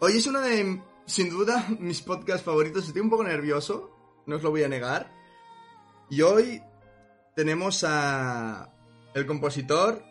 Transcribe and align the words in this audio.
Hoy 0.00 0.18
es 0.18 0.26
uno 0.26 0.40
de, 0.40 0.82
sin 1.06 1.30
duda, 1.30 1.66
mis 1.78 2.02
podcasts 2.02 2.44
favoritos. 2.44 2.86
Estoy 2.86 3.02
un 3.02 3.10
poco 3.10 3.24
nervioso, 3.24 3.90
no 4.26 4.36
os 4.36 4.42
lo 4.42 4.50
voy 4.50 4.62
a 4.62 4.68
negar. 4.68 5.12
Y 6.10 6.22
hoy 6.22 6.62
tenemos 7.34 7.84
a 7.84 8.70
el 9.14 9.26
compositor 9.26 10.02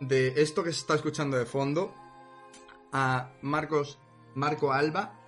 de 0.00 0.40
esto 0.42 0.62
que 0.62 0.72
se 0.72 0.80
está 0.80 0.94
escuchando 0.94 1.36
de 1.36 1.46
fondo, 1.46 1.94
a 2.92 3.30
Marcos 3.40 3.98
Marco 4.34 4.72
Alba. 4.72 5.18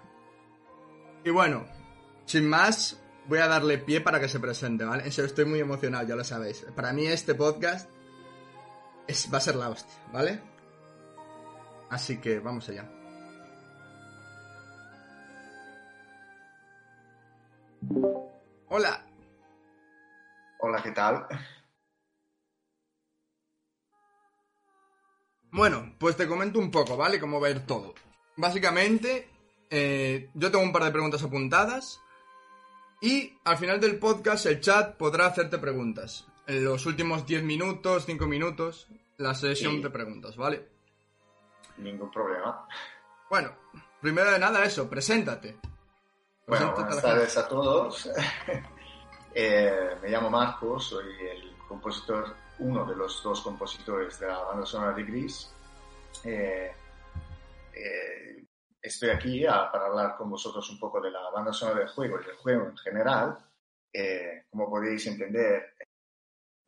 Y 1.24 1.30
bueno, 1.30 1.64
sin 2.26 2.48
más, 2.48 3.00
voy 3.26 3.38
a 3.38 3.48
darle 3.48 3.78
pie 3.78 4.00
para 4.00 4.20
que 4.20 4.28
se 4.28 4.40
presente, 4.40 4.84
¿vale? 4.84 5.04
En 5.04 5.12
serio, 5.12 5.26
estoy 5.26 5.46
muy 5.46 5.60
emocionado, 5.60 6.06
ya 6.06 6.16
lo 6.16 6.24
sabéis. 6.24 6.66
Para 6.76 6.92
mí 6.92 7.06
este 7.06 7.34
podcast 7.34 7.88
es, 9.06 9.32
va 9.32 9.38
a 9.38 9.40
ser 9.40 9.56
la 9.56 9.70
hostia, 9.70 9.94
¿vale? 10.12 10.40
Así 11.88 12.18
que 12.18 12.40
vamos 12.40 12.68
allá. 12.68 12.90
Hola. 18.68 19.04
Hola, 20.60 20.82
¿qué 20.82 20.90
tal? 20.92 21.26
Bueno, 25.50 25.94
pues 25.98 26.16
te 26.16 26.26
comento 26.26 26.58
un 26.58 26.70
poco, 26.70 26.96
¿vale? 26.96 27.20
Cómo 27.20 27.40
ver 27.40 27.64
todo. 27.66 27.94
Básicamente, 28.36 29.28
eh, 29.70 30.30
yo 30.34 30.50
tengo 30.50 30.64
un 30.64 30.72
par 30.72 30.84
de 30.84 30.90
preguntas 30.90 31.22
apuntadas 31.22 32.00
y 33.00 33.36
al 33.44 33.58
final 33.58 33.80
del 33.80 33.98
podcast 33.98 34.46
el 34.46 34.60
chat 34.60 34.96
podrá 34.96 35.26
hacerte 35.26 35.58
preguntas. 35.58 36.26
En 36.46 36.64
los 36.64 36.86
últimos 36.86 37.26
10 37.26 37.42
minutos, 37.44 38.04
5 38.06 38.26
minutos, 38.26 38.88
la 39.18 39.34
sesión 39.34 39.76
Sí. 39.76 39.82
de 39.82 39.90
preguntas, 39.90 40.36
¿vale? 40.36 40.68
Ningún 41.78 42.10
problema. 42.10 42.66
Bueno, 43.30 43.52
primero 44.00 44.30
de 44.30 44.38
nada 44.38 44.64
eso, 44.64 44.88
preséntate. 44.88 45.56
Bueno, 46.46 46.74
Preséntate 46.74 46.80
a 46.80 46.84
buenas 46.84 47.02
tardes 47.02 47.36
a 47.38 47.48
todos. 47.48 48.10
Eh, 49.36 49.96
me 50.00 50.10
llamo 50.10 50.30
Marco, 50.30 50.78
soy 50.78 51.06
el 51.28 51.56
compositor, 51.66 52.36
uno 52.60 52.84
de 52.84 52.94
los 52.94 53.20
dos 53.20 53.40
compositores 53.40 54.20
de 54.20 54.28
la 54.28 54.38
banda 54.44 54.64
sonora 54.64 54.92
de 54.94 55.02
Gris. 55.02 55.52
Eh, 56.22 56.70
eh, 57.74 58.46
estoy 58.80 59.10
aquí 59.10 59.44
a- 59.44 59.72
para 59.72 59.86
hablar 59.86 60.16
con 60.16 60.30
vosotros 60.30 60.70
un 60.70 60.78
poco 60.78 61.00
de 61.00 61.10
la 61.10 61.28
banda 61.30 61.52
sonora 61.52 61.80
del 61.80 61.88
juego 61.88 62.20
y 62.20 62.24
del 62.26 62.36
juego 62.36 62.66
en 62.68 62.76
general. 62.76 63.36
Eh, 63.92 64.44
como 64.50 64.70
podéis 64.70 65.04
entender, 65.08 65.74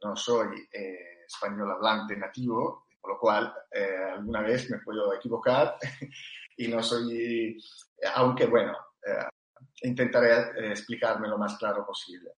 no 0.03 0.17
soy 0.17 0.69
eh, 0.73 1.25
español 1.25 1.71
hablante 1.71 2.17
nativo, 2.17 2.87
con 3.01 3.13
lo 3.13 3.19
cual 3.21 3.55
eh, 3.71 4.11
alguna 4.13 4.41
vez 4.43 4.69
me 4.71 4.79
puedo 4.81 5.15
equivocar 5.15 5.77
y 6.57 6.67
no 6.67 6.83
soy, 6.83 7.57
aunque 8.17 8.47
bueno, 8.47 8.73
eh, 9.07 9.25
intentaré 9.83 10.33
eh, 10.33 10.71
explicarme 10.71 11.29
lo 11.29 11.39
más 11.39 11.57
claro 11.57 11.85
posible. 11.85 12.33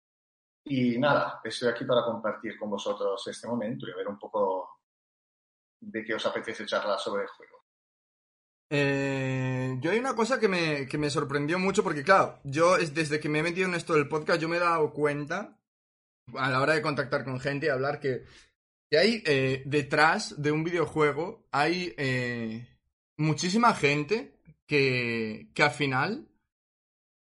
Y 0.66 0.97
nada, 0.97 1.39
estoy 1.44 1.69
aquí 1.69 1.85
para 1.85 2.03
compartir 2.03 2.57
con 2.57 2.69
vosotros 2.69 3.25
este 3.28 3.47
momento 3.47 3.88
y 3.88 3.94
ver 3.94 4.07
un 4.07 4.19
poco 4.19 4.81
de 5.79 6.03
qué 6.03 6.13
os 6.13 6.25
apetece 6.25 6.66
charlar 6.66 7.00
sobre 7.00 7.23
el 7.23 7.29
juego. 7.29 7.57
Eh, 8.69 9.77
yo 9.79 9.91
hay 9.91 10.00
una 10.00 10.16
cosa 10.16 10.39
que 10.39 10.50
me, 10.50 10.88
que 10.88 10.97
me 10.97 11.09
sorprendió 11.09 11.57
mucho 11.57 11.83
porque, 11.83 12.03
claro, 12.03 12.41
yo 12.44 12.75
es 12.75 12.94
desde 12.94 13.19
que 13.19 13.29
me 13.29 13.39
he 13.39 13.44
metido 13.44 13.67
en 13.67 13.75
esto 13.75 13.94
del 13.94 14.09
podcast, 14.09 14.41
yo 14.41 14.50
me 14.50 14.57
he 14.57 14.59
dado 14.59 14.91
cuenta 14.91 15.57
a 16.35 16.50
la 16.50 16.61
hora 16.61 16.73
de 16.73 16.81
contactar 16.81 17.23
con 17.23 17.39
gente 17.39 17.67
y 17.67 17.69
hablar 17.69 18.01
que, 18.01 18.25
que 18.89 18.97
hay 18.97 19.23
eh, 19.25 19.63
detrás 19.66 20.41
de 20.41 20.51
un 20.51 20.66
videojuego, 20.66 21.47
hay 21.51 21.94
eh, 21.97 22.67
muchísima 23.16 23.73
gente 23.73 24.38
que, 24.66 25.50
que 25.53 25.63
al 25.63 25.72
final 25.72 26.27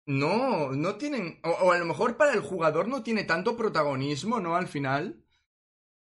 no, 0.09 0.73
no 0.73 0.97
tienen, 0.97 1.39
o, 1.45 1.71
a 1.71 1.79
lo 1.79 1.85
mejor 1.85 2.17
para 2.17 2.33
el 2.33 2.41
jugador 2.41 2.89
no 2.89 3.03
tiene 3.03 3.25
tanto 3.25 3.59
protagonismo, 3.59 4.41
¿no? 4.41 4.57
Al 4.57 4.67
final. 4.67 5.23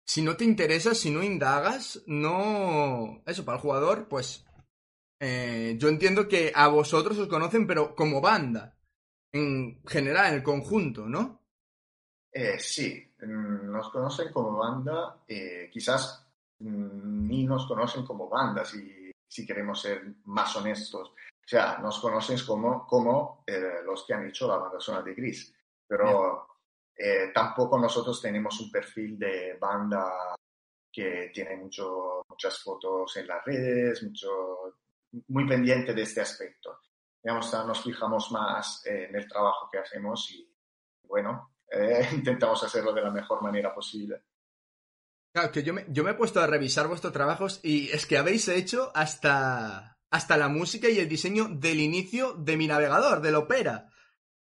Si 0.06 0.22
no 0.22 0.36
te 0.36 0.44
interesa, 0.44 0.94
si 0.94 1.10
no 1.10 1.22
indagas, 1.24 2.02
no... 2.06 3.20
Eso, 3.26 3.44
para 3.44 3.56
el 3.56 3.62
jugador, 3.62 4.08
pues 4.08 4.46
eh, 5.18 5.76
yo 5.76 5.88
entiendo 5.88 6.28
que 6.28 6.52
a 6.54 6.68
vosotros 6.68 7.18
os 7.18 7.26
conocen, 7.26 7.66
pero 7.66 7.96
como 7.96 8.20
banda. 8.20 8.76
En 9.32 9.82
general, 9.84 10.28
en 10.28 10.34
el 10.34 10.42
conjunto, 10.44 11.06
¿no? 11.06 11.42
Eh, 12.32 12.58
sí, 12.60 13.12
mm, 13.20 13.72
nos 13.72 13.90
conocen 13.90 14.32
como 14.32 14.56
banda, 14.56 15.20
eh, 15.26 15.68
quizás 15.72 16.26
mm, 16.60 17.26
ni 17.26 17.44
nos 17.44 17.66
conocen 17.66 18.04
como 18.04 18.28
banda, 18.28 18.64
si, 18.64 19.12
si 19.26 19.44
queremos 19.44 19.80
ser 19.82 20.14
más 20.26 20.54
honestos. 20.54 21.12
O 21.50 21.56
sea, 21.56 21.78
nos 21.78 21.98
conocen 21.98 22.38
como, 22.46 22.86
como 22.86 23.42
eh, 23.44 23.82
los 23.84 24.04
que 24.06 24.14
han 24.14 24.28
hecho 24.28 24.46
la 24.46 24.56
banda 24.56 24.78
sonora 24.78 25.04
de 25.04 25.14
Gris, 25.14 25.52
pero 25.84 26.46
eh, 26.94 27.32
tampoco 27.34 27.76
nosotros 27.76 28.22
tenemos 28.22 28.60
un 28.60 28.70
perfil 28.70 29.18
de 29.18 29.56
banda 29.60 30.36
que 30.92 31.32
tiene 31.34 31.56
mucho, 31.56 32.22
muchas 32.28 32.56
fotos 32.62 33.16
en 33.16 33.26
las 33.26 33.44
redes, 33.44 34.00
mucho, 34.04 34.76
muy 35.26 35.44
pendiente 35.44 35.92
de 35.92 36.02
este 36.02 36.20
aspecto. 36.20 36.82
Digamos, 37.20 37.52
nos 37.66 37.82
fijamos 37.82 38.30
más 38.30 38.86
eh, 38.86 39.06
en 39.08 39.16
el 39.16 39.26
trabajo 39.26 39.68
que 39.72 39.78
hacemos 39.78 40.30
y, 40.30 40.48
bueno, 41.02 41.56
eh, 41.68 42.10
intentamos 42.12 42.62
hacerlo 42.62 42.92
de 42.92 43.02
la 43.02 43.10
mejor 43.10 43.42
manera 43.42 43.74
posible. 43.74 44.22
Claro, 45.32 45.50
que 45.50 45.64
yo 45.64 45.74
me, 45.74 45.84
yo 45.88 46.04
me 46.04 46.12
he 46.12 46.14
puesto 46.14 46.40
a 46.40 46.46
revisar 46.46 46.86
vuestros 46.86 47.12
trabajos 47.12 47.58
y 47.64 47.90
es 47.90 48.06
que 48.06 48.18
habéis 48.18 48.46
hecho 48.46 48.92
hasta, 48.94 49.99
hasta 50.10 50.36
la 50.36 50.48
música 50.48 50.88
y 50.88 50.98
el 50.98 51.08
diseño 51.08 51.48
del 51.48 51.80
inicio 51.80 52.34
de 52.34 52.56
mi 52.56 52.66
navegador, 52.66 53.20
del 53.20 53.36
Opera. 53.36 53.86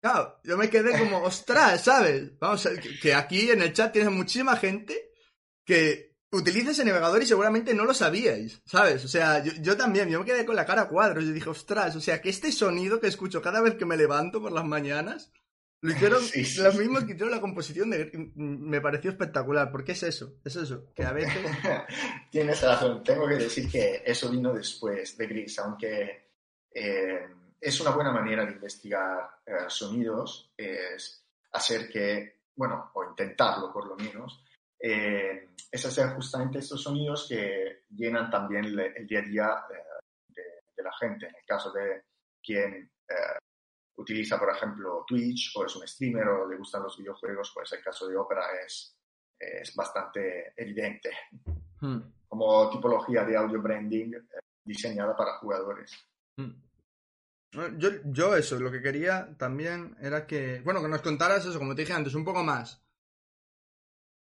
Claro, 0.02 0.40
yo 0.44 0.58
me 0.58 0.70
quedé 0.70 0.98
como, 0.98 1.22
ostras, 1.24 1.84
¿sabes? 1.84 2.38
Vamos, 2.40 2.66
a- 2.66 2.76
que, 2.76 3.00
que 3.00 3.14
aquí 3.14 3.50
en 3.52 3.62
el 3.62 3.74
chat 3.74 3.94
tienes 3.94 4.12
muchísima 4.12 4.58
gente 4.58 5.12
que 5.66 6.16
utiliza 6.32 6.72
ese 6.72 6.86
navegador 6.86 7.22
y 7.22 7.26
seguramente 7.28 7.74
no 7.74 7.86
lo 7.86 7.94
sabíais, 7.94 8.62
¿sabes? 8.66 9.04
O 9.06 9.08
sea, 9.08 9.44
yo, 9.44 9.52
yo 9.62 9.78
también, 9.78 10.10
yo 10.10 10.20
me 10.20 10.26
quedé 10.26 10.46
con 10.46 10.56
la 10.56 10.66
cara 10.66 10.84
a 10.84 10.88
cuadros 10.88 11.24
y 11.26 11.32
dije, 11.34 11.50
ostras, 11.50 11.96
o 11.96 12.02
sea, 12.02 12.22
que 12.22 12.30
este 12.30 12.52
sonido 12.52 13.00
que 13.00 13.08
escucho 13.08 13.42
cada 13.42 13.62
vez 13.62 13.76
que 13.76 13.86
me 13.86 13.98
levanto 13.98 14.42
por 14.42 14.52
las 14.52 14.66
mañanas, 14.66 15.32
lo 15.82 15.92
hicieron 15.92 16.22
Sí, 16.22 16.46
sí, 16.46 16.62
los 16.62 16.74
sí. 16.74 16.80
mismos 16.80 17.04
que 17.06 17.12
hicieron 17.14 17.32
la 17.32 17.42
composición 17.42 17.90
de... 17.90 18.12
Me 18.36 18.82
pareció 18.82 19.12
espectacular, 19.12 19.72
porque 19.72 19.94
es 19.94 20.04
eso, 20.04 20.36
es 20.46 20.56
eso, 20.56 20.94
que 20.94 21.04
a 21.04 21.12
veces... 21.12 21.34
Tienes 22.32 22.62
razón, 22.62 23.04
tengo 23.04 23.28
que 23.28 23.36
decir 23.36 23.70
que 23.70 24.04
eso 24.06 24.30
vino 24.30 24.54
después 24.54 25.18
de 25.18 25.28
Gris, 25.28 25.58
aunque 25.60 26.30
eh, 26.74 27.28
es 27.60 27.80
una 27.82 27.92
buena 27.92 28.12
manera 28.12 28.46
de 28.46 28.52
investigar 28.54 29.30
eh, 29.46 29.52
sonidos, 29.68 30.54
es 30.56 31.26
hacer 31.54 31.90
que, 31.90 32.42
bueno, 32.56 32.92
o 32.94 33.04
intentarlo 33.04 33.72
por 33.74 33.88
lo 33.88 33.96
menos, 33.98 34.44
eh, 34.80 35.50
es 35.72 35.86
hacer 35.86 36.10
justamente 36.16 36.60
estos 36.60 36.82
sonidos 36.82 37.28
que 37.28 37.84
llenan 37.90 38.30
también 38.30 38.76
le- 38.76 38.94
el 38.98 39.06
día 39.08 39.20
a 39.20 39.24
día 39.24 39.64
eh, 39.72 40.04
de, 40.28 40.42
de 40.76 40.84
la 40.84 40.92
gente. 41.00 41.28
En 41.28 41.36
el 41.36 41.46
caso 41.46 41.72
de 41.72 42.04
quien 42.44 42.90
eh, 43.10 43.14
utiliza, 44.02 44.38
por 44.38 44.50
ejemplo, 44.50 45.06
Twitch 45.08 45.54
o 45.56 45.66
es 45.66 45.76
un 45.76 45.88
streamer 45.88 46.28
o 46.28 46.48
le 46.50 46.58
gustan 46.58 46.84
los 46.84 46.98
videojuegos, 46.98 47.52
pues 47.54 47.72
el 47.74 47.82
caso 47.82 48.08
de 48.08 48.18
Opera 48.18 48.46
es, 48.66 48.98
es 49.40 49.76
bastante 49.76 50.54
evidente 50.58 51.10
Hmm, 51.82 52.00
como 52.28 52.70
tipología 52.70 53.26
de 53.26 53.36
audio 53.36 53.60
branding 53.60 54.14
eh, 54.14 54.40
diseñada 54.64 55.16
para 55.16 55.38
jugadores. 55.38 55.92
hmm. 56.38 56.52
Yo, 57.78 57.90
yo 58.06 58.36
eso, 58.38 58.58
lo 58.60 58.72
que 58.72 58.82
quería 58.82 59.36
también 59.38 59.98
era 60.00 60.26
que, 60.26 60.62
bueno, 60.62 60.82
que 60.82 60.88
nos 60.88 61.02
contaras 61.02 61.46
eso, 61.46 61.60
como 61.60 61.76
te 61.76 61.82
dije 61.82 61.92
antes, 61.92 62.16
un 62.16 62.24
poco 62.24 62.44
más. 62.46 62.82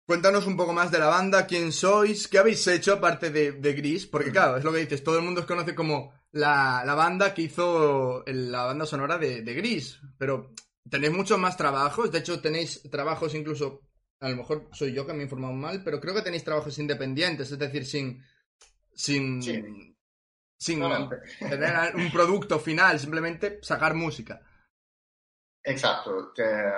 Cuéntanos 0.04 0.48
un 0.48 0.56
poco 0.56 0.72
más 0.72 0.90
de 0.90 0.98
la 0.98 1.06
banda, 1.06 1.46
quién 1.46 1.70
sois, 1.70 2.26
qué 2.26 2.38
habéis 2.38 2.66
hecho 2.66 2.94
aparte 2.94 3.30
de, 3.30 3.52
de 3.52 3.72
Gris, 3.74 4.06
porque 4.06 4.32
claro, 4.32 4.56
es 4.56 4.64
lo 4.64 4.72
que 4.72 4.80
dices, 4.80 5.04
todo 5.04 5.18
el 5.18 5.24
mundo 5.24 5.42
os 5.42 5.46
conoce 5.46 5.76
como 5.76 6.12
la, 6.32 6.82
la 6.84 6.94
banda 6.94 7.34
que 7.34 7.42
hizo 7.42 8.22
la 8.26 8.64
banda 8.64 8.86
sonora 8.86 9.18
de, 9.18 9.42
de 9.42 9.54
Gris, 9.54 10.00
pero 10.18 10.52
tenéis 10.88 11.12
muchos 11.12 11.38
más 11.38 11.56
trabajos. 11.56 12.10
De 12.10 12.18
hecho, 12.18 12.40
tenéis 12.40 12.82
trabajos 12.90 13.34
incluso. 13.34 13.82
A 14.22 14.28
lo 14.28 14.36
mejor 14.36 14.68
soy 14.72 14.92
yo 14.92 15.06
que 15.06 15.14
me 15.14 15.20
he 15.20 15.22
informado 15.22 15.54
mal, 15.54 15.82
pero 15.82 15.98
creo 15.98 16.14
que 16.14 16.20
tenéis 16.20 16.44
trabajos 16.44 16.78
independientes, 16.78 17.50
es 17.50 17.58
decir, 17.58 17.86
sin. 17.86 18.22
Sin. 18.94 19.42
Sí. 19.42 19.96
Sin 20.58 20.78
No, 20.78 21.08
tener 21.38 21.96
un 21.96 22.12
producto 22.12 22.58
final, 22.58 23.00
simplemente 23.00 23.60
sacar 23.62 23.94
música. 23.94 24.42
Exacto, 25.64 26.32
te, 26.34 26.42
eh, 26.42 26.72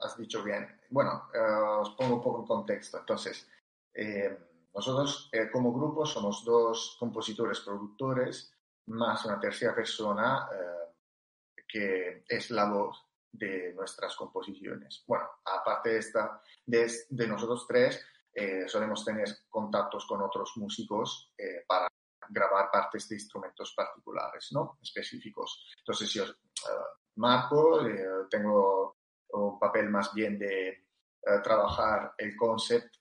has 0.00 0.16
dicho 0.16 0.42
bien. 0.42 0.66
Bueno, 0.88 1.28
eh, 1.34 1.38
os 1.38 1.90
pongo 1.90 2.16
un 2.16 2.22
poco 2.22 2.40
en 2.40 2.46
contexto. 2.46 2.98
Entonces, 2.98 3.46
eh, 3.92 4.38
nosotros 4.74 5.28
eh, 5.32 5.50
como 5.52 5.72
grupo 5.72 6.06
somos 6.06 6.44
dos 6.44 6.96
compositores 6.98 7.60
productores 7.60 8.53
más 8.86 9.24
una 9.24 9.40
tercera 9.40 9.74
persona 9.74 10.48
eh, 10.52 10.94
que 11.66 12.24
es 12.28 12.50
la 12.50 12.70
voz 12.70 13.04
de 13.32 13.72
nuestras 13.74 14.14
composiciones. 14.16 15.04
Bueno, 15.06 15.28
aparte 15.44 15.90
de, 15.90 15.98
esta, 15.98 16.40
de, 16.64 16.90
de 17.08 17.26
nosotros 17.26 17.66
tres, 17.66 18.04
eh, 18.32 18.68
solemos 18.68 19.04
tener 19.04 19.28
contactos 19.48 20.06
con 20.06 20.22
otros 20.22 20.52
músicos 20.56 21.32
eh, 21.36 21.64
para 21.66 21.88
grabar 22.28 22.70
partes 22.70 23.08
de 23.08 23.16
instrumentos 23.16 23.74
particulares, 23.76 24.48
¿no? 24.52 24.78
Específicos. 24.82 25.66
Entonces, 25.78 26.12
yo, 26.12 26.24
eh, 26.24 26.84
Marco, 27.16 27.86
eh, 27.86 28.26
tengo 28.30 28.98
un 29.30 29.58
papel 29.58 29.88
más 29.90 30.12
bien 30.14 30.38
de 30.38 30.68
eh, 30.68 30.84
trabajar 31.42 32.14
el 32.18 32.36
concept 32.36 32.96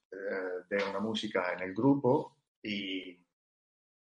de 0.70 0.84
una 0.92 1.00
música 1.00 1.54
en 1.54 1.64
el 1.64 1.74
grupo 1.74 2.38
y 2.62 3.23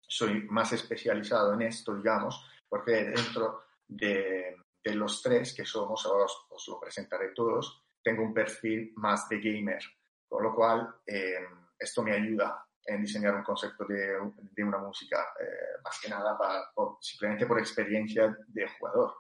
soy 0.07 0.43
más 0.49 0.73
especializado 0.73 1.55
en 1.55 1.63
esto, 1.63 1.95
digamos, 1.95 2.47
porque 2.69 2.93
dentro 2.93 3.65
de, 3.87 4.57
de 4.83 4.95
los 4.95 5.23
tres 5.23 5.55
que 5.55 5.65
somos, 5.65 6.05
ahora 6.07 6.25
os, 6.25 6.47
os, 6.51 6.69
lo 6.69 6.81
presentaré 6.81 7.33
todos, 7.35 7.85
tengo 8.03 8.23
un 8.23 8.35
perfil 8.35 8.93
más 8.97 9.29
de 9.29 9.41
gamer, 9.41 9.83
con 10.29 10.43
lo 10.43 10.55
cual 10.55 10.97
eh, 11.07 11.47
esto 11.79 12.03
me 12.03 12.13
ayuda 12.13 12.65
en 12.85 13.03
diseñar 13.03 13.35
un 13.35 13.43
concepto 13.43 13.85
de, 13.85 14.19
de 14.53 14.65
una 14.65 14.79
música, 14.79 15.35
eh, 15.41 15.81
más 15.83 15.99
que 16.01 16.09
nada 16.09 16.39
para, 16.39 16.71
por, 16.73 16.99
simplemente 17.01 17.47
por 17.47 17.59
experiencia 17.59 18.37
de 18.47 18.69
jugador. 18.79 19.15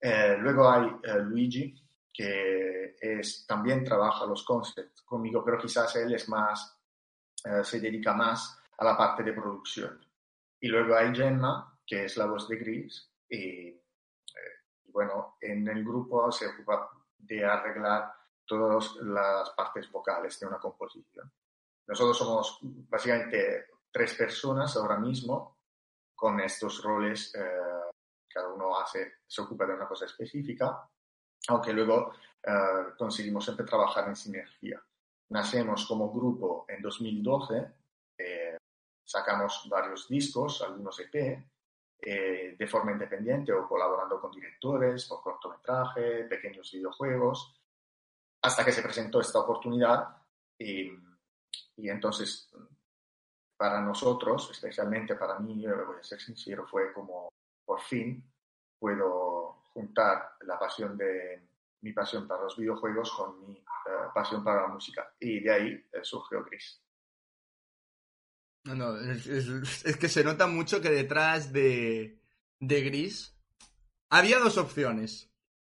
Eh, 0.00 0.36
luego 0.38 0.70
hay 0.70 0.86
eh, 1.02 1.18
Luigi, 1.20 1.74
que 2.12 2.96
es, 3.00 3.44
también 3.46 3.84
trabaja 3.84 4.24
los 4.24 4.44
concepts 4.44 5.02
conmigo, 5.02 5.44
pero 5.44 5.58
quizás 5.58 5.96
él 5.96 6.14
es 6.14 6.28
más, 6.28 6.80
eh, 7.44 7.64
se 7.64 7.80
dedica 7.80 8.14
más 8.14 8.58
a 8.78 8.84
la 8.84 8.96
parte 8.96 9.22
de 9.22 9.32
producción. 9.32 10.00
Y 10.60 10.68
luego 10.68 10.96
hay 10.96 11.14
Gemma, 11.14 11.78
que 11.86 12.04
es 12.04 12.16
la 12.16 12.26
voz 12.26 12.48
de 12.48 12.56
Gris, 12.56 13.10
y, 13.28 13.68
eh, 13.68 13.82
bueno, 14.86 15.36
en 15.40 15.66
el 15.68 15.84
grupo 15.84 16.30
se 16.32 16.46
ocupa 16.46 16.90
de 17.18 17.44
arreglar 17.44 18.12
todas 18.44 18.96
las 18.96 19.50
partes 19.50 19.90
vocales 19.90 20.38
de 20.38 20.46
una 20.46 20.58
composición. 20.58 21.30
Nosotros 21.86 22.18
somos 22.18 22.58
básicamente 22.62 23.66
tres 23.90 24.14
personas 24.14 24.76
ahora 24.76 24.98
mismo 24.98 25.58
con 26.14 26.40
estos 26.40 26.82
roles, 26.82 27.34
eh, 27.34 27.92
cada 28.28 28.52
uno 28.52 28.78
hace, 28.78 29.18
se 29.26 29.42
ocupa 29.42 29.66
de 29.66 29.74
una 29.74 29.86
cosa 29.86 30.06
específica, 30.06 30.88
aunque 31.48 31.72
luego 31.72 32.12
eh, 32.42 32.92
conseguimos 32.98 33.44
siempre 33.44 33.66
trabajar 33.66 34.08
en 34.08 34.16
sinergia. 34.16 34.82
Nacemos 35.30 35.86
como 35.86 36.12
grupo 36.12 36.64
en 36.68 36.80
2012, 36.80 37.56
eh, 37.58 37.72
sacamos 39.06 39.66
varios 39.70 40.08
discos, 40.08 40.60
algunos 40.62 41.00
EP, 41.00 41.14
eh, 41.98 42.56
de 42.58 42.66
forma 42.66 42.92
independiente 42.92 43.52
o 43.52 43.66
colaborando 43.66 44.20
con 44.20 44.32
directores 44.32 45.06
por 45.06 45.22
cortometraje, 45.22 46.24
pequeños 46.24 46.70
videojuegos, 46.72 47.58
hasta 48.42 48.64
que 48.64 48.72
se 48.72 48.82
presentó 48.82 49.20
esta 49.20 49.38
oportunidad 49.38 50.16
y, 50.58 50.90
y 51.76 51.88
entonces 51.88 52.50
para 53.56 53.80
nosotros, 53.80 54.50
especialmente 54.50 55.14
para 55.14 55.38
mí, 55.38 55.66
voy 55.66 55.98
a 55.98 56.02
ser 56.02 56.20
sincero, 56.20 56.66
fue 56.66 56.92
como 56.92 57.30
por 57.64 57.80
fin 57.80 58.22
puedo 58.78 59.62
juntar 59.72 60.36
la 60.42 60.58
pasión 60.58 60.96
de 60.96 61.48
mi 61.80 61.92
pasión 61.92 62.26
para 62.26 62.42
los 62.42 62.56
videojuegos 62.56 63.12
con 63.12 63.40
mi 63.40 63.58
uh, 63.58 64.12
pasión 64.14 64.42
para 64.44 64.62
la 64.62 64.68
música. 64.68 65.14
Y 65.18 65.40
de 65.40 65.52
ahí 65.52 65.86
eh, 65.92 66.00
surgió 66.02 66.44
Gris. 66.44 66.82
No, 68.66 68.74
no, 68.74 69.00
es, 69.00 69.96
que 69.96 70.08
se 70.08 70.24
nota 70.24 70.46
mucho 70.46 70.80
que 70.80 70.90
detrás 70.90 71.52
de, 71.52 72.20
de 72.58 72.80
Gris 72.82 73.36
había 74.10 74.38
dos 74.38 74.58
opciones. 74.58 75.30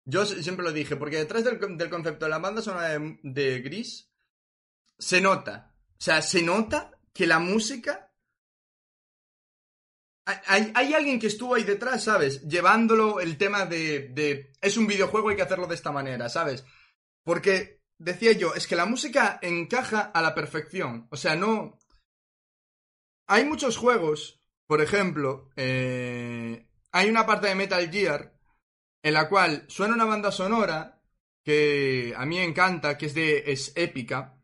Yo 0.04 0.26
siempre 0.26 0.64
lo 0.64 0.72
dije, 0.72 0.96
porque 0.96 1.18
detrás 1.18 1.44
del, 1.44 1.58
del 1.76 1.90
concepto 1.90 2.24
de 2.24 2.30
la 2.30 2.38
banda 2.38 2.62
sonora 2.62 2.88
de, 2.88 3.18
de, 3.22 3.60
Gris 3.60 4.10
se 4.98 5.20
nota. 5.20 5.74
O 5.92 6.02
sea, 6.02 6.20
se 6.22 6.42
nota 6.42 6.98
que 7.12 7.26
la 7.26 7.38
música. 7.38 8.12
Hay, 10.24 10.72
hay, 10.74 10.94
alguien 10.94 11.18
que 11.18 11.26
estuvo 11.26 11.54
ahí 11.54 11.64
detrás, 11.64 12.04
¿sabes? 12.04 12.42
Llevándolo 12.42 13.20
el 13.20 13.36
tema 13.36 13.66
de, 13.66 14.10
de. 14.10 14.52
Es 14.60 14.76
un 14.76 14.86
videojuego, 14.86 15.28
hay 15.28 15.36
que 15.36 15.42
hacerlo 15.42 15.66
de 15.66 15.74
esta 15.74 15.92
manera, 15.92 16.28
¿sabes? 16.28 16.64
Porque 17.24 17.82
decía 17.98 18.32
yo, 18.32 18.54
es 18.54 18.66
que 18.66 18.76
la 18.76 18.86
música 18.86 19.38
encaja 19.42 20.00
a 20.00 20.22
la 20.22 20.34
perfección. 20.34 21.06
O 21.10 21.16
sea, 21.16 21.36
no. 21.36 21.79
Hay 23.32 23.44
muchos 23.44 23.76
juegos, 23.76 24.40
por 24.66 24.80
ejemplo, 24.80 25.52
eh, 25.54 26.66
hay 26.90 27.08
una 27.08 27.26
parte 27.26 27.46
de 27.46 27.54
Metal 27.54 27.88
Gear 27.88 28.36
en 29.04 29.14
la 29.14 29.28
cual 29.28 29.66
suena 29.68 29.94
una 29.94 30.04
banda 30.04 30.32
sonora 30.32 31.00
que 31.44 32.12
a 32.16 32.26
mí 32.26 32.40
encanta, 32.40 32.98
que 32.98 33.06
es 33.06 33.14
de 33.14 33.52
es 33.52 33.72
épica. 33.76 34.36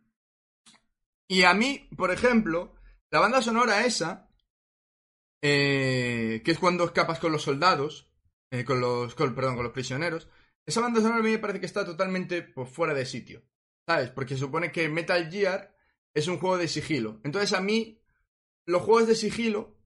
Y 1.26 1.42
a 1.42 1.52
mí, 1.52 1.88
por 1.96 2.12
ejemplo, 2.12 2.76
la 3.10 3.18
banda 3.18 3.42
sonora 3.42 3.84
esa, 3.84 4.30
eh, 5.42 6.40
que 6.44 6.52
es 6.52 6.58
cuando 6.60 6.84
escapas 6.84 7.18
con 7.18 7.32
los 7.32 7.42
soldados, 7.42 8.08
eh, 8.52 8.64
con 8.64 8.80
los, 8.80 9.16
con, 9.16 9.34
perdón, 9.34 9.56
con 9.56 9.64
los 9.64 9.72
prisioneros, 9.72 10.28
esa 10.64 10.80
banda 10.80 11.00
sonora 11.00 11.18
a 11.18 11.24
mí 11.24 11.32
me 11.32 11.40
parece 11.40 11.58
que 11.58 11.66
está 11.66 11.84
totalmente 11.84 12.42
pues, 12.42 12.70
fuera 12.70 12.94
de 12.94 13.04
sitio, 13.04 13.42
¿sabes? 13.84 14.10
Porque 14.10 14.36
supone 14.36 14.70
que 14.70 14.88
Metal 14.88 15.28
Gear 15.28 15.76
es 16.14 16.28
un 16.28 16.38
juego 16.38 16.56
de 16.56 16.68
sigilo. 16.68 17.20
Entonces 17.24 17.52
a 17.52 17.60
mí 17.60 18.00
los 18.66 18.82
juegos 18.82 19.08
de 19.08 19.14
sigilo 19.14 19.76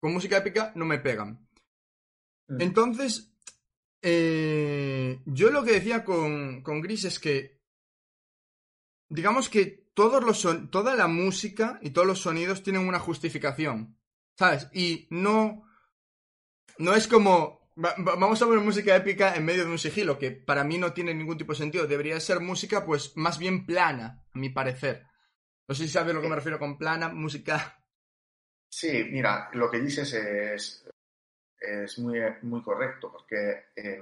con 0.00 0.12
música 0.12 0.38
épica 0.38 0.72
no 0.76 0.84
me 0.84 0.98
pegan. 0.98 1.46
Mm. 2.48 2.60
Entonces, 2.60 3.34
eh, 4.02 5.20
yo 5.26 5.50
lo 5.50 5.64
que 5.64 5.72
decía 5.72 6.04
con, 6.04 6.62
con, 6.62 6.80
Gris 6.80 7.04
es 7.04 7.18
que, 7.18 7.60
digamos 9.08 9.48
que 9.48 9.90
todos 9.94 10.22
los 10.22 10.38
son, 10.38 10.70
toda 10.70 10.94
la 10.94 11.06
música 11.06 11.78
y 11.82 11.90
todos 11.90 12.06
los 12.06 12.20
sonidos 12.20 12.62
tienen 12.62 12.86
una 12.86 12.98
justificación, 12.98 13.98
¿sabes? 14.38 14.68
Y 14.72 15.06
no, 15.10 15.64
no 16.78 16.94
es 16.94 17.06
como, 17.06 17.70
va, 17.76 17.94
vamos 17.98 18.40
a 18.40 18.46
poner 18.46 18.64
música 18.64 18.96
épica 18.96 19.34
en 19.34 19.44
medio 19.44 19.64
de 19.64 19.70
un 19.70 19.78
sigilo, 19.78 20.18
que 20.18 20.30
para 20.30 20.64
mí 20.64 20.78
no 20.78 20.92
tiene 20.92 21.14
ningún 21.14 21.36
tipo 21.36 21.52
de 21.52 21.58
sentido. 21.58 21.86
Debería 21.86 22.18
ser 22.20 22.40
música, 22.40 22.86
pues, 22.86 23.16
más 23.16 23.38
bien 23.38 23.66
plana, 23.66 24.24
a 24.32 24.38
mi 24.38 24.48
parecer. 24.48 25.06
No 25.68 25.74
sé 25.74 25.84
si 25.86 25.92
sabes 25.92 26.12
a 26.12 26.14
lo 26.14 26.22
que 26.22 26.28
me 26.28 26.36
refiero 26.36 26.58
con 26.58 26.78
plana, 26.78 27.10
música 27.10 27.79
Sí, 28.72 29.08
mira, 29.10 29.50
lo 29.54 29.68
que 29.68 29.80
dices 29.80 30.14
es, 30.14 31.98
muy, 31.98 32.62
correcto, 32.62 33.10
porque 33.10 33.64
eh, 33.74 34.00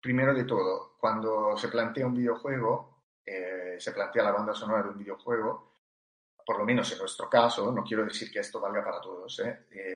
primero 0.00 0.32
de 0.32 0.44
todo, 0.44 0.96
cuando 0.98 1.54
se 1.58 1.68
plantea 1.68 2.06
un 2.06 2.14
videojuego, 2.14 3.04
eh, 3.24 3.76
se 3.78 3.92
plantea 3.92 4.24
la 4.24 4.32
banda 4.32 4.54
sonora 4.54 4.82
de 4.82 4.88
un 4.88 4.98
videojuego, 4.98 5.74
por 6.44 6.58
lo 6.58 6.64
menos 6.64 6.90
en 6.92 6.98
nuestro 6.98 7.28
caso, 7.28 7.70
no 7.70 7.84
quiero 7.84 8.04
decir 8.04 8.32
que 8.32 8.38
esto 8.38 8.60
valga 8.60 8.82
para 8.82 9.00
todos, 9.00 9.40
¿eh? 9.40 9.94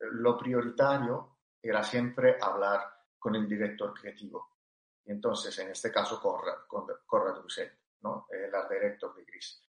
Lo 0.00 0.38
prioritario 0.38 1.36
era 1.60 1.82
siempre 1.82 2.38
hablar 2.40 2.80
con 3.18 3.34
el 3.34 3.46
director 3.46 3.92
creativo. 3.92 4.56
Y 5.04 5.12
entonces, 5.12 5.56
en 5.58 5.70
este 5.70 5.92
caso, 5.92 6.20
Corrad, 6.20 6.66
Corrad 6.66 7.36
Rousset, 7.36 7.72
¿no? 8.00 8.26
el 8.30 8.54
art 8.54 8.70
director 8.70 9.14
de 9.14 9.24
Gris. 9.24 9.62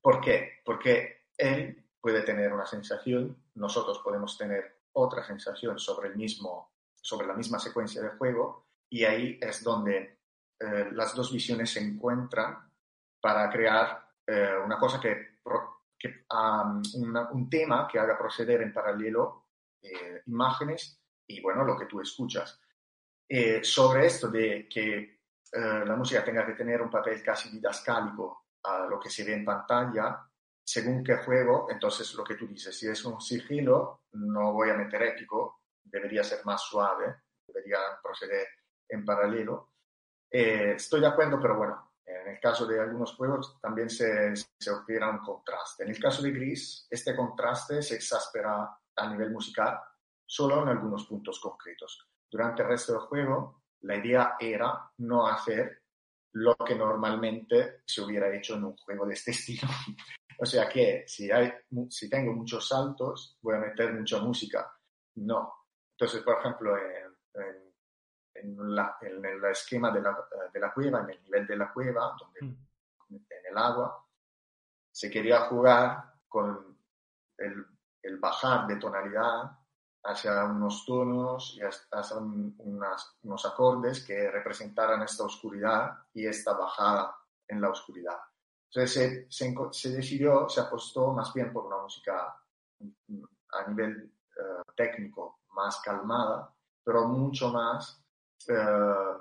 ¿Por 0.00 0.20
qué? 0.20 0.60
Porque 0.64 1.23
él 1.36 1.84
puede 2.00 2.22
tener 2.22 2.52
una 2.52 2.66
sensación, 2.66 3.36
nosotros 3.54 4.00
podemos 4.04 4.36
tener 4.36 4.82
otra 4.92 5.24
sensación 5.24 5.78
sobre 5.78 6.08
el 6.08 6.16
mismo, 6.16 6.72
sobre 6.94 7.26
la 7.26 7.34
misma 7.34 7.58
secuencia 7.58 8.02
de 8.02 8.10
juego, 8.10 8.66
y 8.88 9.04
ahí 9.04 9.38
es 9.40 9.62
donde 9.64 10.18
eh, 10.60 10.88
las 10.92 11.14
dos 11.14 11.32
visiones 11.32 11.72
se 11.72 11.80
encuentran 11.80 12.70
para 13.20 13.50
crear 13.50 14.06
eh, 14.26 14.54
una 14.64 14.78
cosa 14.78 15.00
que, 15.00 15.34
un 16.30 17.48
tema 17.50 17.88
que 17.90 17.98
haga 17.98 18.18
proceder 18.18 18.60
en 18.60 18.72
paralelo 18.72 19.46
eh, 19.82 20.22
imágenes 20.26 21.00
y 21.26 21.40
bueno, 21.40 21.64
lo 21.64 21.76
que 21.78 21.86
tú 21.86 22.00
escuchas. 22.00 22.60
sobre 23.62 24.06
esto 24.06 24.28
de 24.28 24.68
que 24.68 25.20
la 25.52 25.96
música 25.96 26.22
tenga 26.22 26.44
que 26.44 26.52
tener 26.52 26.82
un 26.82 26.90
papel 26.90 27.22
casi 27.22 27.48
didascálico 27.48 28.48
a 28.64 28.86
lo 28.86 29.00
que 29.00 29.08
se 29.08 29.24
ve 29.24 29.34
en 29.34 29.44
pantalla, 29.44 30.28
según 30.64 31.04
qué 31.04 31.16
juego, 31.16 31.66
entonces 31.70 32.12
lo 32.14 32.24
que 32.24 32.34
tú 32.34 32.46
dices, 32.46 32.76
si 32.76 32.88
es 32.88 33.04
un 33.04 33.20
sigilo, 33.20 34.04
no 34.12 34.52
voy 34.52 34.70
a 34.70 34.76
meter 34.76 35.02
épico, 35.02 35.60
debería 35.82 36.24
ser 36.24 36.44
más 36.44 36.62
suave, 36.62 37.16
deberían 37.46 38.00
proceder 38.02 38.46
en 38.88 39.04
paralelo. 39.04 39.72
Eh, 40.30 40.72
estoy 40.76 41.00
de 41.00 41.06
acuerdo, 41.06 41.38
pero 41.40 41.56
bueno, 41.56 41.92
en 42.06 42.28
el 42.28 42.40
caso 42.40 42.66
de 42.66 42.80
algunos 42.80 43.14
juegos 43.14 43.58
también 43.60 43.90
se, 43.90 44.34
se 44.36 44.70
opera 44.70 45.10
un 45.10 45.18
contraste. 45.18 45.84
En 45.84 45.90
el 45.90 46.00
caso 46.00 46.22
de 46.22 46.32
Gris, 46.32 46.86
este 46.90 47.14
contraste 47.14 47.82
se 47.82 47.96
exaspera 47.96 48.76
a 48.96 49.08
nivel 49.08 49.30
musical 49.30 49.80
solo 50.26 50.62
en 50.62 50.68
algunos 50.68 51.06
puntos 51.06 51.38
concretos. 51.40 52.08
Durante 52.30 52.62
el 52.62 52.68
resto 52.68 52.92
del 52.92 53.02
juego, 53.02 53.64
la 53.82 53.96
idea 53.96 54.36
era 54.40 54.90
no 54.98 55.26
hacer 55.26 55.82
lo 56.32 56.56
que 56.56 56.74
normalmente 56.74 57.82
se 57.86 58.00
hubiera 58.02 58.34
hecho 58.34 58.56
en 58.56 58.64
un 58.64 58.76
juego 58.76 59.06
de 59.06 59.14
este 59.14 59.30
estilo. 59.32 59.68
O 60.38 60.46
sea 60.46 60.68
que 60.68 61.04
si, 61.06 61.30
hay, 61.30 61.52
si 61.88 62.08
tengo 62.08 62.32
muchos 62.32 62.68
saltos, 62.68 63.38
voy 63.40 63.56
a 63.56 63.58
meter 63.58 63.92
mucha 63.92 64.18
música. 64.18 64.72
No. 65.16 65.66
Entonces, 65.92 66.22
por 66.22 66.38
ejemplo, 66.38 66.76
en, 66.76 67.72
en, 68.34 68.74
la, 68.74 68.96
en 69.00 69.24
el 69.24 69.44
esquema 69.44 69.90
de 69.90 70.00
la, 70.00 70.16
de 70.52 70.60
la, 70.60 70.72
cueva, 70.72 71.00
en 71.00 71.10
el 71.10 71.22
nivel 71.22 71.46
de 71.46 71.56
la 71.56 71.72
cueva, 71.72 72.16
donde, 72.18 72.40
mm. 72.42 73.14
en 73.14 73.46
el 73.50 73.58
agua, 73.58 74.04
se 74.90 75.10
quería 75.10 75.40
jugar 75.46 76.14
con 76.28 76.78
el, 77.38 77.66
el 78.02 78.18
bajar 78.18 78.66
de 78.66 78.76
tonalidad 78.76 79.50
hacia 80.04 80.44
unos 80.44 80.84
tonos 80.84 81.56
y 81.56 81.62
hacia 81.62 82.16
unos 82.18 83.46
acordes 83.46 84.04
que 84.04 84.30
representaran 84.30 85.02
esta 85.02 85.24
oscuridad 85.24 85.98
y 86.12 86.26
esta 86.26 86.52
bajada 86.52 87.16
en 87.48 87.60
la 87.60 87.70
oscuridad. 87.70 88.18
Entonces 88.74 89.28
se, 89.28 89.52
se, 89.72 89.90
decidió, 89.90 90.48
se 90.48 90.60
apostó 90.60 91.12
más 91.12 91.32
bien 91.32 91.52
por 91.52 91.66
una 91.66 91.78
música 91.78 92.36
a 92.80 93.68
nivel 93.68 94.12
eh, 94.36 94.62
técnico 94.74 95.42
más 95.52 95.80
calmada, 95.80 96.52
pero 96.82 97.06
mucho 97.06 97.50
más, 97.50 98.04
eh, 98.48 99.16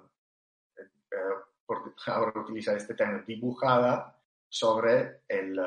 eh, 0.75 1.35
por 1.65 1.93
ahora 2.07 2.41
utilizar 2.41 2.75
este 2.75 2.95
término, 2.95 3.23
dibujada 3.27 4.19
sobre 4.49 5.21
el, 5.27 5.61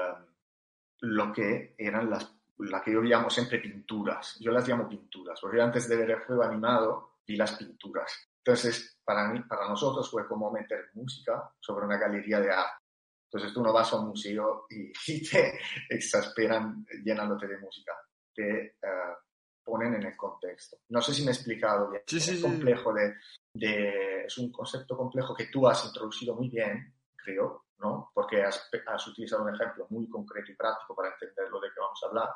lo 1.03 1.33
que 1.33 1.77
eran 1.79 2.11
las 2.11 2.33
la 2.59 2.83
que 2.83 2.91
yo 2.91 3.03
llamo 3.03 3.29
siempre 3.29 3.59
pinturas. 3.59 4.39
Yo 4.41 4.51
las 4.51 4.67
llamo 4.67 4.89
pinturas, 4.89 5.39
porque 5.41 5.61
antes 5.61 5.87
de 5.89 5.97
ver 5.97 6.11
el 6.11 6.21
juego 6.21 6.43
animado 6.43 7.19
vi 7.27 7.37
las 7.37 7.53
pinturas. 7.53 8.31
Entonces, 8.39 8.99
para, 9.05 9.29
mí, 9.29 9.41
para 9.41 9.69
nosotros 9.69 10.11
fue 10.11 10.27
como 10.27 10.51
meter 10.51 10.91
música 10.95 11.53
sobre 11.61 11.85
una 11.85 11.99
galería 11.99 12.41
de 12.41 12.51
arte. 12.51 12.86
Entonces 13.27 13.53
tú 13.53 13.63
no 13.63 13.73
vas 13.73 13.93
a 13.93 13.97
un 13.97 14.09
museo 14.09 14.67
y, 14.71 14.93
te 15.31 15.59
exasperan 15.91 16.87
llenándote 17.05 17.47
de 17.47 17.59
música. 17.59 17.93
Te 18.35 18.77
uh, 18.83 19.17
ponen 19.65 19.95
en 19.95 20.07
el 20.07 20.17
contexto. 20.17 20.79
No 20.89 21.01
sé 21.01 21.13
si 21.13 21.23
me 21.23 21.31
he 21.31 21.35
explicado 21.35 21.91
bien. 21.91 22.03
Sí, 22.07 22.17
es 22.19 22.41
complejo 22.41 22.93
de, 22.93 23.15
de, 23.53 24.25
es 24.25 24.39
un 24.39 24.53
concepto 24.53 24.97
complejo 24.97 25.35
que 25.35 25.47
tú 25.47 25.67
has 25.67 25.85
introducido 25.87 26.35
muy 26.35 26.49
bien, 26.49 26.95
creo, 27.17 27.65
¿no? 27.79 28.11
Porque 28.15 28.43
has, 28.43 28.71
has, 28.87 29.07
utilizado 29.09 29.43
un 29.43 29.55
ejemplo 29.55 29.87
muy 29.91 30.09
concreto 30.09 30.53
y 30.53 30.57
práctico 30.57 30.95
para 30.95 31.13
entender 31.13 31.51
lo 31.51 31.61
de 31.61 31.69
que 31.69 31.81
vamos 31.81 32.01
a 32.03 32.07
hablar. 32.07 32.29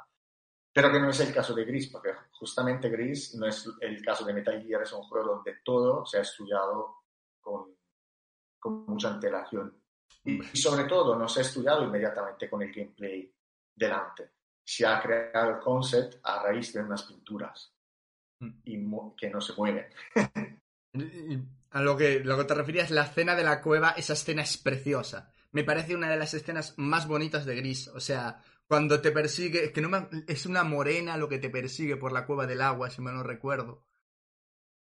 Pero 0.73 0.93
que 0.93 1.01
no 1.01 1.11
es 1.11 1.21
el 1.21 1.33
caso 1.33 1.55
de 1.55 1.65
Gris, 1.65 1.89
porque 1.91 2.11
justamente 2.33 2.89
Gris 2.89 3.35
no 3.37 3.47
es 3.47 3.69
el 3.81 4.05
caso 4.05 4.25
de 4.25 4.35
Metal 4.35 4.63
Gear, 4.63 4.83
es 4.83 4.93
un 4.93 5.03
juego 5.03 5.35
donde 5.35 5.59
todo 5.65 6.05
se 6.07 6.19
ha 6.19 6.23
estudiado 6.23 7.03
con, 7.41 7.77
con 8.59 8.85
mucha 8.87 9.09
antelación. 9.09 9.80
Y, 10.25 10.43
sobre 10.57 10.85
todo 10.85 11.17
no 11.17 11.29
se 11.29 11.41
ha 11.41 11.43
estudiado 11.43 11.85
inmediatamente 11.85 12.49
con 12.49 12.63
el 12.63 12.73
gameplay 12.73 13.33
delante. 13.75 14.31
Se 14.65 14.87
ha 14.87 15.01
creado 15.01 15.51
el 15.51 15.59
concept 15.59 16.17
a 16.23 16.43
raíz 16.43 16.73
de 16.73 16.81
unas 16.81 17.03
pinturas 17.05 17.75
mm. 18.41 18.61
y 18.65 19.17
que 19.17 19.31
no 19.31 19.41
se 19.41 19.55
mueven. 19.55 19.87
A 21.73 21.83
lo 21.83 21.97
que, 21.97 22.19
lo 22.19 22.37
que 22.37 22.45
te 22.45 22.55
referías, 22.55 22.91
la 22.91 23.05
escena 23.05 23.37
de 23.37 23.45
la 23.45 23.63
cueva, 23.63 23.91
esa 23.91 24.15
escena 24.15 24.43
es 24.43 24.59
preciosa. 24.59 25.33
Me 25.53 25.63
parece 25.63 25.95
una 25.95 26.11
de 26.11 26.17
las 26.17 26.35
escenas 26.35 26.75
más 26.79 27.07
bonitas 27.07 27.47
de 27.47 27.55
Gris. 27.55 27.87
O 27.89 28.01
sea, 28.01 28.43
cuando 28.67 29.01
te 29.01 29.13
persigue, 29.13 29.67
es 29.67 29.73
que 29.73 29.81
no 29.81 29.89
me, 29.89 30.09
es 30.27 30.47
una 30.47 30.65
morena 30.65 31.17
lo 31.17 31.29
que 31.29 31.39
te 31.39 31.49
persigue 31.49 31.97
por 31.97 32.11
la 32.11 32.27
cueva 32.27 32.47
del 32.47 32.61
agua, 32.61 32.91
si 32.91 33.01
me 33.03 33.13
lo 33.13 33.23
recuerdo. 33.23 33.85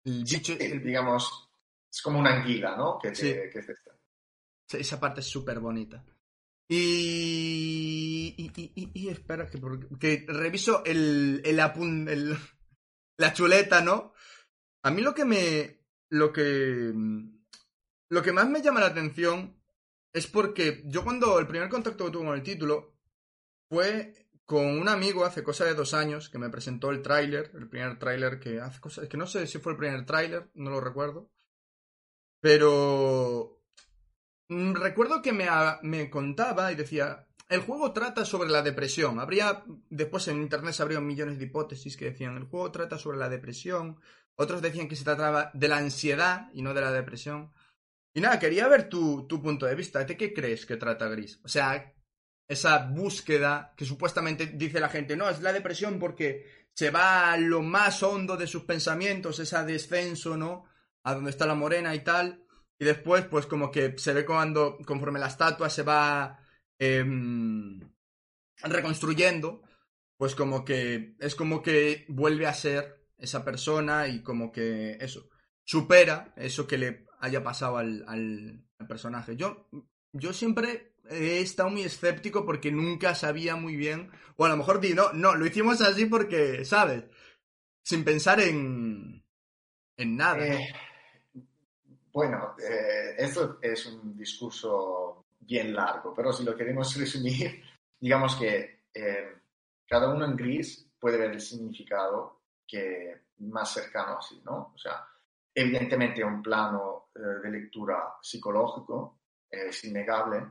El 0.05 0.25
bicho, 0.25 0.55
digamos, 0.57 1.51
es 1.91 2.01
como 2.01 2.19
una 2.19 2.37
anguila, 2.37 2.75
¿no? 2.77 2.99
Que, 2.99 3.15
sí. 3.15 3.35
que 3.53 3.59
es 3.59 3.69
esta. 3.69 3.98
Esa 4.73 5.01
parte 5.01 5.21
es 5.21 5.27
súper 5.27 5.61
bonita. 5.61 6.05
Y, 6.69 8.35
y, 8.37 8.53
y, 8.57 8.91
y, 8.93 9.09
espera, 9.09 9.49
que, 9.49 9.59
que 9.99 10.27
reviso 10.29 10.85
el, 10.85 11.41
el, 11.45 11.61
apun, 11.61 12.09
el, 12.09 12.37
la 13.17 13.33
chuleta, 13.33 13.81
¿no? 13.81 14.13
A 14.83 14.91
mí 14.91 15.01
lo 15.01 15.15
que 15.15 15.25
me, 15.25 15.81
lo 16.11 16.33
que, 16.33 16.93
lo 18.11 18.23
que 18.23 18.33
más 18.33 18.49
me 18.49 18.63
llama 18.63 18.81
la 18.81 18.87
atención 18.87 19.59
es 20.13 20.27
porque 20.27 20.83
yo 20.87 21.05
cuando 21.05 21.39
el 21.39 21.47
primer 21.47 21.69
contacto 21.69 22.07
que 22.07 22.11
tuve 22.11 22.27
con 22.27 22.35
el 22.35 22.43
título 22.43 22.99
fue 23.71 24.29
con 24.45 24.65
un 24.67 24.89
amigo 24.89 25.25
hace 25.25 25.43
cosa 25.43 25.67
de 25.67 25.75
dos 25.75 25.93
años 25.93 26.31
que 26.31 26.39
me 26.39 26.49
presentó 26.49 26.91
el 26.91 27.03
tráiler, 27.03 27.51
el 27.55 27.69
primer 27.69 27.99
tráiler 27.99 28.41
que 28.41 28.61
hace 28.61 28.81
cosas, 28.81 29.05
es 29.05 29.11
que 29.11 29.19
no 29.19 29.27
sé 29.27 29.47
si 29.47 29.59
fue 29.59 29.73
el 29.73 29.79
primer 29.79 30.07
tráiler, 30.07 30.51
no 30.55 30.71
lo 30.71 30.81
recuerdo, 30.81 31.31
pero 32.41 33.58
mm, 33.58 33.58
recuerdo 34.49 35.23
que 35.23 35.33
me, 35.33 35.47
me 35.83 36.11
contaba 36.11 36.73
y 36.73 36.75
decía, 36.75 37.27
el 37.49 37.61
juego 37.61 37.93
trata 37.93 38.25
sobre 38.25 38.51
la 38.51 38.63
depresión. 38.63 39.21
Habría, 39.21 39.65
después 39.91 40.29
en 40.29 40.43
internet 40.43 40.75
se 40.75 40.83
abrieron 40.83 41.07
millones 41.07 41.39
de 41.39 41.45
hipótesis 41.47 41.97
que 41.97 42.07
decían, 42.07 42.37
el 42.37 42.45
juego 42.45 42.71
trata 42.71 42.99
sobre 42.99 43.19
la 43.19 43.29
depresión. 43.29 43.99
Otros 44.37 44.63
decían 44.63 44.89
que 44.89 44.97
se 44.97 45.05
trataba 45.05 45.51
de 45.55 45.69
la 45.69 45.79
ansiedad 45.79 46.51
y 46.53 46.63
no 46.63 46.75
de 46.75 46.81
la 46.81 46.93
depresión. 46.93 47.53
Y 48.15 48.21
nada, 48.21 48.39
quería 48.39 48.69
ver 48.69 48.89
tu, 48.89 49.27
tu 49.27 49.43
punto 49.43 49.67
de 49.67 49.75
vista. 49.75 50.05
¿De 50.05 50.17
qué 50.17 50.33
crees 50.33 50.67
que 50.67 50.77
trata 50.77 51.09
Gris? 51.09 51.41
O 51.45 51.49
sea, 51.49 51.95
esa 52.47 52.87
búsqueda 52.87 53.75
que 53.77 53.85
supuestamente 53.85 54.47
dice 54.47 54.81
la 54.81 54.89
gente, 54.89 55.17
no, 55.17 55.29
es 55.29 55.41
la 55.41 55.53
depresión 55.53 55.99
porque 55.99 56.67
se 56.75 56.91
va 56.91 57.33
a 57.33 57.37
lo 57.37 57.63
más 57.63 58.03
hondo 58.03 58.37
de 58.37 58.47
sus 58.47 58.65
pensamientos, 58.65 59.39
ese 59.39 59.63
descenso, 59.65 60.37
¿no? 60.37 60.65
A 61.03 61.15
donde 61.15 61.31
está 61.31 61.47
la 61.47 61.55
morena 61.55 61.95
y 61.95 62.01
tal. 62.01 62.45
Y 62.79 62.85
después, 62.85 63.25
pues 63.27 63.47
como 63.47 63.71
que 63.71 63.99
se 63.99 64.13
ve 64.13 64.25
cuando, 64.25 64.79
conforme 64.87 65.19
la 65.19 65.27
estatua 65.27 65.69
se 65.69 65.83
va 65.83 66.39
em, 66.79 67.81
reconstruyendo, 68.63 69.63
pues 70.17 70.35
como 70.35 70.65
que 70.65 71.17
es 71.19 71.35
como 71.35 71.63
que 71.63 72.05
vuelve 72.09 72.47
a 72.47 72.55
ser 72.55 73.09
esa 73.19 73.45
persona 73.45 74.09
y 74.09 74.23
como 74.23 74.53
que 74.53 74.97
eso, 75.01 75.29
supera 75.65 76.33
eso 76.37 76.67
que 76.67 76.79
le 76.79 77.07
haya 77.21 77.43
pasado 77.43 77.79
al, 77.79 78.65
personaje. 78.89 79.37
Yo, 79.37 79.69
yo 80.13 80.33
siempre 80.33 80.95
he 81.11 81.41
estado 81.41 81.69
muy 81.69 81.83
escéptico 81.83 82.47
porque 82.47 82.71
nunca 82.71 83.15
sabía 83.17 83.57
muy 83.57 83.77
bien. 83.77 84.11
O 84.37 84.45
a 84.45 84.49
lo 84.49 84.57
mejor 84.57 84.81
di, 84.81 84.95
no, 84.95 85.13
no, 85.13 85.35
lo 85.35 85.47
hicimos 85.47 85.81
así 85.81 86.07
porque, 86.07 86.65
¿sabes? 86.65 87.05
Sin 87.83 88.05
pensar 88.05 88.41
en. 88.41 89.25
en 89.97 90.17
nada. 90.17 90.47
Eh, 90.47 90.69
bueno, 92.19 92.57
eh, 92.59 93.15
esto 93.17 93.61
es 93.63 93.87
un 93.87 94.17
discurso 94.17 95.27
bien 95.39 95.73
largo, 95.73 96.13
pero 96.13 96.33
si 96.33 96.43
lo 96.43 96.57
queremos 96.57 96.97
resumir, 96.99 97.63
digamos 97.97 98.35
que 98.35 98.87
eh, 98.93 99.37
cada 99.87 100.13
uno 100.13 100.25
en 100.25 100.35
gris 100.35 100.91
puede 100.99 101.17
ver 101.17 101.31
el 101.31 101.41
significado 101.41 102.41
que 102.67 103.27
más 103.39 103.73
cercano 103.73 104.19
así, 104.19 104.43
¿no? 104.45 104.73
O 104.75 104.77
sea, 104.77 105.07
evidentemente 105.55 106.25
un 106.25 106.43
plano 106.43 107.11
de 107.15 107.51
lectura 107.53 108.17
psicológico 108.21 109.21
es 109.49 109.85
innegable, 109.85 110.43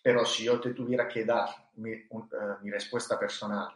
pero 0.00 0.24
si 0.24 0.44
yo 0.44 0.60
te 0.60 0.74
tuviera 0.74 1.08
que 1.08 1.24
dar 1.24 1.48
mi, 1.74 1.90
mi 2.62 2.70
respuesta 2.70 3.18
personal, 3.18 3.68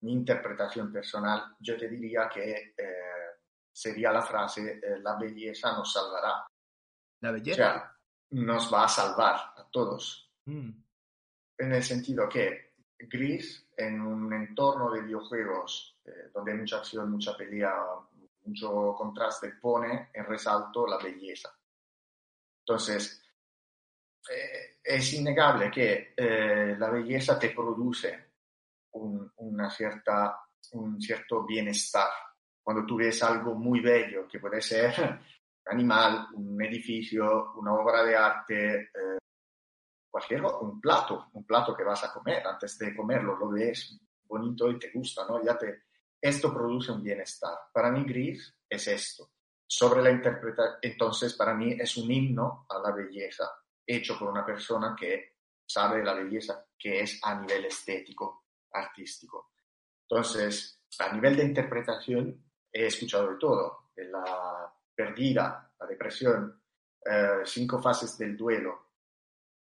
mi 0.00 0.12
interpretación 0.12 0.92
personal, 0.92 1.54
yo 1.60 1.76
te 1.76 1.88
diría 1.88 2.28
que 2.28 2.74
eh, 2.76 3.15
sería 3.76 4.10
la 4.10 4.22
frase, 4.22 4.80
eh, 4.82 4.98
la 5.00 5.16
belleza 5.16 5.70
nos 5.72 5.92
salvará. 5.92 6.46
La 7.20 7.30
belleza. 7.30 7.52
O 7.52 7.56
sea, 7.56 7.96
nos 8.30 8.72
va 8.72 8.84
a 8.84 8.88
salvar 8.88 9.34
a 9.54 9.68
todos. 9.70 10.32
Mm. 10.46 10.70
En 11.58 11.72
el 11.72 11.82
sentido 11.82 12.26
que 12.26 12.72
Gris, 12.98 13.68
en 13.76 14.00
un 14.00 14.32
entorno 14.32 14.90
de 14.90 15.02
videojuegos 15.02 15.98
eh, 16.06 16.30
donde 16.32 16.52
hay 16.52 16.58
mucha 16.58 16.78
acción, 16.78 17.10
mucha 17.10 17.36
pelea, 17.36 17.74
mucho 18.44 18.94
contraste, 18.96 19.52
pone 19.60 20.08
en 20.14 20.24
resalto 20.24 20.86
la 20.86 20.96
belleza. 20.96 21.54
Entonces, 22.60 23.22
eh, 24.30 24.78
es 24.82 25.12
innegable 25.12 25.70
que 25.70 26.14
la 26.16 26.88
belleza 26.88 27.38
te 27.38 27.50
produce 27.50 28.32
un, 28.92 29.30
una 29.36 29.68
cierta, 29.68 30.40
un 30.72 30.98
cierto 30.98 31.44
bienestar. 31.44 32.08
Cuando 32.66 32.84
tú 32.84 32.96
ves 32.96 33.22
algo 33.22 33.54
muy 33.54 33.78
bello, 33.78 34.26
que 34.26 34.40
puede 34.40 34.60
ser 34.60 34.92
un 34.98 35.72
animal, 35.72 36.26
un 36.34 36.60
edificio, 36.60 37.52
una 37.54 37.72
obra 37.74 38.02
de 38.02 38.16
arte, 38.16 38.80
eh, 38.92 39.18
cualquier 40.10 40.42
un 40.42 40.80
plato, 40.80 41.28
un 41.34 41.46
plato 41.46 41.76
que 41.76 41.84
vas 41.84 42.02
a 42.02 42.12
comer, 42.12 42.44
antes 42.44 42.76
de 42.76 42.92
comerlo 42.92 43.36
lo 43.36 43.50
ves 43.50 43.96
bonito 44.24 44.68
y 44.68 44.80
te 44.80 44.90
gusta, 44.90 45.24
¿no? 45.28 45.40
Ya 45.44 45.56
te, 45.56 45.84
esto 46.20 46.52
produce 46.52 46.90
un 46.90 47.04
bienestar. 47.04 47.56
Para 47.72 47.92
mí 47.92 48.02
gris 48.02 48.52
es 48.68 48.88
esto. 48.88 49.30
sobre 49.68 50.02
la 50.02 50.10
interpretación, 50.10 50.78
entonces 50.82 51.34
para 51.34 51.54
mí 51.54 51.76
es 51.78 51.96
un 51.96 52.10
himno 52.10 52.66
a 52.68 52.80
la 52.80 52.90
belleza, 52.90 53.48
hecho 53.86 54.18
por 54.18 54.28
una 54.28 54.44
persona 54.44 54.96
que 54.98 55.36
sabe 55.64 56.02
la 56.04 56.14
belleza 56.14 56.66
que 56.76 57.02
es 57.02 57.20
a 57.22 57.40
nivel 57.40 57.66
estético, 57.66 58.46
artístico. 58.72 59.52
Entonces, 60.08 60.82
a 60.98 61.12
nivel 61.12 61.36
de 61.36 61.44
interpretación, 61.44 62.45
he 62.72 62.86
escuchado 62.86 63.30
de 63.30 63.36
todo, 63.38 63.90
de 63.94 64.04
la 64.04 64.72
perdida, 64.94 65.72
la 65.78 65.86
depresión, 65.86 66.62
eh, 67.04 67.42
cinco 67.44 67.80
fases 67.80 68.16
del 68.18 68.36
duelo. 68.36 68.86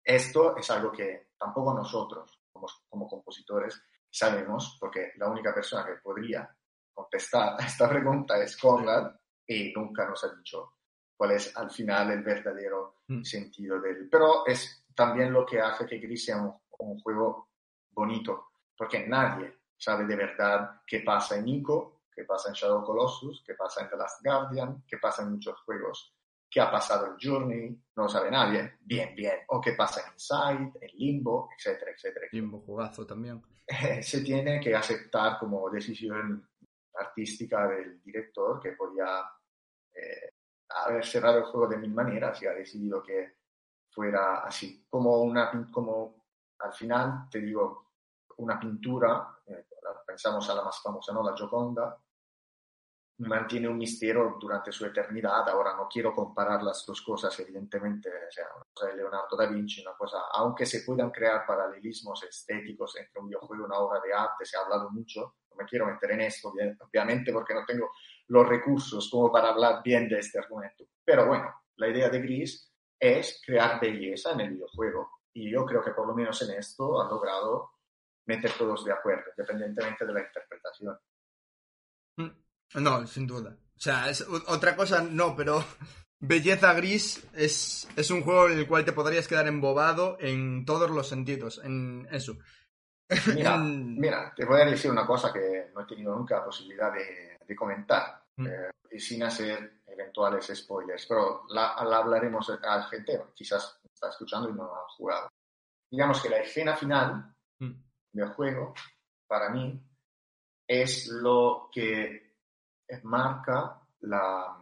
Esto 0.03 0.55
es 0.57 0.69
algo 0.71 0.91
que 0.91 1.29
tampoco 1.37 1.73
nosotros, 1.73 2.39
como, 2.51 2.67
como 2.89 3.07
compositores, 3.07 3.81
sabemos, 4.09 4.77
porque 4.79 5.13
la 5.17 5.29
única 5.29 5.53
persona 5.53 5.85
que 5.85 6.01
podría 6.01 6.49
contestar 6.93 7.55
a 7.59 7.65
esta 7.65 7.89
pregunta 7.89 8.37
es 8.37 8.57
Conrad 8.57 9.15
y 9.47 9.71
nunca 9.73 10.07
nos 10.07 10.23
ha 10.23 10.35
dicho 10.35 10.73
cuál 11.15 11.31
es 11.31 11.55
al 11.55 11.69
final 11.69 12.11
el 12.11 12.23
verdadero 12.23 13.01
mm. 13.07 13.23
sentido 13.23 13.79
del... 13.79 14.09
Pero 14.09 14.45
es 14.45 14.85
también 14.95 15.31
lo 15.31 15.45
que 15.45 15.59
hace 15.59 15.85
que 15.85 15.99
Gris 15.99 16.25
sea 16.25 16.37
un, 16.37 16.53
un, 16.79 16.99
juego 16.99 17.49
bonito, 17.91 18.53
porque 18.75 19.07
nadie 19.07 19.59
sabe 19.77 20.05
de 20.05 20.15
verdad 20.15 20.81
qué 20.85 21.01
pasa 21.01 21.37
en 21.37 21.47
Ico, 21.47 22.00
qué 22.13 22.23
pasa 22.23 22.49
en 22.49 22.55
Shadow 22.55 22.83
Colossus, 22.83 23.43
qué 23.45 23.53
pasa 23.55 23.81
en 23.81 23.89
The 23.89 23.97
Last 23.97 24.23
Guardian, 24.23 24.83
qué 24.87 24.97
pasa 24.97 25.23
en 25.23 25.31
muchos 25.31 25.59
juegos, 25.61 26.15
qué 26.49 26.59
ha 26.59 26.69
pasado 26.69 27.07
en 27.07 27.17
Journey, 27.19 27.69
no 27.95 28.03
lo 28.03 28.09
sabe 28.09 28.29
nadie, 28.29 28.77
bien, 28.81 29.15
bien, 29.15 29.39
o 29.47 29.61
qué 29.61 29.73
pasa 29.73 30.01
en 30.01 30.13
Inside, 30.13 30.79
en 30.81 30.97
Limbo, 30.97 31.49
etcétera, 31.57 31.91
etcétera. 31.91 32.27
Limbo 32.31 32.59
jugazo 32.59 33.05
también. 33.05 33.41
se 34.01 34.21
tiene 34.21 34.59
que 34.59 34.75
aceptar 34.75 35.39
como 35.39 35.69
decisión 35.69 36.47
artística 36.93 37.67
del 37.67 38.01
director 38.01 38.59
que 38.59 38.73
podía 38.73 39.23
eh, 39.93 40.33
haber 40.69 41.05
cerrado 41.05 41.39
el 41.39 41.45
juego 41.45 41.67
de 41.67 41.77
mil 41.77 41.93
maneras 41.93 42.41
y 42.41 42.47
ha 42.47 42.53
decidido 42.53 43.01
que 43.01 43.37
fuera 43.89 44.39
así. 44.39 44.85
Como 44.89 45.21
una, 45.21 45.69
como 45.71 46.25
al 46.59 46.73
final, 46.73 47.29
te 47.29 47.39
digo, 47.39 47.93
una 48.37 48.59
pintura, 48.59 49.39
eh, 49.45 49.65
pensamos 50.11 50.49
a 50.49 50.55
la 50.55 50.63
más 50.63 50.81
famosa, 50.81 51.13
¿no? 51.13 51.23
La 51.23 51.35
Gioconda, 51.35 51.97
mantiene 53.19 53.69
un 53.69 53.77
misterio 53.77 54.37
durante 54.39 54.71
su 54.71 54.85
eternidad. 54.85 55.47
Ahora 55.47 55.75
no 55.75 55.87
quiero 55.87 56.13
comparar 56.13 56.61
las 56.63 56.85
dos 56.85 57.01
cosas, 57.01 57.39
evidentemente, 57.39 58.09
o 58.09 58.31
sea, 58.31 58.45
una 58.55 58.65
cosa 58.73 58.87
de 58.87 58.97
Leonardo 58.97 59.37
da 59.37 59.45
Vinci, 59.45 59.81
una 59.81 59.95
cosa, 59.95 60.17
aunque 60.33 60.65
se 60.65 60.81
puedan 60.81 61.11
crear 61.11 61.45
paralelismos 61.45 62.23
estéticos 62.23 62.95
entre 62.97 63.21
un 63.21 63.27
videojuego 63.27 63.63
y 63.63 63.65
una 63.65 63.77
obra 63.77 64.01
de 64.01 64.13
arte, 64.13 64.45
se 64.45 64.57
ha 64.57 64.61
hablado 64.61 64.89
mucho, 64.89 65.35
no 65.49 65.55
me 65.55 65.65
quiero 65.65 65.85
meter 65.85 66.11
en 66.11 66.21
esto, 66.21 66.49
obviamente, 66.49 67.31
porque 67.31 67.53
no 67.53 67.63
tengo 67.65 67.91
los 68.27 68.47
recursos 68.47 69.09
como 69.09 69.31
para 69.31 69.49
hablar 69.49 69.81
bien 69.83 70.09
de 70.09 70.19
este 70.19 70.39
argumento. 70.39 70.85
Pero 71.05 71.27
bueno, 71.27 71.53
la 71.75 71.87
idea 71.87 72.09
de 72.09 72.19
Gris 72.19 72.69
es 72.99 73.41
crear 73.45 73.79
belleza 73.79 74.31
en 74.31 74.41
el 74.41 74.51
videojuego. 74.51 75.09
Y 75.33 75.51
yo 75.51 75.65
creo 75.65 75.81
que 75.81 75.91
por 75.91 76.07
lo 76.07 76.13
menos 76.13 76.41
en 76.41 76.57
esto 76.57 77.01
han 77.01 77.09
logrado 77.09 77.71
meter 78.25 78.51
todos 78.57 78.85
de 78.85 78.93
acuerdo, 78.93 79.23
independientemente 79.35 80.05
de 80.05 80.13
la 80.13 80.21
interpretación. 80.21 80.97
Mm. 82.17 82.83
No, 82.83 83.07
sin 83.07 83.27
duda. 83.27 83.55
O 83.75 83.79
sea, 83.79 84.09
es 84.09 84.21
otra 84.21 84.75
cosa 84.75 85.01
no, 85.01 85.35
pero 85.35 85.63
Belleza 86.19 86.73
Gris 86.73 87.27
es, 87.33 87.87
es 87.95 88.11
un 88.11 88.21
juego 88.23 88.47
en 88.47 88.59
el 88.59 88.67
cual 88.67 88.85
te 88.85 88.93
podrías 88.93 89.27
quedar 89.27 89.47
embobado 89.47 90.17
en 90.19 90.65
todos 90.65 90.91
los 90.91 91.07
sentidos, 91.07 91.61
en 91.63 92.07
eso. 92.11 92.37
Mira, 93.35 93.57
mira 93.57 94.33
te 94.33 94.45
voy 94.45 94.61
a 94.61 94.65
decir 94.65 94.89
una 94.89 95.05
cosa 95.05 95.33
que 95.33 95.69
no 95.75 95.81
he 95.81 95.85
tenido 95.85 96.15
nunca 96.15 96.37
la 96.37 96.45
posibilidad 96.45 96.93
de, 96.93 97.39
de 97.45 97.55
comentar, 97.57 98.23
mm. 98.37 98.47
eh, 98.47 98.69
y 98.91 98.99
sin 99.01 99.23
hacer 99.23 99.81
eventuales 99.85 100.49
spoilers, 100.55 101.05
pero 101.07 101.43
la, 101.49 101.75
la 101.83 101.97
hablaremos 101.97 102.49
a 102.49 102.83
gente, 102.83 103.21
quizás 103.33 103.81
está 103.83 104.09
escuchando 104.09 104.49
y 104.49 104.53
no 104.53 104.63
ha 104.63 104.89
jugado. 104.95 105.29
Digamos 105.89 106.21
que 106.21 106.29
la 106.29 106.37
escena 106.37 106.75
final 106.75 107.35
del 108.11 108.29
juego, 108.29 108.73
para 109.27 109.49
mí, 109.49 109.81
es 110.67 111.07
lo 111.07 111.69
que 111.71 112.35
marca 113.03 113.81
la, 114.01 114.61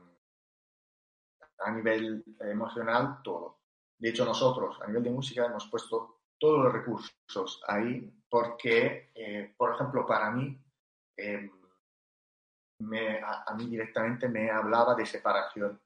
a 1.59 1.71
nivel 1.71 2.23
emocional 2.39 3.21
todo. 3.23 3.59
De 3.97 4.09
hecho, 4.09 4.25
nosotros 4.25 4.79
a 4.81 4.87
nivel 4.87 5.03
de 5.03 5.11
música 5.11 5.45
hemos 5.45 5.67
puesto 5.67 6.21
todos 6.37 6.63
los 6.63 6.73
recursos 6.73 7.61
ahí 7.67 8.11
porque, 8.29 9.11
eh, 9.13 9.53
por 9.57 9.73
ejemplo, 9.73 10.05
para 10.05 10.31
mí, 10.31 10.57
em, 11.17 11.51
me, 12.79 13.19
a, 13.21 13.53
mí 13.57 13.67
directamente 13.67 14.29
me 14.29 14.49
hablaba 14.49 14.95
de 14.95 15.05
separación, 15.05 15.81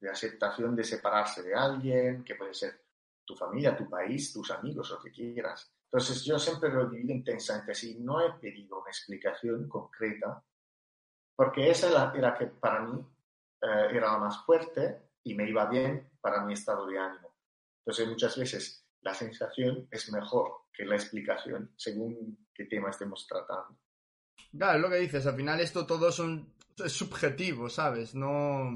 de 0.00 0.10
aceptación 0.10 0.74
de 0.74 0.84
separarse 0.84 1.42
de 1.42 1.54
alguien, 1.54 2.24
que 2.24 2.36
puede 2.36 2.54
ser 2.54 2.84
tu 3.24 3.36
familia, 3.36 3.76
tu 3.76 3.88
país, 3.88 4.32
tus 4.32 4.50
amigos, 4.50 4.90
lo 4.90 5.00
que 5.00 5.10
quieras. 5.10 5.70
Entonces 5.90 6.22
yo 6.24 6.38
siempre 6.38 6.70
lo 6.70 6.88
divido 6.88 7.14
intensamente. 7.14 7.74
Si 7.74 7.98
no 7.98 8.20
he 8.20 8.32
pedido 8.34 8.80
una 8.80 8.90
explicación 8.90 9.68
concreta, 9.68 10.42
porque 11.34 11.70
esa 11.70 11.88
era 11.88 12.12
la 12.14 12.36
que 12.36 12.46
para 12.46 12.80
mí 12.80 13.00
eh, 13.62 13.86
era 13.90 14.12
la 14.12 14.18
más 14.18 14.44
fuerte 14.44 15.12
y 15.24 15.34
me 15.34 15.48
iba 15.48 15.66
bien 15.66 16.10
para 16.20 16.44
mi 16.44 16.52
estado 16.52 16.86
de 16.86 16.98
ánimo. 16.98 17.34
Entonces 17.80 18.06
muchas 18.06 18.36
veces 18.36 18.86
la 19.00 19.14
sensación 19.14 19.88
es 19.90 20.12
mejor 20.12 20.66
que 20.72 20.84
la 20.84 20.96
explicación 20.96 21.72
según 21.76 22.46
qué 22.54 22.66
tema 22.66 22.90
estemos 22.90 23.26
tratando. 23.26 23.78
Claro, 24.50 24.78
lo 24.78 24.90
que 24.90 24.96
dices, 24.96 25.26
al 25.26 25.36
final 25.36 25.60
esto 25.60 25.86
todo 25.86 26.08
es 26.08 26.92
subjetivo, 26.92 27.68
¿sabes? 27.70 28.14
No... 28.14 28.70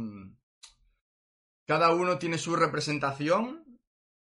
Cada 1.67 1.95
uno 1.95 2.19
tiene 2.19 2.39
su 2.39 2.57
representación 2.57 3.72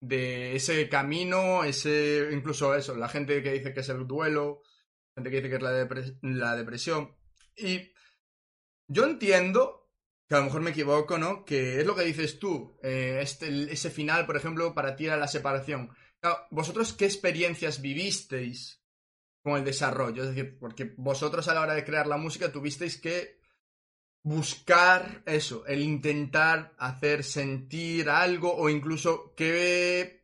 de 0.03 0.53
ese 0.53 0.89
camino, 0.89 1.63
ese 1.63 2.27
incluso 2.33 2.75
eso, 2.75 2.93
la 2.93 3.07
gente 3.07 3.41
que 3.41 3.53
dice 3.53 3.73
que 3.73 3.79
es 3.79 3.87
el 3.87 4.05
duelo, 4.05 4.61
gente 5.15 5.29
que 5.29 5.37
dice 5.37 5.49
que 5.49 5.55
es 5.55 6.13
la, 6.21 6.55
depresión. 6.57 7.15
Y 7.55 7.93
yo 8.89 9.05
entiendo, 9.05 9.89
que 10.27 10.35
a 10.35 10.39
lo 10.39 10.45
mejor 10.45 10.61
me 10.61 10.71
equivoco, 10.71 11.17
¿no? 11.17 11.45
Que 11.45 11.79
es 11.79 11.85
lo 11.85 11.95
que 11.95 12.03
dices 12.03 12.37
tú, 12.37 12.77
eh, 12.83 13.19
este, 13.21 13.71
ese 13.71 13.89
final, 13.89 14.25
por 14.25 14.35
ejemplo, 14.35 14.73
para 14.75 14.97
ti 14.97 15.05
era 15.05 15.15
la 15.15 15.29
separación. 15.29 15.89
¿Vosotros 16.51 16.91
qué 16.91 17.05
experiencias 17.05 17.81
vivisteis 17.81 18.83
con 19.41 19.55
el 19.55 19.63
desarrollo? 19.63 20.23
Es 20.23 20.35
decir, 20.35 20.57
porque 20.59 20.93
vosotros 20.97 21.47
a 21.47 21.53
la 21.53 21.61
hora 21.61 21.75
de 21.75 21.85
crear 21.85 22.07
la 22.07 22.17
música 22.17 22.51
tuvisteis 22.51 22.99
que 22.99 23.39
buscar 24.23 25.21
eso, 25.25 25.65
el 25.65 25.81
intentar 25.81 26.73
hacer 26.77 27.23
sentir 27.23 28.09
algo 28.09 28.55
o 28.55 28.69
incluso 28.69 29.33
qué... 29.35 30.23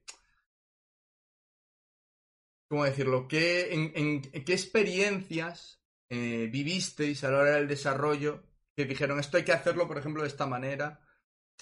¿Cómo 2.69 2.85
decirlo? 2.85 3.27
¿Qué, 3.27 3.73
en, 3.73 4.21
qué 4.21 4.53
experiencias 4.53 5.81
eh, 6.09 6.47
vivisteis 6.51 7.23
a 7.23 7.31
la 7.31 7.39
hora 7.39 7.51
del 7.55 7.67
desarrollo 7.67 8.43
que 8.79 8.85
dijeron 8.85 9.19
esto 9.19 9.35
hay 9.35 9.43
que 9.43 9.51
hacerlo, 9.51 9.87
por 9.87 9.97
ejemplo, 9.97 10.21
de 10.21 10.29
esta 10.29 10.45
manera. 10.45 11.01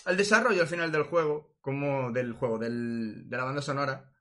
El 0.06 0.18
desarrollo 0.18 0.62
al 0.62 0.68
final 0.68 0.92
del 0.92 1.04
juego, 1.04 1.56
como 1.62 2.12
del 2.12 2.34
juego, 2.34 2.60
de 2.60 2.70
la 3.28 3.44
banda 3.44 3.62
sonora. 3.62 4.14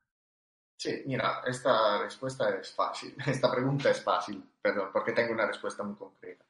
Sí, 0.75 1.03
mira, 1.05 1.43
esta 1.45 2.01
respuesta 2.01 2.49
es 2.57 2.73
fácil. 2.73 3.15
Esta 3.27 3.51
pregunta 3.51 3.91
es 3.91 4.01
fácil, 4.01 4.43
perdón, 4.59 4.89
porque 4.91 5.11
tengo 5.11 5.33
una 5.33 5.45
respuesta 5.45 5.83
muy 5.83 5.95
concreta. 5.95 6.46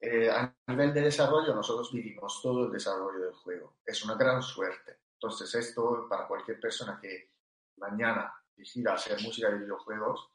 Eh, 0.00 0.30
a 0.30 0.54
nivel 0.68 0.92
de 0.92 1.02
desarrollo, 1.02 1.54
nosotros 1.54 1.92
vivimos 1.92 2.40
todo 2.42 2.66
el 2.66 2.72
desarrollo 2.72 3.18
del 3.18 3.34
juego. 3.34 3.78
Es 3.84 4.04
una 4.04 4.14
gran 4.14 4.42
suerte. 4.42 4.98
Entonces, 5.14 5.54
esto 5.54 6.06
para 6.08 6.26
cualquier 6.26 6.60
persona 6.60 6.98
que 7.00 7.32
mañana 7.78 8.32
decida 8.54 8.94
hacer 8.94 9.20
música 9.22 9.50
de 9.50 9.58
videojuegos, 9.58 10.30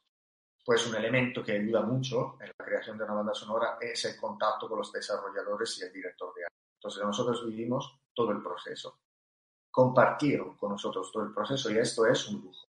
pues 0.64 0.86
un 0.86 0.94
elemento 0.94 1.42
que 1.42 1.52
ayuda 1.52 1.82
mucho 1.82 2.36
en 2.40 2.50
la 2.56 2.64
creación 2.64 2.96
de 2.96 3.04
una 3.04 3.14
banda 3.14 3.34
sonora 3.34 3.78
es 3.80 4.04
el 4.04 4.16
contacto 4.16 4.68
con 4.68 4.78
los 4.78 4.92
desarrolladores 4.92 5.78
y 5.78 5.84
el 5.84 5.92
director 5.92 6.32
de 6.34 6.44
arte. 6.44 6.56
Entonces 6.76 7.02
nosotros 7.02 7.46
vivimos 7.46 8.00
todo 8.14 8.30
el 8.30 8.42
proceso. 8.42 9.00
Compartieron 9.70 10.56
con 10.56 10.72
nosotros 10.72 11.10
todo 11.10 11.24
el 11.24 11.32
proceso 11.32 11.70
y 11.70 11.78
esto 11.78 12.06
es 12.06 12.28
un 12.28 12.42
lujo. 12.42 12.68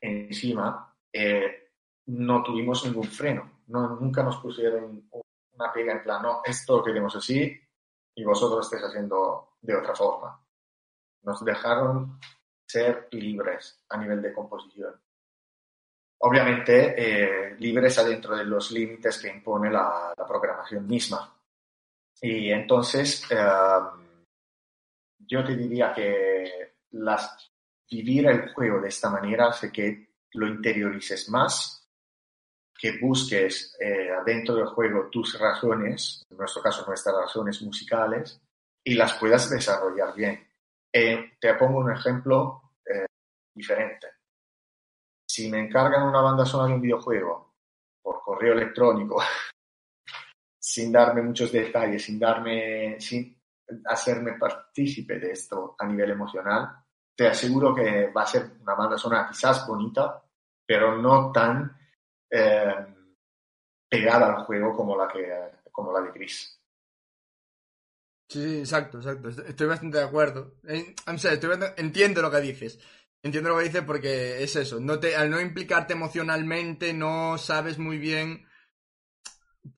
Encima, 0.00 0.94
eh, 1.12 1.70
no 2.06 2.42
tuvimos 2.42 2.84
ningún 2.84 3.04
freno. 3.04 3.60
No, 3.68 3.96
nunca 4.00 4.22
nos 4.22 4.36
pusieron 4.38 5.08
una 5.54 5.72
pega 5.72 5.92
en 5.92 6.02
plan, 6.02 6.22
no, 6.22 6.42
esto 6.44 6.78
lo 6.78 6.84
queremos 6.84 7.14
así 7.16 7.60
y 8.14 8.24
vosotros 8.24 8.56
lo 8.56 8.60
estáis 8.60 8.82
haciendo 8.84 9.56
de 9.60 9.76
otra 9.76 9.94
forma. 9.94 10.40
Nos 11.22 11.44
dejaron 11.44 12.18
ser 12.66 13.08
libres 13.12 13.84
a 13.88 13.96
nivel 13.96 14.20
de 14.22 14.32
composición 14.32 14.94
obviamente 16.26 16.94
eh, 16.96 17.56
libres 17.58 17.98
adentro 17.98 18.36
de 18.36 18.44
los 18.44 18.70
límites 18.70 19.18
que 19.18 19.28
impone 19.28 19.70
la, 19.70 20.14
programación 20.26 20.86
misma. 20.86 21.30
Y 22.20 22.50
entonces, 22.50 23.30
em, 23.30 24.24
yo 25.18 25.44
te 25.44 25.54
diría 25.54 25.92
que 25.92 26.76
las, 26.92 27.52
vivir 27.90 28.26
el 28.26 28.52
juego 28.54 28.80
de 28.80 28.88
esta 28.88 29.10
manera 29.10 29.48
hace 29.48 29.70
que 29.70 30.14
lo 30.32 30.46
interiorices 30.46 31.28
más, 31.28 31.83
que 32.84 32.98
busques 32.98 33.74
eh, 33.80 34.10
adentro 34.10 34.56
del 34.56 34.66
juego 34.66 35.08
tus 35.08 35.38
razones, 35.40 36.22
en 36.28 36.36
nuestro 36.36 36.60
caso 36.60 36.84
nuestras 36.86 37.16
razones 37.16 37.62
musicales, 37.62 38.38
y 38.84 38.92
las 38.92 39.14
puedas 39.14 39.48
desarrollar 39.48 40.14
bien. 40.14 40.46
Eh, 40.92 41.32
te 41.40 41.54
pongo 41.54 41.78
un 41.78 41.90
ejemplo 41.90 42.74
eh, 42.84 43.06
diferente. 43.54 44.08
Si 45.26 45.50
me 45.50 45.60
encargan 45.60 46.06
una 46.08 46.20
banda 46.20 46.44
sonora 46.44 46.68
de 46.68 46.74
un 46.74 46.82
videojuego 46.82 47.54
por 48.02 48.20
correo 48.20 48.52
electrónico, 48.52 49.22
sin 50.60 50.92
darme 50.92 51.22
muchos 51.22 51.50
detalles, 51.52 52.04
sin 52.04 52.18
darme, 52.18 53.00
sin 53.00 53.34
hacerme 53.86 54.34
partícipe 54.34 55.18
de 55.18 55.30
esto 55.30 55.74
a 55.78 55.86
nivel 55.86 56.10
emocional, 56.10 56.84
te 57.16 57.28
aseguro 57.28 57.74
que 57.74 58.08
va 58.08 58.24
a 58.24 58.26
ser 58.26 58.58
una 58.60 58.74
banda 58.74 58.98
sonora 58.98 59.26
quizás 59.26 59.66
bonita, 59.66 60.22
pero 60.66 61.00
no 61.00 61.32
tan 61.32 61.74
eh, 62.34 62.86
pegada 63.88 64.34
al 64.34 64.44
juego 64.44 64.76
como 64.76 64.96
la, 64.96 65.08
que, 65.08 65.32
como 65.70 65.92
la 65.92 66.00
de 66.00 66.12
Chris. 66.12 66.60
Sí, 68.28 68.58
exacto, 68.58 68.98
exacto. 68.98 69.28
Estoy 69.28 69.66
bastante 69.66 69.98
de 69.98 70.04
acuerdo. 70.04 70.56
entiendo 71.76 72.22
lo 72.22 72.30
que 72.30 72.40
dices. 72.40 72.80
Entiendo 73.22 73.50
lo 73.50 73.58
que 73.58 73.64
dices 73.64 73.82
porque 73.82 74.42
es 74.42 74.56
eso. 74.56 74.80
No 74.80 74.98
te, 74.98 75.14
al 75.14 75.30
no 75.30 75.40
implicarte 75.40 75.92
emocionalmente, 75.92 76.92
no 76.92 77.38
sabes 77.38 77.78
muy 77.78 77.98
bien 77.98 78.46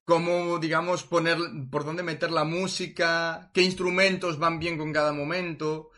cómo, 0.03 0.57
digamos, 0.57 1.03
poner, 1.03 1.37
por 1.69 1.85
dónde 1.85 2.03
meter 2.03 2.31
la 2.31 2.43
música, 2.43 3.51
qué 3.53 3.61
instrumentos 3.61 4.39
van 4.39 4.59
bien 4.59 4.77
con 4.77 4.91
cada 4.91 5.13
momento. 5.13 5.91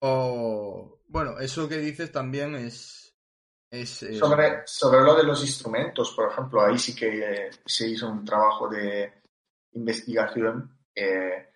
O, 0.00 1.00
bueno, 1.08 1.38
eso 1.38 1.68
que 1.68 1.78
dices 1.78 2.10
también 2.10 2.54
es... 2.54 2.97
Sobre, 3.70 4.62
sobre 4.66 5.00
lo 5.02 5.14
de 5.14 5.24
los 5.24 5.42
instrumentos, 5.42 6.12
por 6.14 6.30
ejemplo, 6.30 6.62
ahí 6.62 6.78
sí 6.78 6.94
que 6.94 7.50
se 7.66 7.88
hizo 7.88 8.08
un 8.08 8.24
trabajo 8.24 8.66
de 8.66 9.22
investigación 9.72 10.78
eh, 10.94 11.50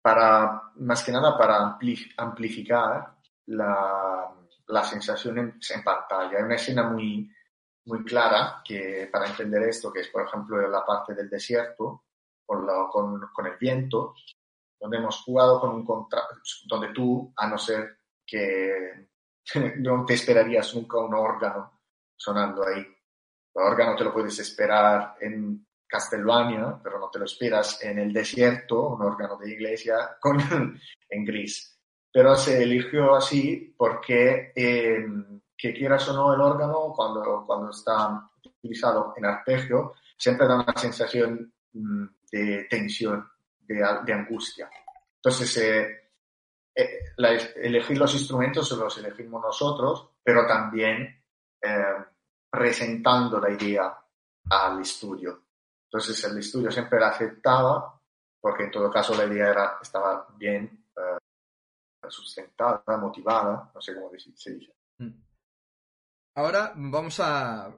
para, 0.00 0.70
más 0.76 1.02
que 1.02 1.10
nada, 1.10 1.36
para 1.36 1.76
amplificar 2.16 3.16
la, 3.46 4.32
la 4.68 4.84
sensación 4.84 5.38
en, 5.38 5.60
en, 5.74 5.82
pantalla. 5.82 6.38
Hay 6.38 6.44
una 6.44 6.54
escena 6.54 6.84
muy, 6.84 7.28
muy 7.86 8.04
clara 8.04 8.62
que 8.64 9.08
para 9.10 9.26
entender 9.26 9.64
esto, 9.64 9.92
que 9.92 10.00
es, 10.00 10.08
por 10.08 10.24
ejemplo, 10.24 10.68
la 10.68 10.86
parte 10.86 11.14
del 11.14 11.28
desierto, 11.28 12.04
con, 12.44 12.64
con, 12.92 13.20
con 13.32 13.46
el 13.46 13.56
viento, 13.58 14.14
donde 14.78 14.98
hemos 14.98 15.20
jugado 15.22 15.60
con 15.60 15.70
un 15.70 15.84
contrato, 15.84 16.36
donde 16.66 16.92
tú, 16.92 17.32
a 17.36 17.48
no 17.48 17.58
ser 17.58 17.98
que 18.24 19.08
no 19.78 20.04
te 20.04 20.14
esperarías 20.14 20.74
nunca 20.74 20.98
un 20.98 21.14
órgano 21.14 21.80
sonando 22.16 22.66
ahí. 22.66 22.80
El 22.80 23.62
órgano 23.62 23.96
te 23.96 24.04
lo 24.04 24.12
puedes 24.12 24.38
esperar 24.38 25.16
en 25.20 25.66
Castlevania, 25.86 26.78
pero 26.82 26.98
no 26.98 27.08
te 27.08 27.18
lo 27.18 27.24
esperas 27.24 27.82
en 27.82 27.98
el 27.98 28.12
desierto, 28.12 28.88
un 28.90 29.02
órgano 29.02 29.36
de 29.36 29.50
iglesia, 29.50 30.16
con, 30.20 30.38
en 31.08 31.24
gris. 31.24 31.78
Pero 32.12 32.34
se 32.34 32.62
eligió 32.62 33.14
así 33.14 33.74
porque, 33.76 34.52
eh, 34.54 35.04
que 35.56 35.74
quieras 35.74 36.08
o 36.08 36.14
no 36.14 36.34
el 36.34 36.40
órgano, 36.40 36.92
cuando, 36.94 37.44
cuando 37.46 37.70
está 37.70 38.28
utilizado 38.44 39.14
en 39.16 39.26
arpegio, 39.26 39.94
siempre 40.16 40.46
da 40.46 40.56
una 40.56 40.74
sensación 40.76 41.52
mm, 41.72 42.06
de 42.32 42.66
tensión, 42.70 43.28
de, 43.60 43.84
de 44.04 44.12
angustia. 44.12 44.68
Entonces, 45.16 45.56
eh, 45.58 46.05
eh, 46.76 47.14
elegir 47.16 47.96
los 47.96 48.12
instrumentos 48.14 48.70
los 48.72 48.98
elegimos 48.98 49.42
nosotros, 49.42 50.10
pero 50.22 50.46
también 50.46 51.24
eh, 51.62 52.04
presentando 52.50 53.40
la 53.40 53.50
idea 53.50 53.98
al 54.50 54.80
estudio. 54.80 55.42
Entonces, 55.84 56.22
el 56.24 56.38
estudio 56.38 56.70
siempre 56.70 57.00
la 57.00 57.08
aceptaba, 57.08 57.98
porque 58.40 58.64
en 58.64 58.70
todo 58.70 58.90
caso 58.90 59.14
la 59.14 59.24
idea 59.24 59.50
era, 59.50 59.78
estaba 59.80 60.26
bien 60.36 60.86
sustentada, 62.10 62.82
motivada, 62.98 63.70
no 63.74 63.80
sé 63.80 63.94
cómo 63.94 64.10
se 64.34 64.54
dice. 64.54 64.72
Mm. 64.98 65.10
Ahora 66.36 66.72
vamos 66.76 67.18
a. 67.20 67.74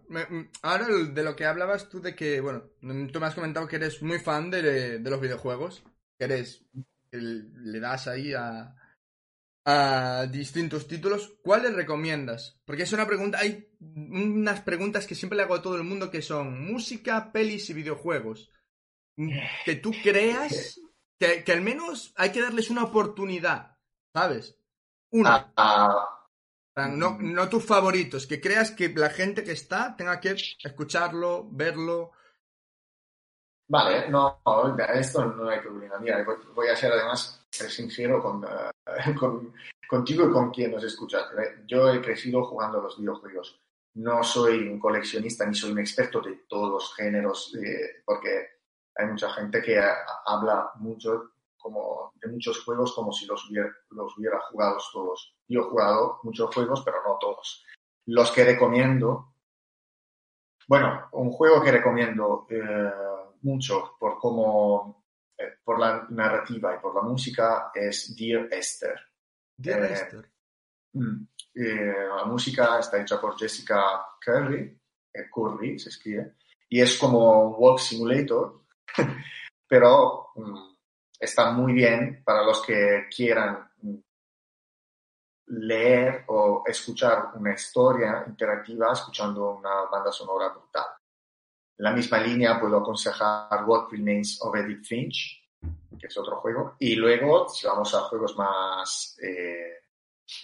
Ahora 0.62 0.87
de 0.87 1.22
lo 1.22 1.37
que 1.37 1.46
hablabas 1.46 1.88
tú 1.88 2.00
de 2.00 2.14
que, 2.14 2.40
bueno, 2.40 2.64
tú 3.12 3.20
me 3.20 3.26
has 3.26 3.34
comentado 3.34 3.68
que 3.68 3.76
eres 3.76 4.02
muy 4.02 4.18
fan 4.18 4.50
de, 4.50 4.98
los 4.98 5.20
videojuegos, 5.20 5.84
que 6.18 6.24
eres. 6.24 6.64
le 7.12 7.80
das 7.80 8.08
ahí 8.08 8.34
a, 8.34 8.74
a 9.70 10.26
distintos 10.26 10.88
títulos. 10.88 11.37
¿Cuáles 11.42 11.74
recomiendas? 11.74 12.59
Porque 12.64 12.85
es 12.85 12.92
una 12.94 13.07
pregunta. 13.07 13.38
Hay 13.38 13.68
unas 13.78 14.62
preguntas 14.62 15.07
que 15.07 15.14
siempre 15.14 15.37
le 15.37 15.42
hago 15.42 15.57
a 15.57 15.61
todo 15.61 15.76
el 15.76 15.85
mundo 15.85 16.11
que 16.11 16.22
son 16.22 16.64
música, 16.72 17.31
pelis 17.33 17.68
y 17.68 17.74
videojuegos. 17.74 18.50
Que 19.66 19.74
tú 19.76 19.92
creas 20.02 20.81
que, 21.18 21.44
que 21.44 21.52
al 21.52 21.61
menos 21.61 22.14
hay 22.16 22.33
que 22.33 22.40
darles 22.40 22.70
una 22.70 22.85
oportunidad, 22.85 23.76
¿sabes? 24.14 24.57
Una. 25.11 25.52
Ah, 25.57 26.18
no, 26.74 27.18
no 27.20 27.48
tus 27.50 27.64
favoritos, 27.64 28.26
que 28.26 28.40
creas 28.40 28.70
que 28.70 28.88
la 28.88 29.11
gente 29.11 29.44
que 29.44 29.52
está 29.52 29.96
tenga 29.96 30.18
que 30.18 30.35
escucharlo, 30.62 31.46
verlo. 31.50 32.12
Vale, 33.68 34.09
no, 34.09 34.40
esto 34.94 35.26
no 35.26 35.48
hay 35.48 35.61
problema. 35.61 35.98
Mira, 35.98 36.24
voy 36.54 36.68
a 36.68 36.76
ser 36.76 36.90
además 36.92 37.46
sincero 37.50 38.22
con, 38.22 38.42
eh, 38.44 39.14
con, 39.18 39.52
contigo 39.87 40.28
y 40.28 40.33
con 40.33 40.50
quien 40.50 40.72
nos 40.72 40.85
escucha. 40.85 41.18
Yo 41.66 41.90
he 41.90 42.00
crecido 42.00 42.44
jugando 42.44 42.78
a 42.78 42.83
los 42.83 42.98
videojuegos. 42.98 43.61
No 43.94 44.22
soy 44.22 44.68
un 44.68 44.78
coleccionista 44.78 45.44
ni 45.44 45.54
soy 45.54 45.72
un 45.72 45.81
experto 45.81 46.20
de 46.20 46.44
todos 46.48 46.70
los 46.70 46.94
géneros, 46.94 47.54
eh, 47.57 48.02
porque 48.07 48.61
hay 48.94 49.07
mucha 49.07 49.31
gente 49.33 49.61
que 49.61 49.78
habla 50.26 50.72
mucho 50.76 51.33
como 51.59 52.12
de 52.14 52.28
muchos 52.31 52.64
juegos 52.64 52.94
como 52.94 53.12
si 53.12 53.26
los 53.26 53.50
hubiera, 53.50 53.70
los 53.90 54.16
hubiera 54.16 54.40
jugado 54.50 54.78
todos. 54.92 55.35
Yo 55.46 55.61
he 55.61 55.64
jugado 55.64 56.20
muchos 56.22 56.54
juegos, 56.54 56.83
pero 56.85 56.98
no 57.07 57.18
todos. 57.20 57.64
Los 58.07 58.31
que 58.31 58.44
recomiendo, 58.44 59.35
bueno, 60.66 61.09
un 61.12 61.31
juego 61.31 61.61
que 61.61 61.72
recomiendo 61.72 62.46
eh, 62.48 62.92
mucho 63.42 63.96
por 63.98 64.18
cómo, 64.18 65.05
eh, 65.37 65.59
por 65.64 65.79
la 65.79 66.07
narrativa 66.11 66.74
y 66.74 66.81
por 66.81 66.94
la 66.94 67.03
música 67.03 67.70
es 67.74 68.14
Dear 68.16 68.48
Esther. 68.53 68.98
Dear 69.57 69.85
eh, 69.85 69.92
Esther. 69.92 70.31
Mm, 70.92 71.27
la 71.55 72.24
música 72.24 72.79
está 72.79 73.01
hecha 73.01 73.20
por 73.20 73.38
Jessica 73.38 74.07
Curry, 74.20 74.81
Curry 75.33 75.79
se 75.79 75.88
escribe, 75.88 76.35
y 76.68 76.81
es 76.81 76.96
como 76.98 77.48
un 77.48 77.55
Walk 77.59 77.79
Simulator, 77.79 78.64
pero 79.68 80.29
mm, 80.35 80.77
está 81.18 81.51
muy 81.51 81.72
bien 81.72 82.22
para 82.24 82.42
los 82.44 82.62
que 82.62 83.07
quieran 83.14 83.68
leer 85.48 86.24
o 86.29 86.62
escuchar 86.66 87.33
una 87.35 87.55
historia 87.55 88.24
interactiva 88.27 88.92
escuchando 88.92 89.57
una 89.57 89.85
banda 89.90 90.12
sonora 90.12 90.48
brutal. 90.51 90.87
En 91.79 91.85
la 91.85 91.93
misma 91.93 92.19
línea 92.19 92.61
puedo 92.61 92.79
aconsejar 92.79 93.64
What 93.64 93.91
Remains 93.91 94.38
of 94.43 94.55
Edith 94.57 94.85
Finch, 94.85 95.49
que 95.99 96.07
es 96.09 96.19
otro 96.19 96.37
juego. 96.37 96.75
Y 96.81 96.97
luego, 96.97 97.49
si 97.49 97.67
vamos 97.67 97.95
a 97.95 98.01
juegos 98.01 98.37
más, 98.37 99.17
eh, 99.23 99.85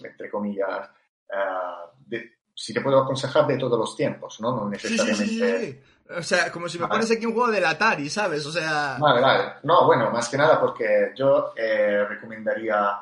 entre 0.05 0.31
comillas, 0.31 0.89
uh, 1.31 2.17
si 2.55 2.73
te 2.73 2.81
puedo 2.81 3.01
aconsejar 3.01 3.47
de 3.49 3.59
todos 3.59 3.79
los 3.79 3.97
tiempos, 3.97 4.41
¿no? 4.41 4.55
No 4.55 4.69
necesariamente... 4.69 5.83
O 6.17 6.23
sea, 6.23 6.53
como 6.53 6.69
si 6.69 6.79
me 6.79 6.87
pones 6.87 7.11
aquí 7.11 7.25
un 7.25 7.33
juego 7.33 7.51
del 7.51 7.65
Atari, 7.65 8.11
¿sabes? 8.11 8.45
O 8.47 8.53
sea... 8.53 8.99
Vale, 9.01 9.21
vale. 9.21 9.53
No, 9.63 9.87
bueno, 9.87 10.11
más 10.11 10.29
que 10.29 10.37
nada 10.37 10.61
porque 10.61 11.13
yo 11.17 11.53
eh, 11.57 12.05
recomendaría... 12.05 13.01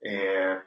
Eh, 0.00 0.58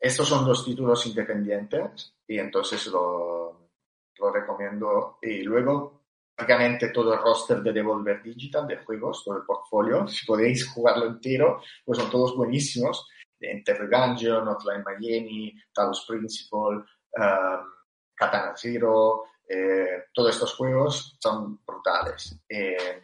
estos 0.00 0.28
son 0.28 0.44
dos 0.44 0.64
títulos 0.64 1.06
independientes 1.06 2.14
y 2.26 2.38
entonces 2.38 2.86
lo, 2.86 3.68
lo 4.16 4.32
recomiendo. 4.32 5.18
Y 5.20 5.42
luego, 5.42 5.97
prácticamente 6.38 6.90
todo 6.90 7.14
el 7.14 7.18
roster 7.18 7.60
de 7.62 7.72
Devolver 7.72 8.22
Digital 8.22 8.64
de 8.64 8.76
juegos, 8.76 9.24
todo 9.24 9.38
el 9.38 9.44
portfolio, 9.44 10.06
si 10.06 10.24
podéis 10.24 10.70
jugarlo 10.70 11.06
entero, 11.06 11.60
pues 11.84 11.98
son 11.98 12.08
todos 12.08 12.36
buenísimos. 12.36 13.08
Enter 13.40 13.88
Gungeon, 13.88 14.46
Hotline 14.46 14.84
Miami, 14.84 15.52
Talos 15.74 16.04
Principle, 16.06 16.76
um, 17.16 17.66
Katana 18.14 18.54
Zero, 18.56 19.24
eh, 19.48 20.04
todos 20.14 20.30
estos 20.30 20.54
juegos 20.54 21.16
son 21.20 21.58
brutales. 21.66 22.40
Eh, 22.48 23.02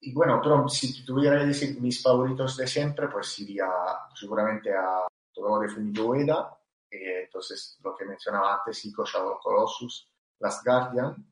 y 0.00 0.12
bueno, 0.14 0.40
pero 0.40 0.68
si 0.68 1.04
tuviera 1.04 1.40
que 1.40 1.46
decir 1.46 1.80
mis 1.80 2.00
favoritos 2.00 2.56
de 2.56 2.68
siempre, 2.68 3.08
pues 3.08 3.36
iría 3.40 3.66
seguramente 4.14 4.72
a 4.72 5.08
todo 5.32 5.58
de 5.58 5.68
Fumito 5.68 6.06
Ueda, 6.06 6.56
eh, 6.88 7.24
entonces 7.24 7.80
lo 7.82 7.96
que 7.96 8.04
mencionaba 8.04 8.54
antes, 8.54 8.84
Ico 8.84 9.04
Shadow 9.04 9.40
Colossus, 9.40 10.08
Last 10.38 10.64
Guardian. 10.64 11.31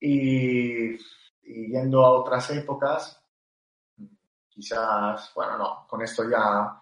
Y, 0.00 0.96
yendo 1.44 2.04
a 2.04 2.12
otras 2.12 2.50
épocas, 2.50 3.22
quizás, 4.48 5.32
bueno, 5.34 5.58
no, 5.58 5.86
con 5.88 6.02
esto 6.02 6.28
ya 6.28 6.80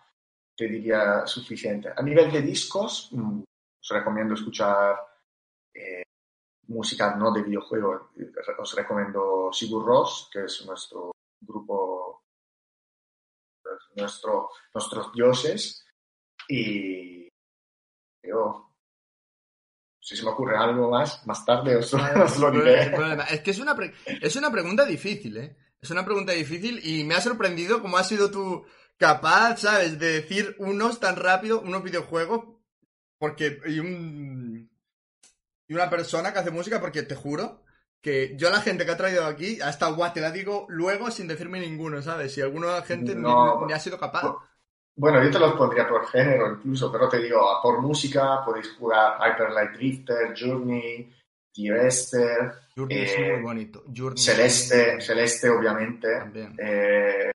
te 0.57 0.69
diría 0.69 1.27
suficiente. 1.27 1.93
A 1.97 2.03
nivel 2.03 2.31
de 2.31 2.43
discos, 2.43 3.11
mm, 3.13 3.43
os 3.81 3.89
recomiendo 3.91 4.35
escuchar 4.35 4.97
eh, 5.75 6.03
música 6.69 7.17
no 7.17 7.33
de 7.33 7.43
videojuego, 7.43 8.11
os 8.59 8.75
recomiendo 8.75 9.51
Sigur 9.53 9.85
Ross, 9.85 10.29
que 10.33 10.45
es 10.45 10.65
nuestro 10.67 11.13
grupo 11.41 12.23
nuestro, 13.97 14.51
nuestros 14.75 15.13
dioses 15.13 15.85
y 16.49 17.29
yo, 18.23 18.68
si 20.09 20.17
se 20.17 20.23
me 20.23 20.31
ocurre 20.31 20.57
algo 20.57 20.91
más, 20.91 21.27
más 21.27 21.45
tarde 21.45 21.77
os, 21.77 21.93
os 22.25 22.39
lo 22.39 22.51
diré. 22.51 22.95
Es 23.31 23.41
que 23.43 23.51
es 23.51 23.59
una, 23.59 23.77
es 24.07 24.37
una 24.37 24.51
pregunta 24.51 24.87
difícil, 24.87 25.37
¿eh? 25.37 25.57
Es 25.83 25.91
una 25.91 26.03
pregunta 26.03 26.33
difícil 26.33 26.81
y 26.83 27.05
me 27.05 27.15
ha 27.15 27.21
sorprendido 27.21 27.83
cómo 27.83 27.99
has 27.99 28.09
sido 28.09 28.31
tú 28.31 28.65
capaz, 28.97 29.59
¿sabes? 29.59 29.99
De 29.99 30.13
decir 30.13 30.57
unos 30.61 30.99
tan 30.99 31.17
rápido, 31.17 31.61
unos 31.61 31.83
videojuegos, 31.83 32.43
porque 33.19 33.61
y 33.67 33.81
un 33.81 34.71
y 35.67 35.75
una 35.75 35.91
persona 35.91 36.33
que 36.33 36.39
hace 36.39 36.51
música, 36.51 36.81
porque 36.81 37.03
te 37.03 37.15
juro 37.15 37.63
que 38.01 38.35
yo 38.39 38.49
a 38.49 38.53
la 38.53 38.63
gente 38.63 38.87
que 38.87 38.93
ha 38.93 38.97
traído 38.97 39.27
aquí, 39.27 39.61
hasta 39.61 39.91
guau, 39.91 40.11
te 40.15 40.23
la 40.23 40.31
digo 40.31 40.65
luego 40.71 41.11
sin 41.11 41.29
decirme 41.29 41.61
ninguno, 41.61 42.01
¿sabes? 42.01 42.33
Si 42.33 42.41
alguna 42.41 42.81
gente 42.81 43.15
no, 43.15 43.67
ni, 43.67 43.75
ha 43.75 43.79
sido 43.79 43.99
capaz. 43.99 44.23
Bueno, 44.99 45.23
yo 45.23 45.31
te 45.31 45.39
los 45.39 45.53
pondría 45.53 45.89
por 45.89 46.09
género 46.09 46.55
incluso, 46.55 46.91
pero 46.91 47.09
te 47.09 47.19
digo, 47.19 47.41
por 47.63 47.81
música 47.81 48.45
podéis 48.45 48.75
jugar 48.77 49.17
Hyper 49.17 49.53
Light 49.53 49.71
Drifter, 49.71 50.35
Journey, 50.37 51.15
Direster, 51.55 52.53
Journey 52.77 53.03
es 53.03 53.17
muy 53.17 53.27
eh, 53.29 53.41
bonito. 53.41 53.85
Celeste, 54.17 55.01
Celeste 55.01 55.51
obviamente, 55.51 56.09
eh, 56.59 57.31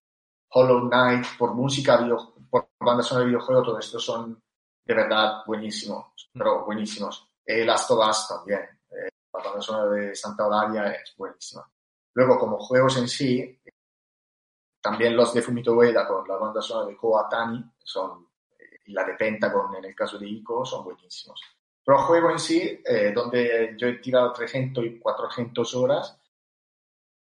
Hollow 0.49 0.89
Knight, 0.89 1.26
por 1.38 1.54
música, 1.54 2.06
por 2.49 2.67
banda 2.82 3.02
sonora 3.02 3.23
de 3.23 3.32
videojuego, 3.32 3.63
todo 3.63 3.80
esto 3.80 3.97
son 3.97 4.38
de 4.86 4.93
verdad 4.93 5.43
buenísimos, 5.45 6.08
pero 6.34 6.65
buenísimos. 6.65 7.30
Eh, 7.45 7.63
Last 7.63 7.91
of 7.91 8.06
Us 8.10 8.28
también, 8.28 8.60
eh, 8.91 9.08
la 9.34 9.41
banda 9.41 9.62
sonora 9.62 9.89
de 9.89 10.13
Santa 10.15 10.43
Eulalia 10.43 10.91
es 10.91 11.13
buenísima. 11.17 11.65
Luego, 12.13 12.38
como 12.38 12.58
juegos 12.58 12.97
en 12.97 13.08
sí, 13.08 13.58
también 14.84 15.15
los 15.15 15.34
de 15.34 15.41
Fumito 15.41 15.74
Ueda 15.74 16.06
con 16.06 16.28
la 16.28 16.36
banda 16.36 16.62
sonora 16.62 16.89
de 16.89 16.98
Koa 16.98 17.30
Tani 17.30 17.63
son, 17.82 18.28
y 18.86 18.91
la 18.91 19.06
de 19.06 19.13
Pentagon 19.13 19.74
en 19.76 19.86
el 19.86 19.96
caso 19.96 20.19
de 20.19 20.28
Ico 20.28 20.65
son 20.65 20.84
buenísimos. 20.84 21.39
Pero 21.86 21.98
el 21.98 22.04
juego 22.04 22.32
en 22.32 22.39
sí, 22.39 22.82
eh, 22.86 23.13
donde 23.15 23.76
yo 23.78 23.88
he 23.88 24.00
tirado 24.00 24.34
300 24.34 24.86
y 24.86 25.00
400 25.00 25.76
horas, 25.76 26.19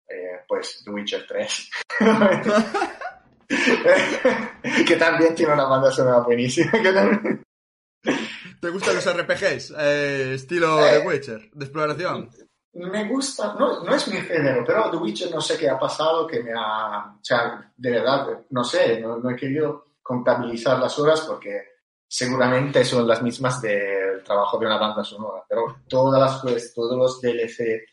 eh, 0.08 0.46
pues 0.48 0.82
The 0.86 0.92
Witcher 0.92 1.28
3. 1.28 1.72
que 4.88 4.96
también 4.96 5.36
tiene 5.36 5.54
una 5.54 5.66
banda 5.66 5.92
sonora 5.92 6.20
buenísima. 6.20 6.72
¿Te 8.62 8.70
gustan 8.70 8.96
los 8.96 9.14
RPGs? 9.14 9.74
Eh, 9.78 10.36
estilo 10.36 10.78
The 10.78 11.06
Witcher, 11.06 11.52
de 11.52 11.66
exploración. 11.66 12.30
Me 12.74 13.08
gusta, 13.08 13.54
no, 13.60 13.84
no, 13.84 13.94
es 13.94 14.08
mi 14.08 14.18
género, 14.18 14.64
pero 14.66 14.90
The 14.90 14.98
Witcher 14.98 15.32
no 15.32 15.42
sé 15.42 15.58
qué 15.58 15.70
ha 15.70 15.78
pasado, 15.78 16.26
que 16.26 16.42
me 16.42 16.54
ha, 16.56 17.16
o 17.16 17.24
sea, 17.24 17.72
de 17.76 17.92
verdad, 17.92 18.46
no 18.50 18.64
sé, 18.64 19.00
no, 19.02 19.18
no 19.18 19.30
he 19.30 19.36
querido 19.36 19.86
contabilizar 20.02 20.80
las 20.80 20.98
horas 20.98 21.22
porque 21.28 21.72
seguramente 22.08 22.84
son 22.86 23.08
las 23.08 23.22
mismas 23.22 23.62
del 23.62 24.24
trabajo 24.24 24.58
de 24.58 24.66
una 24.66 24.78
banda 24.78 25.04
sonora, 25.04 25.44
pero 25.48 25.82
todas 25.88 26.20
las 26.20 26.42
pues, 26.42 26.74
todos 26.74 26.98
los 26.98 27.22
DLC, 27.22 27.84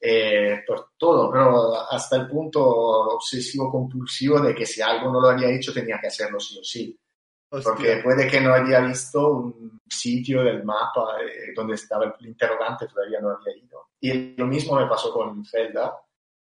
eh, 0.00 0.62
por 0.66 0.90
todo, 0.98 1.30
pero 1.30 1.74
hasta 1.90 2.16
el 2.16 2.28
punto 2.28 2.62
obsesivo 2.62 3.70
compulsivo 3.70 4.40
de 4.40 4.54
que 4.54 4.66
si 4.66 4.82
algo 4.82 5.10
no 5.10 5.20
lo 5.20 5.30
había 5.30 5.50
hecho 5.50 5.72
tenía 5.72 5.98
que 6.00 6.08
hacerlo 6.08 6.38
sí 6.38 6.58
o 6.58 6.64
sí. 6.64 7.00
Porque 7.48 8.00
puede 8.02 8.28
que 8.28 8.40
no 8.40 8.52
había 8.52 8.80
visto 8.80 9.28
un 9.28 9.80
sitio 9.88 10.42
del 10.42 10.64
mapa 10.64 11.16
eh, 11.22 11.52
donde 11.54 11.74
estaba 11.74 12.04
el 12.18 12.26
interrogante, 12.26 12.86
todavía 12.86 13.20
no 13.20 13.30
había 13.30 13.56
ido. 13.56 13.85
Y 14.00 14.36
lo 14.36 14.46
mismo 14.46 14.76
me 14.76 14.86
pasó 14.86 15.12
con 15.12 15.44
Zelda 15.44 15.96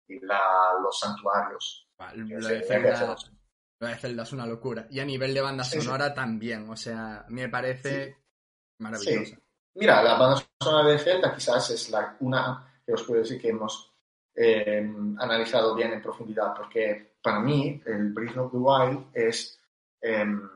y 0.08 0.18
los 0.20 0.98
santuarios. 0.98 1.88
La 3.78 3.90
de 3.90 3.96
Zelda 3.96 4.22
es 4.22 4.32
una 4.32 4.46
locura. 4.46 4.86
Y 4.90 5.00
a 5.00 5.04
nivel 5.04 5.32
de 5.32 5.40
banda 5.40 5.64
sonora 5.64 6.12
también. 6.12 6.68
O 6.68 6.76
sea, 6.76 7.24
me 7.28 7.48
parece 7.48 8.16
maravillosa. 8.78 9.38
Mira, 9.74 10.02
la 10.02 10.18
banda 10.18 10.44
sonora 10.60 10.90
de 10.90 10.98
Zelda 10.98 11.34
quizás 11.34 11.70
es 11.70 11.90
la, 11.90 12.16
una 12.20 12.80
que 12.84 12.94
os 12.94 13.02
puedo 13.04 13.20
decir 13.20 13.40
que 13.40 13.50
hemos 13.50 13.92
eh, 14.34 14.90
analizado 15.18 15.74
bien 15.74 15.92
en 15.92 16.02
profundidad, 16.02 16.54
porque 16.56 17.16
para 17.22 17.40
mí 17.40 17.80
el 17.84 18.12
Breath 18.12 18.36
of 18.38 18.52
the 18.52 18.58
Wild 18.58 19.06
es 19.12 19.60
em, 20.00 20.48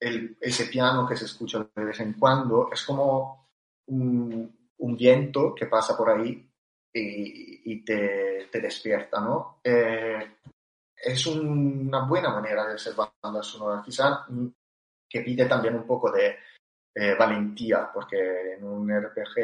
el, 0.00 0.36
ese 0.40 0.66
piano 0.66 1.06
que 1.06 1.16
se 1.16 1.26
escucha 1.26 1.66
de 1.74 1.84
vez 1.84 2.00
en 2.00 2.14
cuando, 2.14 2.68
es 2.72 2.82
como 2.84 3.48
un, 3.86 4.57
viento 4.78 5.54
que 5.54 5.66
pasa 5.66 5.96
por 5.96 6.10
ahí 6.10 6.48
y, 6.92 7.84
te, 7.84 8.48
te, 8.50 8.60
despierta, 8.60 9.20
¿no? 9.20 9.60
Eh, 9.62 10.38
es 10.96 11.26
una 11.26 12.06
buena 12.06 12.30
manera 12.30 12.66
de 12.66 12.74
hacer 12.74 12.94
banda 12.94 13.42
sonora, 13.42 13.82
quizá 13.84 14.26
que 15.08 15.20
pide 15.20 15.46
también 15.46 15.74
un 15.76 15.86
poco 15.86 16.10
de 16.10 16.36
eh, 16.94 17.14
valentía, 17.14 17.90
porque 17.92 18.54
en 18.54 18.64
un 18.64 18.90
RPG 18.90 19.38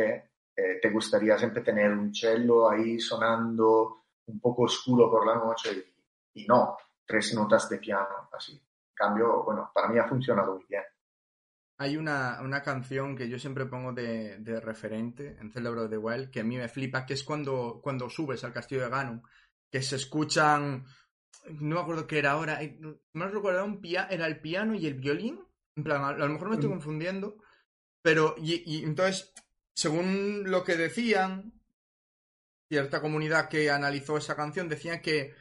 eh, 0.56 0.78
te 0.80 0.90
gustaría 0.90 1.38
siempre 1.38 1.62
tener 1.62 1.92
un 1.92 2.14
cello 2.14 2.68
ahí 2.68 2.98
sonando 2.98 4.04
un 4.26 4.40
poco 4.40 4.62
oscuro 4.62 5.10
por 5.10 5.26
la 5.26 5.36
noche 5.36 5.92
y, 6.34 6.46
no, 6.46 6.76
tres 7.06 7.34
notas 7.34 7.68
de 7.68 7.78
piano, 7.78 8.28
así. 8.32 8.52
En 8.52 8.94
cambio, 8.94 9.44
bueno, 9.44 9.70
para 9.72 9.88
mí 9.88 9.98
ha 9.98 10.08
funcionado 10.08 10.54
muy 10.54 10.64
bien. 10.68 10.82
Hay 11.76 11.96
una, 11.96 12.40
una 12.42 12.62
canción 12.62 13.16
que 13.16 13.28
yo 13.28 13.38
siempre 13.38 13.66
pongo 13.66 13.92
de, 13.92 14.38
de 14.38 14.60
referente 14.60 15.36
en 15.40 15.66
of 15.66 15.90
the 15.90 15.98
Wild 15.98 16.30
que 16.30 16.40
a 16.40 16.44
mí 16.44 16.56
me 16.56 16.68
flipa, 16.68 17.04
que 17.04 17.14
es 17.14 17.24
cuando, 17.24 17.80
cuando 17.82 18.08
subes 18.08 18.44
al 18.44 18.52
castillo 18.52 18.82
de 18.82 18.90
Ganon, 18.90 19.22
que 19.70 19.82
se 19.82 19.96
escuchan 19.96 20.84
no 21.48 21.76
me 21.76 21.80
acuerdo 21.80 22.06
qué 22.06 22.18
era 22.18 22.32
ahora. 22.32 22.60
Me 23.12 23.28
recuerdo 23.28 23.64
un 23.64 23.80
era 23.84 24.26
el 24.26 24.40
piano 24.40 24.74
y 24.74 24.86
el 24.86 24.94
violín. 24.94 25.40
En 25.76 25.84
plan, 25.84 26.04
a, 26.04 26.12
lo 26.12 26.28
mejor 26.28 26.48
me 26.48 26.54
estoy 26.54 26.68
mm. 26.68 26.72
confundiendo. 26.72 27.36
Pero, 28.02 28.34
y, 28.38 28.84
entonces, 28.84 29.32
según 29.74 30.50
lo 30.50 30.62
que 30.64 30.76
decían, 30.76 31.52
cierta 32.68 33.00
comunidad 33.00 33.48
que 33.48 33.70
analizó 33.70 34.16
esa 34.16 34.36
canción 34.36 34.68
decían 34.68 35.00
que 35.00 35.34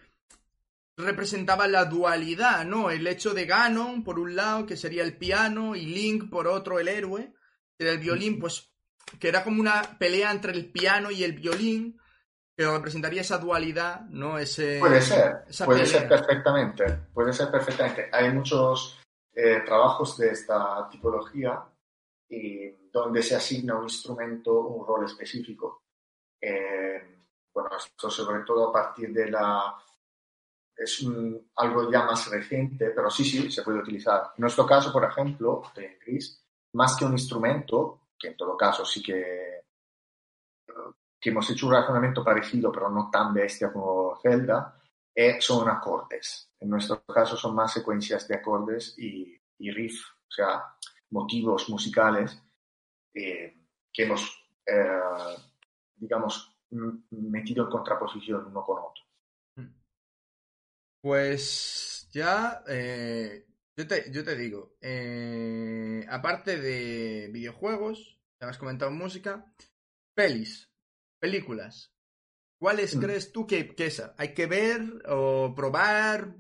representaba 0.97 1.67
la 1.67 1.85
dualidad, 1.85 2.65
¿no? 2.65 2.91
El 2.91 3.07
hecho 3.07 3.33
de 3.33 3.45
Ganon, 3.45 4.03
por 4.03 4.19
un 4.19 4.35
lado, 4.35 4.65
que 4.65 4.77
sería 4.77 5.03
el 5.03 5.17
piano, 5.17 5.75
y 5.75 5.85
Link, 5.85 6.29
por 6.29 6.47
otro, 6.47 6.79
el 6.79 6.87
héroe. 6.87 7.33
El 7.79 7.97
violín, 7.97 8.39
pues, 8.39 8.71
que 9.19 9.27
era 9.27 9.43
como 9.43 9.59
una 9.59 9.81
pelea 9.97 10.31
entre 10.31 10.53
el 10.53 10.71
piano 10.71 11.11
y 11.11 11.23
el 11.23 11.33
violín 11.33 11.99
que 12.55 12.67
representaría 12.67 13.21
esa 13.21 13.39
dualidad, 13.39 14.01
¿no? 14.09 14.37
Ese, 14.37 14.79
puede 14.79 15.01
ser, 15.01 15.43
puede 15.65 15.85
ser 15.85 16.07
perfectamente, 16.07 16.85
puede 17.13 17.33
ser 17.33 17.49
perfectamente. 17.49 18.09
Hay 18.11 18.31
muchos 18.31 18.99
eh, 19.33 19.61
trabajos 19.65 20.17
de 20.17 20.29
esta 20.29 20.87
tipología 20.89 21.63
y 22.29 22.69
donde 22.91 23.23
se 23.23 23.35
asigna 23.35 23.75
un 23.75 23.83
instrumento 23.83 24.59
un 24.59 24.85
rol 24.85 25.05
específico. 25.05 25.81
Eh, 26.39 27.23
bueno, 27.51 27.69
esto 27.75 28.09
sobre 28.09 28.43
todo 28.43 28.69
a 28.69 28.73
partir 28.73 29.11
de 29.11 29.31
la... 29.31 29.75
Es 30.75 31.01
un, 31.01 31.51
algo 31.55 31.91
ya 31.91 32.03
más 32.03 32.29
reciente, 32.29 32.89
pero 32.89 33.09
sí, 33.09 33.23
sí, 33.23 33.51
se 33.51 33.61
puede 33.61 33.79
utilizar. 33.79 34.31
En 34.37 34.41
nuestro 34.41 34.65
caso, 34.65 34.91
por 34.91 35.03
ejemplo, 35.05 35.63
de 35.75 35.97
Chris, 35.99 36.43
más 36.73 36.95
que 36.97 37.05
un 37.05 37.13
instrumento, 37.13 38.07
que 38.17 38.29
en 38.29 38.37
todo 38.37 38.57
caso 38.57 38.85
sí 38.85 39.01
que 39.01 39.63
que 41.23 41.29
hemos 41.29 41.49
hecho 41.49 41.67
un 41.67 41.73
razonamiento 41.73 42.21
parecido, 42.21 42.69
pero 42.69 42.89
no 42.89 43.09
tan 43.09 43.33
bestia 43.33 43.71
como 43.71 44.19
Zelda, 44.21 44.77
eh, 45.15 45.39
son 45.39 45.69
acordes. 45.69 46.51
En 46.59 46.69
nuestro 46.69 47.01
caso 47.05 47.37
son 47.37 47.55
más 47.55 47.71
secuencias 47.71 48.27
de 48.27 48.35
acordes 48.35 48.93
y, 48.97 49.33
y 49.59 49.71
riff, 49.71 50.03
o 50.27 50.31
sea, 50.31 50.75
motivos 51.11 51.69
musicales 51.69 52.37
eh, 53.13 53.55
que 53.93 54.03
hemos, 54.03 54.37
eh, 54.65 55.37
digamos, 55.95 56.57
metido 57.11 57.63
en 57.63 57.71
contraposición 57.71 58.47
uno 58.47 58.65
con 58.65 58.79
otro. 58.79 59.02
Pues 61.03 62.07
ya, 62.13 62.63
yo, 63.75 63.87
te, 63.87 64.09
yo 64.09 64.23
te 64.23 64.37
digo, 64.37 64.77
aparte 66.09 66.61
de 66.61 67.29
videojuegos, 67.29 68.21
ya 68.39 68.47
has 68.47 68.57
comentado 68.57 68.89
música, 68.89 69.45
pelis. 70.15 70.69
Películas. 71.19 71.93
¿Cuáles 72.57 72.95
mm. 72.95 72.99
crees 73.01 73.31
tú 73.33 73.45
que, 73.45 73.75
que 73.75 73.91
hay 74.17 74.33
que 74.33 74.45
ver 74.45 74.81
o 75.07 75.53
probar? 75.53 76.35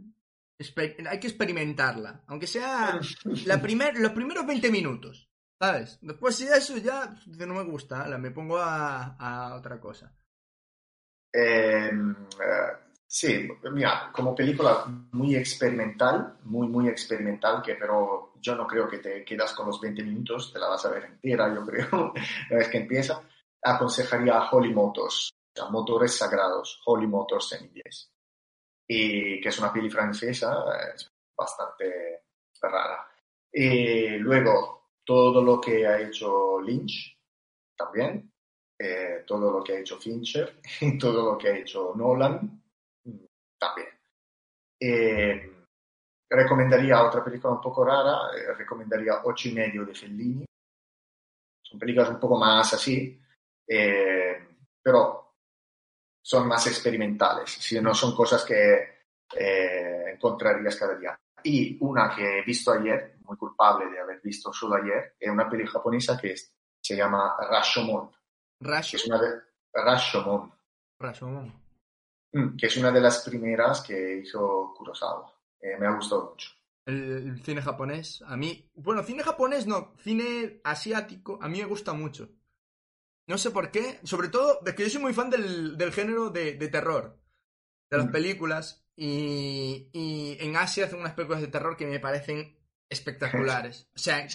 hay 1.09 1.19
que 1.19 1.27
experimentarla. 1.27 2.23
Aunque 2.27 2.47
sea 2.47 2.99
la 3.45 3.61
primer, 3.61 3.99
los 3.99 4.11
primeros 4.13 4.47
20 4.47 4.71
minutos. 4.71 5.29
¿Sabes? 5.61 5.99
Después 6.01 6.35
si 6.35 6.45
eso 6.45 6.77
ya 6.77 7.15
no 7.47 7.53
me 7.53 7.63
gusta, 7.63 8.05
me 8.17 8.31
pongo 8.31 8.57
a, 8.57 9.55
otra 9.55 9.79
cosa. 9.79 10.13
Eh, 11.33 11.91
sí, 13.13 13.47
mira, 13.71 14.11
como 14.11 14.33
película 14.33 14.85
muy 15.11 15.35
experimental, 15.35 16.39
muy, 16.45 16.67
muy 16.67 16.87
experimental, 16.87 17.61
que 17.61 17.75
pero 17.75 18.33
yo 18.41 18.55
no 18.55 18.65
creo 18.65 18.87
que 18.89 18.97
te 18.97 19.23
quedas 19.23 19.53
con 19.53 19.67
los 19.67 19.79
20 19.79 20.03
minutos, 20.03 20.51
te 20.51 20.57
la 20.57 20.69
vas 20.69 20.83
a 20.85 20.89
ver 20.89 21.05
entera, 21.05 21.53
yo 21.53 21.63
creo, 21.63 21.87
una 22.49 22.57
vez 22.57 22.69
que 22.69 22.79
empieza 22.79 23.21
aconsejaría 23.63 24.37
a 24.37 24.49
Holy 24.49 24.73
Motors, 24.73 25.29
sea, 25.55 25.69
motores 25.69 26.17
sagrados, 26.17 26.81
Holy 26.85 27.07
Motors 27.07 27.53
en 27.53 27.65
inglés. 27.65 28.11
Y 28.87 29.39
que 29.39 29.49
es 29.49 29.59
una 29.59 29.71
peli 29.71 29.89
francesa, 29.89 30.65
bastante 31.37 32.23
rara. 32.61 33.07
Y 33.51 34.17
luego, 34.17 34.89
todo 35.05 35.41
lo 35.41 35.61
que 35.61 35.85
ha 35.85 36.01
hecho 36.01 36.59
Lynch 36.59 37.15
también, 37.77 38.31
eh, 38.77 39.23
todo 39.25 39.51
lo 39.51 39.63
que 39.63 39.73
ha 39.73 39.79
hecho 39.79 39.99
Fincher 39.99 40.59
y 40.81 40.97
todo 40.97 41.31
lo 41.31 41.37
que 41.37 41.49
ha 41.49 41.57
hecho 41.57 41.93
Nolan 41.95 42.62
también. 43.67 43.87
Eh, 44.79 45.65
recomendaría 46.29 47.03
otra 47.03 47.23
película 47.23 47.53
un 47.53 47.61
poco 47.61 47.85
rara, 47.85 48.35
eh, 48.35 48.53
recomendaría 48.53 49.21
Ocho 49.23 49.49
y 49.49 49.53
medio 49.53 49.85
de 49.85 49.93
Fellini. 49.93 50.45
Son 51.61 51.79
películas 51.79 52.09
un 52.09 52.19
poco 52.19 52.37
más 52.37 52.73
así, 52.73 53.19
pero 53.65 55.35
son 56.21 56.47
más 56.47 56.67
experimentales, 56.67 57.49
si 57.49 57.79
no 57.79 57.93
son 57.93 58.15
cosas 58.15 58.43
que 58.43 59.05
encontrarías 60.13 60.75
cada 60.75 60.95
día. 60.95 61.17
Y 61.43 61.77
una 61.81 62.13
que 62.15 62.39
he 62.39 62.43
visto 62.43 62.71
ayer, 62.71 63.15
muy 63.25 63.37
culpable 63.37 63.89
de 63.89 63.99
haber 63.99 64.21
visto 64.21 64.51
solo 64.53 64.75
ayer, 64.75 65.15
es 65.19 65.29
una 65.29 65.49
peli 65.49 65.65
japonesa 65.65 66.17
que 66.19 66.35
se 66.35 66.95
llama 66.95 67.35
Rashomon. 67.49 68.11
Rashomon. 68.59 69.01
es 69.01 69.07
una 69.07 69.21
de, 69.21 69.41
Rashomon. 69.73 70.53
Rashomon. 70.99 71.62
Mm, 72.33 72.57
que 72.57 72.65
es 72.65 72.77
una 72.77 72.91
de 72.91 72.99
las 72.99 73.19
primeras 73.21 73.81
que 73.81 74.17
hizo 74.17 74.73
Kurosawa. 74.75 75.31
Eh, 75.61 75.77
me 75.79 75.87
ha 75.87 75.95
gustado 75.95 76.31
mucho. 76.31 76.49
El, 76.85 77.41
cine 77.43 77.61
japonés, 77.61 78.23
a 78.27 78.35
mí, 78.35 78.69
bueno, 78.75 79.03
cine 79.03 79.23
japonés 79.23 79.67
no, 79.67 79.93
cine 79.99 80.59
asiático, 80.63 81.39
a 81.41 81.47
mí 81.47 81.59
me 81.59 81.65
gusta 81.65 81.93
mucho. 81.93 82.29
No 83.27 83.37
sé 83.37 83.51
por 83.51 83.71
qué, 83.71 83.99
sobre 84.03 84.27
todo, 84.27 84.59
de 84.63 84.75
que 84.75 84.83
yo 84.83 84.89
soy 84.89 85.01
muy 85.01 85.13
fan 85.13 85.29
del, 85.29 85.77
del 85.77 85.93
género 85.93 86.29
de, 86.29 86.55
de, 86.55 86.67
terror, 86.67 87.17
de 87.89 87.97
las 87.97 88.07
mm. 88.07 88.11
películas, 88.11 88.85
y, 88.97 89.89
y, 89.93 90.37
en 90.41 90.57
Asia 90.57 90.85
hacen 90.85 90.99
unas 90.99 91.13
películas 91.13 91.41
de 91.41 91.47
terror 91.47 91.77
que 91.77 91.87
me 91.87 91.99
parecen 91.99 92.57
espectaculares. 92.89 93.87
O 93.95 93.99
sea, 93.99 94.27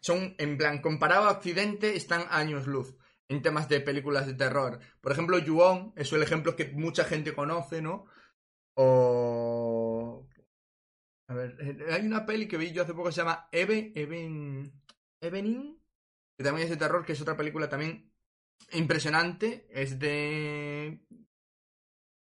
son, 0.00 0.34
en 0.38 0.58
plan, 0.58 0.80
comparado 0.80 1.28
a 1.28 1.32
Occidente, 1.32 1.94
están 1.96 2.24
años 2.30 2.66
luz 2.66 2.94
en 3.30 3.42
temas 3.42 3.68
de 3.68 3.80
películas 3.80 4.26
de 4.26 4.34
terror. 4.34 4.80
Por 5.00 5.12
ejemplo, 5.12 5.38
Yuon 5.38 5.92
es 5.94 6.12
el 6.12 6.22
ejemplo 6.22 6.56
que 6.56 6.72
mucha 6.72 7.04
gente 7.04 7.32
conoce, 7.32 7.80
¿no? 7.80 8.06
O... 8.74 10.26
A 11.28 11.34
ver, 11.34 11.56
eh, 11.60 11.92
hay 11.92 12.04
una 12.04 12.26
peli 12.26 12.48
que 12.48 12.56
vi 12.56 12.72
yo 12.72 12.82
hace 12.82 12.92
poco 12.92 13.06
que 13.06 13.12
se 13.12 13.20
llama 13.20 13.48
Eve, 13.52 13.92
Even, 13.94 14.72
Evening, 15.20 15.78
que 16.36 16.42
también 16.42 16.64
es 16.64 16.70
de 16.70 16.76
terror, 16.76 17.04
que 17.04 17.12
es 17.12 17.20
otra 17.20 17.36
película 17.36 17.68
también 17.68 18.12
impresionante. 18.72 19.68
Es 19.70 20.00
de... 20.00 21.00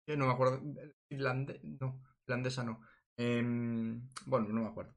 Yo 0.07 0.17
no 0.19 0.27
me 0.27 0.33
acuerdo. 0.33 0.61
Irlande... 1.09 1.59
No, 1.81 2.03
irlandesa 2.27 2.65
no. 2.65 2.83
Em, 3.17 4.11
bueno, 4.27 4.49
no 4.49 4.61
me 4.61 4.69
acuerdo. 4.69 4.95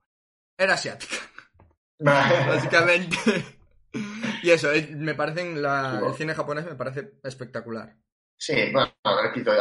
Era 0.58 0.74
asiática. 0.74 1.16
Básicamente. 2.00 3.55
Y 4.44 4.52
eso, 4.52 4.72
eh, 4.72 4.90
me 4.96 5.16
parecen, 5.16 5.62
la, 5.62 6.02
el 6.06 6.14
cine 6.14 6.34
japonés 6.34 6.66
me 6.66 6.76
parece 6.76 7.14
espectacular. 7.24 7.96
Sí, 8.38 8.54
bueno, 8.72 8.92
repito, 9.24 9.54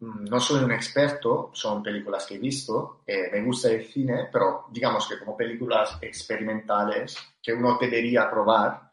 no 0.00 0.40
soy 0.40 0.64
un 0.64 0.72
experto, 0.72 1.50
son 1.52 1.82
películas 1.82 2.26
que 2.26 2.36
he 2.36 2.38
visto, 2.38 3.02
eh, 3.06 3.28
me 3.30 3.42
gusta 3.42 3.70
el 3.70 3.84
cine, 3.84 4.28
pero 4.32 4.64
digamos 4.72 5.06
que 5.06 5.18
como 5.18 5.36
películas 5.36 5.98
experimentales 6.00 7.16
que 7.42 7.52
uno 7.52 7.76
debería 7.78 8.30
probar, 8.30 8.90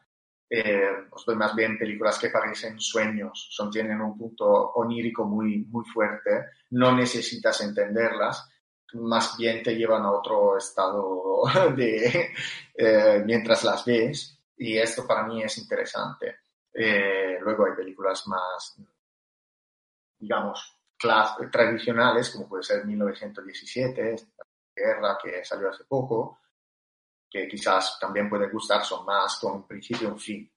eh, 0.49 1.07
os 1.11 1.25
doy 1.25 1.37
más 1.37 1.55
bien 1.55 1.79
películas 1.79 2.19
que 2.19 2.29
parecen 2.29 2.79
sueños, 2.79 3.47
son, 3.51 3.71
tienen 3.71 4.01
un 4.01 4.17
punto 4.17 4.45
onírico 4.73 5.23
muy, 5.23 5.65
muy 5.69 5.85
fuerte, 5.85 6.47
no 6.71 6.93
necesitas 6.93 7.61
entenderlas, 7.61 8.49
más 8.95 9.37
bien 9.37 9.63
te 9.63 9.75
llevan 9.75 10.03
a 10.03 10.11
otro 10.11 10.57
estado 10.57 11.43
de, 11.75 12.33
mientras 13.25 13.63
las 13.63 13.85
ves 13.85 14.38
y 14.59 14.77
esto 14.77 15.07
para 15.07 15.23
mí 15.23 15.41
es 15.41 15.57
interesante. 15.57 16.39
Eh, 16.73 17.37
luego 17.41 17.65
hay 17.65 17.73
películas 17.73 18.27
más, 18.27 18.77
digamos, 20.19 20.77
tradicionales, 21.49 22.29
como 22.29 22.49
puede 22.49 22.63
ser 22.63 22.85
1917, 22.85 24.15
Guerra, 24.75 25.17
que 25.21 25.43
salió 25.45 25.69
hace 25.69 25.85
poco, 25.85 26.39
que 27.29 27.47
quizás 27.47 27.97
también 27.99 28.29
puede 28.29 28.49
gustar, 28.49 28.83
son 28.83 29.05
más 29.05 29.39
con 29.39 29.53
un 29.53 29.67
principio 29.67 30.09
y 30.09 30.11
un 30.11 30.19
fin. 30.19 30.51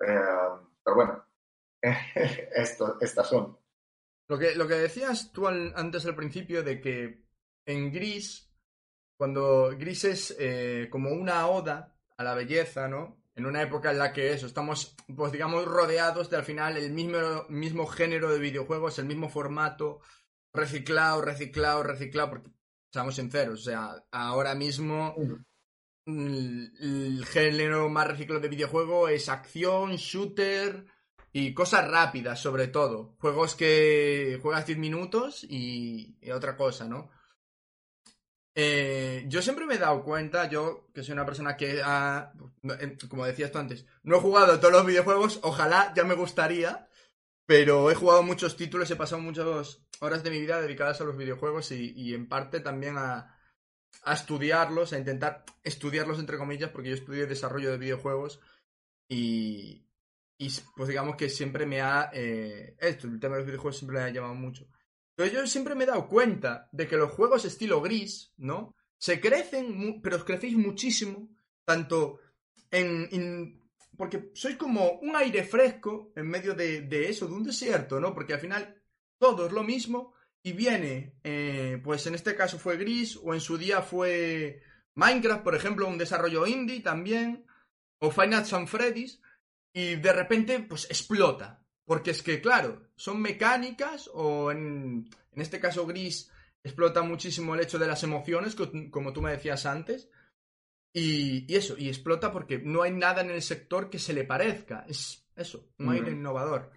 Eh, 0.00 0.48
pero 0.84 0.96
bueno, 0.96 1.24
esto, 1.82 2.98
estas 3.00 3.28
son. 3.28 3.58
Lo 4.28 4.38
que, 4.38 4.54
lo 4.54 4.68
que 4.68 4.74
decías 4.74 5.32
tú 5.32 5.48
antes 5.48 6.06
al 6.06 6.14
principio 6.14 6.62
de 6.62 6.80
que 6.80 7.24
en 7.66 7.92
Gris, 7.92 8.48
cuando 9.16 9.70
Gris 9.76 10.04
es 10.04 10.36
eh, 10.38 10.88
como 10.88 11.10
una 11.10 11.48
oda 11.48 11.96
a 12.16 12.22
la 12.22 12.34
belleza, 12.34 12.86
¿no? 12.86 13.20
En 13.40 13.46
una 13.46 13.62
época 13.62 13.90
en 13.90 13.98
la 13.98 14.12
que 14.12 14.32
eso, 14.34 14.46
estamos, 14.46 14.94
pues 15.16 15.32
digamos, 15.32 15.64
rodeados 15.64 16.28
de 16.28 16.36
al 16.36 16.44
final 16.44 16.76
el 16.76 16.92
mismo, 16.92 17.46
mismo 17.48 17.86
género 17.86 18.30
de 18.30 18.38
videojuegos, 18.38 18.98
el 18.98 19.06
mismo 19.06 19.30
formato, 19.30 20.00
reciclado, 20.52 21.22
reciclado, 21.22 21.82
reciclado, 21.82 22.28
porque 22.28 22.50
seamos 22.92 23.14
sinceros, 23.14 23.60
o 23.60 23.64
sea, 23.64 24.04
ahora 24.10 24.54
mismo 24.54 25.14
el, 26.04 27.24
género 27.24 27.88
más 27.88 28.08
reciclado 28.08 28.42
de 28.42 28.48
videojuego 28.48 29.08
es 29.08 29.30
acción, 29.30 29.96
shooter 29.96 30.84
y 31.32 31.54
cosas 31.54 31.88
rápidas, 31.88 32.40
sobre 32.40 32.68
todo. 32.68 33.16
Juegos 33.20 33.54
que 33.54 34.38
juegas 34.42 34.66
10 34.66 34.78
minutos 34.78 35.46
y 35.48 36.14
otra 36.30 36.58
cosa, 36.58 36.86
¿no? 36.86 37.10
Eh, 38.54 39.24
yo 39.28 39.42
siempre 39.42 39.64
me 39.64 39.74
he 39.74 39.78
dado 39.78 40.02
cuenta, 40.02 40.48
yo 40.48 40.88
que 40.92 41.02
soy 41.02 41.12
una 41.12 41.24
persona 41.24 41.56
que 41.56 41.80
ha, 41.84 42.32
como 43.08 43.24
decías 43.24 43.52
tú 43.52 43.58
antes, 43.58 43.86
no 44.02 44.16
he 44.16 44.20
jugado 44.20 44.58
todos 44.58 44.72
los 44.72 44.86
videojuegos, 44.86 45.38
ojalá 45.42 45.92
ya 45.94 46.04
me 46.04 46.14
gustaría, 46.14 46.88
pero 47.46 47.90
he 47.90 47.94
jugado 47.94 48.22
muchos 48.22 48.56
títulos, 48.56 48.90
he 48.90 48.96
pasado 48.96 49.22
muchas 49.22 49.80
horas 50.00 50.22
de 50.22 50.30
mi 50.30 50.40
vida 50.40 50.60
dedicadas 50.60 51.00
a 51.00 51.04
los 51.04 51.16
videojuegos 51.16 51.70
y, 51.72 52.14
en 52.14 52.28
parte 52.28 52.60
también 52.60 52.96
a, 52.98 53.36
estudiarlos, 54.06 54.92
a 54.92 54.98
intentar 54.98 55.44
estudiarlos 55.62 56.18
entre 56.18 56.38
comillas, 56.38 56.70
porque 56.70 56.90
yo 56.90 56.94
estudié 56.94 57.26
desarrollo 57.26 57.70
de 57.70 57.78
videojuegos 57.78 58.40
y, 59.08 59.86
pues 60.76 60.88
digamos 60.88 61.16
que 61.16 61.28
siempre 61.28 61.66
me 61.66 61.80
ha... 61.82 62.10
Eh, 62.12 62.76
esto, 62.80 63.06
el 63.06 63.20
tema 63.20 63.34
de 63.34 63.40
los 63.40 63.46
videojuegos 63.46 63.78
siempre 63.78 63.98
me 63.98 64.04
ha 64.04 64.10
llamado 64.10 64.34
mucho. 64.34 64.66
Pero 65.20 65.32
yo 65.34 65.46
siempre 65.46 65.74
me 65.74 65.84
he 65.84 65.86
dado 65.86 66.08
cuenta 66.08 66.70
de 66.72 66.88
que 66.88 66.96
los 66.96 67.12
juegos 67.12 67.44
estilo 67.44 67.82
gris, 67.82 68.32
¿no? 68.38 68.74
Se 68.96 69.20
crecen, 69.20 70.00
pero 70.00 70.16
os 70.16 70.24
crecéis 70.24 70.56
muchísimo, 70.56 71.28
tanto 71.66 72.20
en, 72.70 73.60
porque 73.98 74.30
sois 74.32 74.56
como 74.56 74.92
un 75.02 75.14
aire 75.14 75.44
fresco 75.44 76.10
en 76.16 76.26
medio 76.26 76.54
de, 76.54 76.88
eso, 77.06 77.26
de 77.26 77.34
un 77.34 77.44
desierto, 77.44 78.00
¿no? 78.00 78.14
Porque 78.14 78.32
al 78.32 78.40
final 78.40 78.82
todo 79.18 79.44
es 79.44 79.52
lo 79.52 79.62
mismo 79.62 80.14
y 80.42 80.52
viene, 80.54 81.18
eh, 81.22 81.78
pues 81.84 82.06
en 82.06 82.14
este 82.14 82.34
caso 82.34 82.58
fue 82.58 82.78
Gris 82.78 83.18
o 83.22 83.34
en 83.34 83.42
su 83.42 83.58
día 83.58 83.82
fue 83.82 84.62
Minecraft, 84.94 85.44
por 85.44 85.54
ejemplo, 85.54 85.86
un 85.86 85.98
desarrollo 85.98 86.46
indie 86.46 86.80
también, 86.80 87.44
o 87.98 88.10
Final 88.10 88.46
Fantasy 88.46 88.66
Freddy's, 88.66 89.20
y 89.74 89.96
de 89.96 90.14
repente 90.14 90.60
pues 90.60 90.86
explota. 90.86 91.62
Porque 91.90 92.12
es 92.12 92.22
que, 92.22 92.40
claro, 92.40 92.82
son 92.94 93.20
mecánicas 93.20 94.08
o 94.14 94.52
en, 94.52 95.10
en 95.32 95.42
este 95.42 95.58
caso 95.58 95.88
Gris 95.88 96.30
explota 96.62 97.02
muchísimo 97.02 97.52
el 97.52 97.62
hecho 97.62 97.80
de 97.80 97.88
las 97.88 98.04
emociones, 98.04 98.54
como 98.92 99.12
tú 99.12 99.20
me 99.20 99.32
decías 99.32 99.66
antes. 99.66 100.08
Y, 100.92 101.52
eso, 101.52 101.74
y 101.76 101.88
explota 101.88 102.30
porque 102.30 102.60
no 102.60 102.82
hay 102.82 102.92
nada 102.92 103.22
en 103.22 103.30
el 103.30 103.42
sector 103.42 103.90
que 103.90 103.98
se 103.98 104.12
le 104.12 104.22
parezca. 104.22 104.84
Es 104.86 105.26
eso, 105.34 105.70
no 105.78 105.90
hay 105.90 105.98
innovador. 105.98 106.70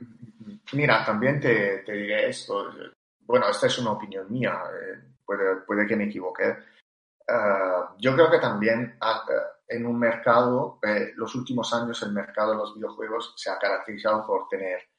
Mira, 0.72 1.06
también 1.06 1.40
te, 1.40 1.84
diré 1.84 2.30
esto. 2.30 2.72
Bueno, 3.20 3.48
esta 3.52 3.68
es 3.68 3.78
una 3.78 3.92
opinión 3.92 4.26
mía, 4.32 4.64
eh, 4.66 5.00
puede, 5.24 5.58
puede, 5.58 5.86
que 5.86 5.96
me 5.96 6.06
equivoque. 6.06 6.44
Eh, 6.44 7.84
yo 8.00 8.16
creo 8.16 8.32
que 8.32 8.40
también 8.40 8.98
eh, 9.00 9.34
en 9.68 9.86
un 9.86 10.00
mercado, 10.00 10.80
los 11.18 11.36
últimos 11.36 11.72
años 11.72 12.02
el 12.02 12.14
mercado 12.14 12.54
de 12.54 12.58
los 12.58 12.74
videojuegos 12.74 13.36
se 13.38 13.52
ha 13.52 13.60
caracterizado 13.60 14.26
por 14.26 14.48
tener 14.48 14.92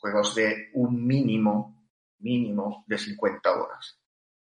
juegos 0.00 0.34
de 0.34 0.70
un 0.74 1.06
mínimo, 1.06 1.88
mínimo 2.20 2.84
de 2.86 2.98
50 2.98 3.50
horas. 3.50 3.98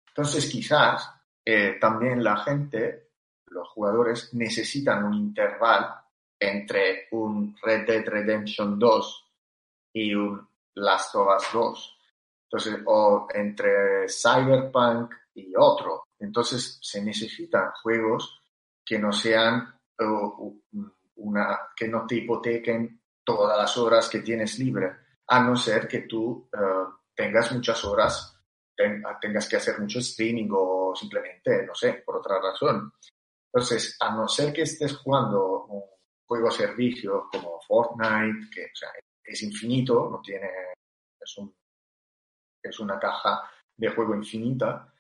Entonces 0.08 0.50
quizás 0.50 1.10
eh, 1.46 1.78
también 1.80 2.24
la 2.24 2.38
gente, 2.38 3.12
los 3.48 3.68
jugadores, 3.70 4.34
necesitan 4.34 5.04
un 5.04 5.14
intervalo 5.16 5.96
entre 6.40 7.08
un 7.12 7.56
Red 7.62 7.86
Dead 7.86 8.06
Redemption 8.06 8.78
2 8.78 9.32
y 9.94 10.14
un 10.14 10.48
Last 10.76 11.16
of 11.16 11.28
Us 11.36 11.48
2. 11.54 12.00
Entonces, 12.46 12.82
o 12.86 13.28
entre 13.34 14.08
Cyberpunk 14.08 15.14
y 15.36 15.54
otro. 15.58 16.04
Entonces 16.20 16.78
se 16.82 17.04
necesitan 17.04 17.72
juegos 17.82 18.42
que 18.86 19.00
no 19.00 19.12
sean 19.12 19.74
una, 21.16 21.60
que 21.76 21.88
no 21.88 22.06
te 22.06 22.16
hipotequen 22.16 23.02
todas 23.24 23.58
las 23.58 23.78
horas 23.78 24.10
que 24.10 24.20
tienes 24.20 24.60
libre 24.60 25.03
a 25.34 25.40
no 25.40 25.56
ser 25.56 25.88
que 25.88 26.02
tú 26.02 26.48
eh, 26.54 26.94
tengas 27.16 27.52
muchas 27.52 27.84
horas 27.86 28.30
tengas 28.76 29.48
que 29.48 29.56
hacer 29.56 29.80
mucho 29.80 30.00
streaming 30.00 30.50
o 30.52 30.96
simplemente, 30.96 31.64
no 31.66 31.76
sé, 31.76 32.04
por 32.06 32.18
otra 32.18 32.40
razón. 32.40 32.92
Entonces, 33.52 33.96
a 34.00 34.16
no 34.16 34.28
ser 34.28 34.52
que 34.52 34.64
estés 34.64 34.98
jugando 34.98 35.66
un 35.66 35.84
juego 36.26 36.50
servicio 36.50 37.28
como 37.32 37.62
Fortnite, 37.62 38.50
que 38.52 38.72
es 39.24 39.44
infinito, 39.44 40.10
no 40.10 40.22
tiene, 40.22 40.50
es 42.64 42.80
una 42.80 43.00
caja 43.00 43.50
de 43.78 43.90
juego 43.90 44.16
infinita, 44.16 44.92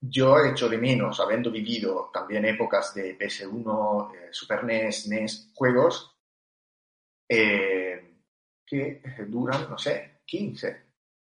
yo 0.00 0.38
he 0.38 0.50
hecho 0.50 0.68
de 0.68 0.78
menos, 0.78 1.20
habiendo 1.20 1.50
vivido 1.50 2.10
también 2.12 2.44
épocas 2.44 2.94
de 2.94 3.18
PS1, 3.18 4.14
eh, 4.14 4.28
Super 4.32 4.64
NES, 4.64 5.08
NES, 5.08 5.50
juegos 5.54 6.14
eh, 7.28 7.83
que 8.74 9.24
duran, 9.26 9.68
no 9.70 9.78
sé, 9.78 10.20
15, 10.24 10.82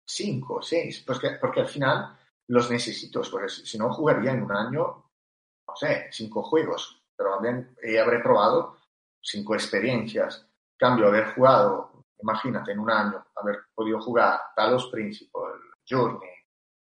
5, 0.07 0.63
6, 0.63 1.05
porque, 1.07 1.31
porque 1.41 1.61
al 1.61 1.69
final 1.69 2.19
los 2.49 2.71
necesito, 2.71 3.23
porque 3.31 3.49
si 3.49 3.79
no 3.79 3.93
jugaría 3.93 4.33
en 4.33 4.43
un 4.43 4.53
año, 4.53 5.11
no 5.69 5.77
sé, 5.77 6.09
5 6.11 6.43
juegos, 6.43 7.03
pero 7.17 7.35
también 7.35 7.77
habré 8.01 8.21
probado 8.21 8.79
5 9.23 9.55
experiencias. 9.55 10.47
cambio, 10.77 11.09
haber 11.09 11.35
jugado, 11.35 12.05
imagínate, 12.23 12.73
en 12.73 12.79
un 12.79 12.91
año, 12.91 13.27
haber 13.37 13.65
podido 13.75 14.01
jugar 14.01 14.41
Talos 14.55 14.89
Principle, 14.91 15.41
Journey, 15.89 16.31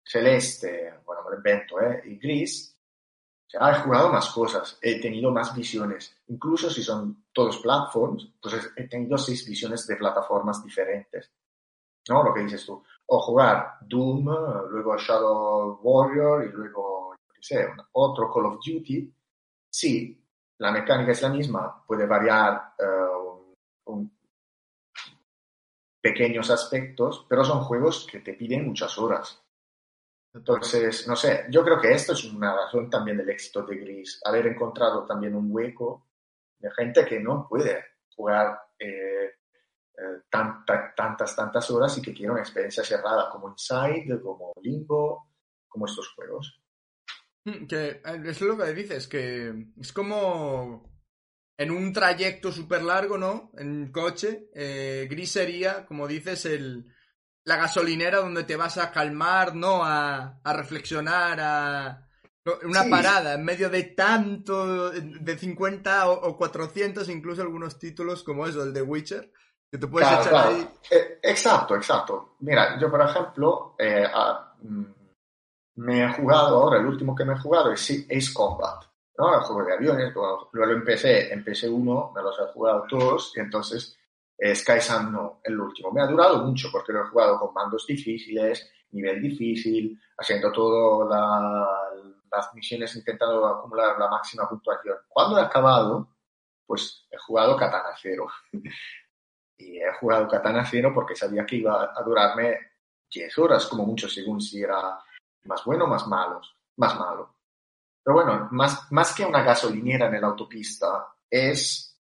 Celeste, 0.05 1.01
bueno, 1.05 1.23
me 1.25 1.31
lo 1.31 1.37
invento, 1.37 1.81
¿eh? 1.81 2.03
Y 2.05 2.19
Gris, 2.19 2.74
he 3.55 3.75
jugado 3.81 4.11
más 4.11 4.31
cosas, 4.31 4.79
he 4.83 5.01
tenido 5.01 5.31
más 5.31 5.55
visiones. 5.55 6.17
Incluso 6.29 6.69
si 6.71 6.83
son 6.83 7.25
todos 7.33 7.59
platforms, 7.59 8.29
pues 8.41 8.73
he 8.77 8.89
tenido 8.89 9.17
seis 9.17 9.47
visiones 9.47 9.87
de 9.87 9.97
plataformas 9.97 10.63
diferentes. 10.63 11.31
¿No? 12.09 12.23
Lo 12.23 12.35
que 12.35 12.41
dices 12.43 12.67
tú. 12.67 12.83
O 13.07 13.21
jugar 13.21 13.79
Doom, 13.83 14.25
luego 14.71 14.97
Shadow 14.97 15.81
Warrior 15.83 16.45
y 16.45 16.49
luego, 16.53 17.15
qué 17.33 17.43
sé, 17.43 17.69
otro 17.93 18.33
Call 18.33 18.47
of 18.47 18.59
Duty. 18.65 19.13
Sí, 19.71 20.25
la 20.59 20.71
mecánica 20.71 21.13
es 21.13 21.23
la 21.23 21.31
misma, 21.31 21.85
puede 21.87 22.07
variar 22.07 22.75
uh, 22.79 24.09
pequeños 26.01 26.51
aspectos, 26.51 27.25
pero 27.29 27.45
son 27.45 27.61
juegos 27.65 28.07
que 28.11 28.21
te 28.21 28.35
piden 28.35 28.67
muchas 28.67 28.99
horas. 28.99 29.44
Entonces, 30.35 31.07
no 31.07 31.15
sé, 31.15 31.47
yo 31.49 31.63
creo 31.63 31.81
que 31.81 31.93
esto 31.93 32.13
es 32.13 32.25
una 32.25 32.55
razón 32.55 32.91
también 32.91 33.17
del 33.17 33.31
éxito 33.31 33.63
de 33.63 33.77
Gris, 33.77 34.21
haber 34.25 34.49
encontrado 34.49 35.07
también 35.07 35.37
un 35.37 35.47
hueco 35.49 36.09
de 36.59 36.71
gente 36.73 37.05
que 37.05 37.21
no 37.21 37.47
puede 37.49 37.85
jugar 38.17 38.59
eh, 38.79 39.35
eh, 39.97 40.23
tantas, 40.29 41.37
tantas 41.37 41.71
horas 41.71 41.97
y 41.99 42.03
que 42.03 42.13
quiere 42.13 42.33
una 42.33 42.41
experiencia 42.41 42.83
cerrada 42.83 43.31
como 43.31 43.49
Inside, 43.49 44.21
como 44.21 44.53
Limbo, 44.61 45.31
como 45.69 45.87
estos 45.87 46.09
juegos. 46.15 46.61
Mm, 47.45 47.67
que 47.67 47.87
eh, 48.05 48.23
es 48.25 48.41
lo 48.41 48.59
que 48.59 48.75
dices, 48.75 49.07
que 49.07 49.69
es 49.81 49.93
como 49.93 50.93
en 51.57 51.71
un 51.71 51.93
trayecto 51.93 52.51
súper 52.51 52.83
largo, 52.83 53.17
¿no? 53.19 53.53
En 53.57 53.93
coche, 53.93 54.49
Gris 55.09 55.31
sería, 55.31 55.87
como 55.87 56.09
dices, 56.09 56.47
el 56.47 56.93
la 57.45 57.57
gasolinera 57.57 58.19
donde 58.19 58.45
te 58.45 58.57
vas 58.57 58.79
a 58.79 58.91
calmar, 58.91 59.55
¿no? 59.55 59.83
A, 59.83 60.41
reflexionar, 60.45 61.39
a... 61.41 62.01
Una 62.65 62.85
parada 62.91 63.35
en 63.35 63.45
medio 63.45 63.71
de 63.71 63.85
tanto, 63.85 64.91
de 64.91 65.39
50 65.39 66.11
o, 66.11 66.37
400, 66.37 67.09
incluso 67.09 67.41
algunos 67.41 67.79
títulos 67.79 68.23
como 68.23 68.47
eso, 68.47 68.63
el 68.63 68.75
de 68.75 68.83
Witcher, 68.83 69.33
que 69.71 69.79
te 69.79 69.87
puedes 69.87 70.11
echar 70.11 70.35
ahí. 70.35 70.69
Eh, 70.91 71.21
exacto, 71.23 71.75
exacto. 71.75 72.37
Mira, 72.41 72.79
yo 72.79 72.91
por 72.91 73.01
ejemplo, 73.01 73.75
eh, 73.79 74.07
mm, 74.61 74.85
me 75.77 76.05
he 76.05 76.13
jugado 76.13 76.63
ahora, 76.63 76.81
el 76.81 76.87
último 76.87 77.15
que 77.15 77.25
me 77.25 77.33
he 77.33 77.39
jugado 77.39 77.73
es 77.73 77.91
Ace 77.91 78.35
Combat, 78.35 78.85
¿no? 79.17 79.35
El 79.35 79.41
juego 79.41 79.65
de 79.65 79.75
aviones, 79.75 80.13
luego 80.15 80.51
lo 80.53 80.73
empecé 80.73 81.33
en 81.33 81.43
PS1, 81.43 82.15
me 82.15 82.23
los 82.23 82.39
he 82.41 82.53
jugado 82.53 82.85
todos, 82.91 83.33
y 83.37 83.41
entonces 83.41 83.97
Sky 84.39 84.81
Sun 84.81 85.13
no, 85.13 85.41
el 85.45 85.59
último. 85.59 85.93
Me 85.93 86.03
ha 86.03 86.07
durado 86.07 86.45
mucho 86.45 86.69
porque 86.71 86.93
lo 86.93 87.03
he 87.03 87.09
jugado 87.09 87.39
con 87.39 87.55
mandos 87.55 87.87
difíciles, 87.87 88.71
nivel 88.91 89.21
difícil, 89.21 90.01
haciendo 90.19 90.51
todas 90.53 91.69
las 92.31 92.55
misiones 92.55 92.95
intentando 92.97 93.47
acumular 93.47 93.99
la 93.99 94.09
máxima 94.09 94.49
puntuación. 94.49 94.97
Cuando 95.09 95.39
he 95.39 95.43
acabado, 95.43 96.09
pues 96.67 97.07
he 97.11 97.17
jugado 97.19 97.57
Katana 97.57 97.95
Cero. 98.01 98.27
y 99.57 99.79
he 99.79 99.93
jugado 100.01 100.29
Katana 100.29 100.65
Cero 100.65 100.91
porque 100.95 101.15
sabía 101.15 101.47
que 101.47 101.57
iba 101.57 101.93
a 101.95 102.03
durarme 102.03 102.59
10 103.11 103.39
horas, 103.39 103.67
como 103.67 103.87
mucho, 103.87 104.09
según 104.09 104.41
si 104.41 104.63
era 104.63 104.99
más 105.45 105.65
bueno 105.65 105.85
o 105.85 105.89
más 105.89 106.07
malo. 106.09 106.41
Más 106.77 106.99
malo. 106.99 107.37
Pero 108.03 108.17
bueno, 108.17 108.49
más, 108.51 108.91
más 108.91 109.15
que 109.15 109.25
una 109.25 109.43
gasolinera 109.43 110.07
en 110.07 110.21
la 110.21 110.27
autopista, 110.27 111.07
es 111.31 111.94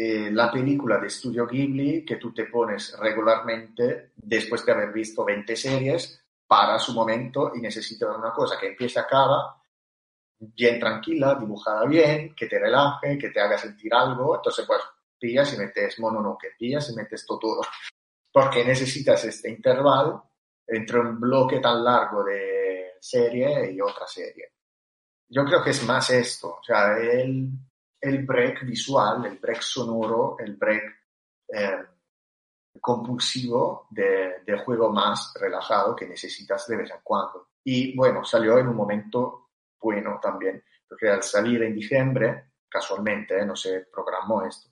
eh, 0.00 0.30
la 0.30 0.48
película 0.48 0.96
de 0.98 1.10
Studio 1.10 1.44
Ghibli 1.44 2.04
que 2.04 2.18
tú 2.18 2.32
te 2.32 2.44
pones 2.44 2.96
regularmente 3.00 4.12
después 4.14 4.64
de 4.64 4.70
haber 4.70 4.92
visto 4.92 5.24
20 5.24 5.56
series 5.56 6.24
para 6.46 6.78
su 6.78 6.92
momento 6.92 7.50
y 7.52 7.60
necesitas 7.60 8.16
una 8.16 8.32
cosa 8.32 8.56
que 8.60 8.68
empiece 8.68 9.00
acaba 9.00 9.60
bien 10.38 10.78
tranquila, 10.78 11.34
dibujada 11.34 11.84
bien, 11.84 12.32
que 12.32 12.46
te 12.46 12.60
relaje, 12.60 13.18
que 13.18 13.30
te 13.30 13.40
haga 13.40 13.58
sentir 13.58 13.92
algo. 13.92 14.36
Entonces, 14.36 14.64
pues, 14.68 14.80
pillas 15.18 15.52
y 15.54 15.58
metes 15.58 15.98
Mononoke, 15.98 16.54
pillas 16.56 16.88
y 16.90 16.94
metes 16.94 17.26
todo 17.26 17.60
Porque 18.32 18.64
necesitas 18.64 19.24
este 19.24 19.50
intervalo 19.50 20.30
entre 20.64 21.00
un 21.00 21.18
bloque 21.18 21.58
tan 21.58 21.82
largo 21.82 22.22
de 22.22 22.92
serie 23.00 23.72
y 23.72 23.80
otra 23.80 24.06
serie. 24.06 24.52
Yo 25.28 25.44
creo 25.44 25.60
que 25.60 25.70
es 25.70 25.82
más 25.82 26.08
esto. 26.10 26.50
O 26.50 26.62
sea, 26.62 26.96
el, 26.98 27.50
el 28.00 28.24
break 28.24 28.64
visual, 28.64 29.24
el 29.26 29.38
break 29.38 29.60
sonoro, 29.60 30.36
el 30.38 30.56
break 30.56 30.82
eh, 31.48 31.84
compulsivo 32.80 33.86
de, 33.90 34.36
juego 34.64 34.90
más 34.90 35.32
relajado 35.40 35.94
que 35.94 36.06
necesitas 36.06 36.66
de 36.66 36.76
vez 36.76 36.90
en 36.90 37.00
cuando. 37.02 37.48
Y 37.64 37.96
bueno, 37.96 38.24
salió 38.24 38.58
en 38.58 38.68
un 38.68 38.76
momento 38.76 39.50
bueno 39.80 40.18
también, 40.20 40.62
porque 40.88 41.08
al 41.08 41.22
salir 41.22 41.62
en 41.62 41.74
diciembre, 41.74 42.52
casualmente, 42.68 43.38
eh, 43.38 43.46
no 43.46 43.54
se 43.54 43.86
programó 43.92 44.44
esto, 44.44 44.68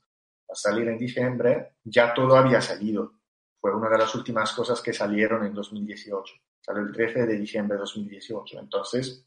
al 0.49 0.57
salir 0.57 0.89
en 0.89 0.99
diciembre 0.99 1.77
ya 1.85 2.12
todo 2.14 2.37
había 2.37 2.61
salido. 2.61 3.12
Fue 3.61 3.74
una 3.74 3.89
de 3.89 3.99
las 3.99 4.14
últimas 4.14 4.53
cosas 4.53 4.81
que 4.81 4.93
salieron 4.93 5.45
en 5.45 5.55
2018. 5.55 6.35
Salió 6.61 6.83
el 6.83 6.93
13 6.93 7.27
de 7.27 7.37
diciembre 7.37 7.77
de 7.77 7.81
2018. 7.81 8.61
Entonces, 8.61 9.24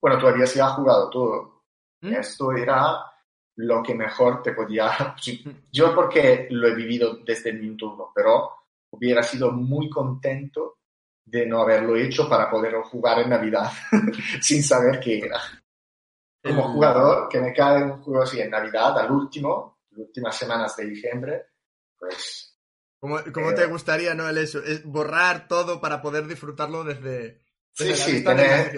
bueno, 0.00 0.18
todavía 0.18 0.46
se 0.46 0.60
ha 0.60 0.68
jugado 0.68 1.10
todo. 1.10 1.57
Esto 2.00 2.52
era 2.52 3.04
lo 3.56 3.82
que 3.82 3.94
mejor 3.94 4.42
te 4.42 4.52
podía... 4.52 5.16
Yo 5.72 5.94
porque 5.94 6.46
lo 6.50 6.68
he 6.68 6.74
vivido 6.74 7.18
desde 7.24 7.50
el 7.50 7.60
minuto 7.60 7.92
uno, 7.92 8.12
pero 8.14 8.52
hubiera 8.90 9.22
sido 9.22 9.50
muy 9.52 9.90
contento 9.90 10.78
de 11.24 11.46
no 11.46 11.60
haberlo 11.60 11.96
hecho 11.96 12.28
para 12.28 12.50
poder 12.50 12.74
jugar 12.82 13.20
en 13.20 13.30
Navidad 13.30 13.70
sin 14.40 14.62
saber 14.62 14.98
qué 15.00 15.18
era. 15.18 15.40
Como 16.42 16.72
jugador, 16.72 17.28
que 17.28 17.40
me 17.40 17.52
cae 17.52 17.82
un 17.82 18.00
juego 18.00 18.22
así 18.22 18.40
en 18.40 18.50
Navidad, 18.50 18.98
al 18.98 19.10
último, 19.10 19.80
las 19.90 20.06
últimas 20.06 20.36
semanas 20.36 20.76
de 20.76 20.86
diciembre, 20.86 21.46
pues... 21.98 22.56
¿Cómo, 23.00 23.18
cómo 23.32 23.54
te 23.54 23.62
eh, 23.62 23.66
gustaría, 23.66 24.14
no, 24.14 24.28
el 24.28 24.38
eso? 24.38 24.62
Es 24.62 24.84
borrar 24.84 25.46
todo 25.46 25.80
para 25.80 26.00
poder 26.00 26.26
disfrutarlo 26.26 26.82
desde, 26.82 27.42
sí, 27.72 27.94
sí, 27.94 28.24
tener, 28.24 28.72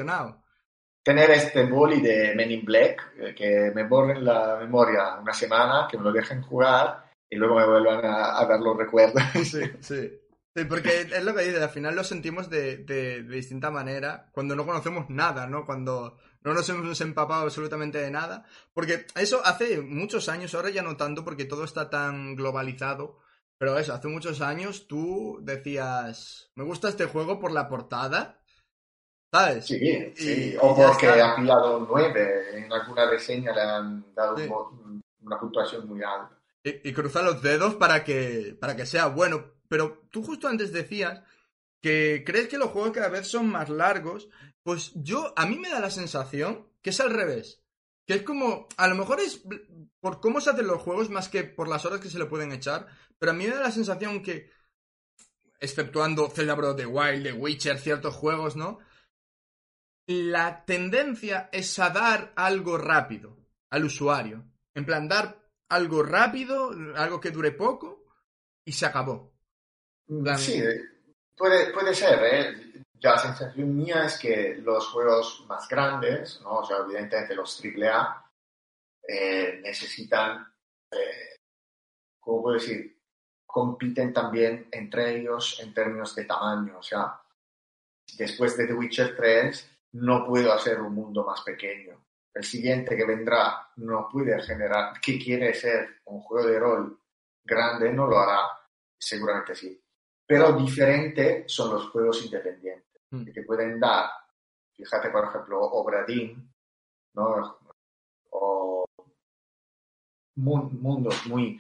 tener 1.03 1.31
este 1.31 1.65
boli 1.65 2.01
de 2.01 2.35
Men 2.35 2.51
in 2.51 2.65
Black, 2.65 3.15
eh, 3.19 3.35
que 3.35 3.73
me 3.75 3.85
borren 3.85 4.25
la 4.25 4.57
memoria 4.59 5.17
una 5.21 5.33
semana, 5.33 5.89
que 5.91 5.97
me 5.97 6.05
lo 6.05 6.13
dejen 6.13 6.43
jugar 6.43 7.11
y 7.29 7.37
luego 7.37 7.57
me 7.57 7.67
vuelvan 7.67 8.05
a, 8.05 8.45
dar 8.47 8.61
los 8.61 8.77
recuerdos. 8.77 9.23
Sí, 9.45 9.63
sí. 9.81 10.11
Sí, 10.53 10.65
porque 10.65 11.03
es 11.03 11.23
lo 11.23 11.33
que 11.33 11.45
dices, 11.45 11.63
al 11.63 11.71
final 11.71 11.95
lo 11.95 12.03
sentimos 12.03 12.51
de, 12.51 12.79
de, 12.79 13.23
distinta 13.23 13.71
manera 13.71 14.29
cuando 14.33 14.57
no 14.57 14.67
conocemos 14.67 15.09
nada, 15.09 15.47
¿no? 15.47 15.65
Cuando 15.65 16.19
no 16.43 16.55
nos 16.55 16.69
hemos 16.69 17.01
empapado 17.01 17.43
absolutamente 17.43 17.99
de 17.99 18.11
nada. 18.11 18.45
Porque 18.75 19.07
eso 19.15 19.43
hace 19.45 19.81
muchos 19.81 20.29
años, 20.29 20.53
ahora 20.53 20.71
ya 20.71 20.83
no 20.83 20.97
tanto 20.97 21.25
porque 21.25 21.45
todo 21.45 21.63
está 21.63 21.89
tan 21.89 22.35
globalizado, 22.35 23.21
pero 23.59 23.79
eso, 23.79 23.95
hace 23.95 24.09
muchos 24.09 24.41
años 24.41 24.89
tú 24.89 25.39
decías, 25.43 26.51
me 26.57 26.65
gusta 26.65 26.89
este 26.89 27.05
juego 27.05 27.39
por 27.39 27.53
la 27.53 27.69
portada 27.69 28.40
¿Sabes? 29.33 29.67
Sí, 29.67 30.13
sí. 30.17 30.57
o 30.61 30.75
porque 30.75 31.09
ha 31.09 31.37
pillado 31.37 31.87
nueve. 31.89 32.59
En 32.59 32.73
alguna 32.73 33.09
reseña 33.09 33.53
le 33.53 33.61
han 33.61 34.15
dado 34.15 34.37
una 35.23 35.39
puntuación 35.39 35.89
muy 35.89 36.03
alta. 36.03 36.37
Y, 36.65 36.89
y 36.89 36.93
cruza 36.93 37.23
los 37.23 37.41
dedos 37.41 37.77
para 37.77 38.03
que, 38.03 38.57
para 38.61 38.75
que 38.75 38.87
sea 38.87 39.07
bueno. 39.07 39.45
Pero 39.69 40.03
tú 40.11 40.23
justo 40.23 40.49
antes 40.49 40.73
decías 40.73 41.23
que 41.81 42.25
crees 42.27 42.49
que 42.49 42.59
los 42.59 42.71
juegos 42.71 42.91
cada 42.91 43.09
vez 43.09 43.29
son 43.29 43.49
más 43.49 43.69
largos. 43.69 44.29
Pues 44.63 44.93
yo, 44.95 45.33
a 45.37 45.47
mí 45.47 45.59
me 45.59 45.71
da 45.71 45.81
la 45.81 45.91
sensación 45.91 46.67
que 46.83 46.91
es 46.91 47.01
al 47.01 47.11
revés. 47.11 47.63
Que 48.07 48.15
es 48.15 48.23
como, 48.23 48.69
a 48.77 48.89
lo 48.89 48.97
mejor 48.97 49.21
es 49.21 49.43
por 50.01 50.21
cómo 50.21 50.41
se 50.41 50.51
hacen 50.51 50.67
los 50.67 50.83
juegos 50.83 51.09
más 51.09 51.29
que 51.29 51.45
por 51.45 51.69
las 51.69 51.85
horas 51.85 52.01
que 52.01 52.11
se 52.11 52.19
le 52.19 52.27
pueden 52.27 52.51
echar. 52.53 52.89
Pero 53.19 53.31
a 53.31 53.35
mí 53.35 53.47
me 53.47 53.55
da 53.55 53.61
la 53.61 53.71
sensación 53.71 54.23
que 54.23 54.51
exceptuando 55.61 56.29
Zelda 56.31 56.55
Breath 56.55 56.71
of 56.73 56.77
the 56.79 56.87
Wild, 56.87 57.23
The 57.23 57.33
Witcher, 57.33 57.79
ciertos 57.79 58.15
juegos, 58.15 58.57
¿no? 58.57 58.81
La 60.07 60.65
tendencia 60.65 61.49
es 61.53 61.79
a 61.79 61.91
dar 61.91 62.33
algo 62.37 62.79
rápido 62.79 63.37
al 63.71 63.85
usuario. 63.85 64.45
En 64.75 64.85
plan, 64.85 65.09
dar 65.09 65.41
algo 65.69 66.03
rápido, 66.03 66.71
algo 66.97 67.21
que 67.21 67.31
dure 67.31 67.53
poco, 67.53 68.05
y 68.65 68.73
se 68.73 68.87
acabó. 68.87 69.33
Sí, 70.37 70.63
puede, 71.37 71.73
puede 71.73 71.95
ser, 71.95 72.19
¿eh? 72.25 72.85
La 73.01 73.17
sensación 73.17 73.77
mía 73.77 74.05
es 74.05 74.19
que 74.19 74.57
los 74.57 74.89
juegos 74.89 75.45
más 75.49 75.67
grandes, 75.69 76.41
¿no? 76.43 76.59
O 76.59 76.65
sea, 76.65 76.79
evidentemente 76.79 77.35
los 77.35 77.61
AAA, 77.65 78.31
eh, 79.09 79.61
necesitan, 79.63 80.47
eh, 80.91 81.37
¿cómo 82.19 82.43
puedo 82.43 82.55
decir? 82.55 83.01
Compiten 83.47 84.13
también 84.13 84.69
entre 84.71 85.17
ellos 85.17 85.59
en 85.61 85.73
términos 85.73 86.15
de 86.15 86.25
tamaño. 86.25 86.79
O 86.79 86.83
sea, 86.83 87.21
después 88.19 88.57
de 88.57 88.67
The 88.67 88.75
Witcher 88.75 89.17
3, 89.17 89.70
no 89.93 90.25
puedo 90.27 90.53
hacer 90.53 90.81
un 90.81 90.95
mundo 90.95 91.25
más 91.25 91.41
pequeño. 91.43 92.05
El 92.33 92.45
siguiente 92.45 92.97
que 92.97 93.05
vendrá 93.05 93.71
no 93.77 94.09
puede 94.11 94.41
generar, 94.43 95.01
que 95.01 95.19
quiere 95.19 95.53
ser 95.55 96.01
un 96.07 96.21
juego 96.21 96.47
de 96.49 96.59
rol 96.61 97.01
grande, 97.45 97.93
no 97.93 98.07
lo 98.07 98.19
hará, 98.19 98.41
seguramente 98.99 99.55
sí. 99.55 99.83
Pero 100.27 100.53
diferente 100.53 101.45
son 101.49 101.75
los 101.75 101.89
juegos 101.91 102.25
independientes, 102.25 102.87
Mm. 103.11 103.25
que 103.25 103.33
te 103.33 103.43
pueden 103.43 103.81
dar, 103.81 104.09
fíjate 104.73 105.11
por 105.11 105.25
ejemplo, 105.25 105.61
Obradin, 105.61 106.49
¿no? 107.15 107.59
O 108.31 108.87
mun- 110.37 110.81
mundos 110.81 111.27
muy, 111.27 111.59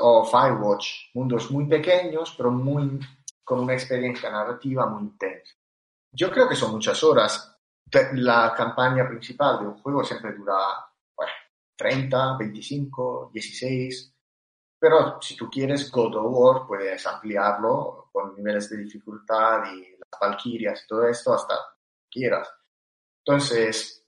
o 0.00 0.24
Firewatch, 0.24 1.14
mundos 1.14 1.50
muy 1.50 1.66
pequeños, 1.66 2.34
pero 2.36 2.50
muy, 2.50 2.98
con 3.44 3.60
una 3.60 3.74
experiencia 3.74 4.30
narrativa 4.30 4.86
muy 4.86 5.02
intensa. 5.02 5.54
Yo 6.12 6.30
creo 6.30 6.48
que 6.48 6.56
son 6.56 6.72
muchas 6.72 7.02
horas. 7.04 7.55
La 7.92 8.52
campaña 8.56 9.06
principal 9.06 9.60
de 9.60 9.66
un 9.66 9.78
juego 9.80 10.02
siempre 10.02 10.32
dura 10.32 10.56
bueno, 11.16 11.32
30, 11.76 12.36
25, 12.38 13.30
16. 13.32 14.12
Pero 14.78 15.20
si 15.20 15.36
tú 15.36 15.48
quieres 15.48 15.90
God 15.90 16.16
of 16.16 16.26
War, 16.28 16.66
puedes 16.66 17.06
ampliarlo 17.06 18.08
con 18.12 18.34
niveles 18.34 18.68
de 18.70 18.78
dificultad 18.78 19.72
y 19.72 19.96
las 19.98 20.20
Valkyrias 20.20 20.82
y 20.84 20.86
todo 20.88 21.06
esto 21.08 21.34
hasta 21.34 21.54
quieras. 22.10 22.48
Entonces, 23.24 24.04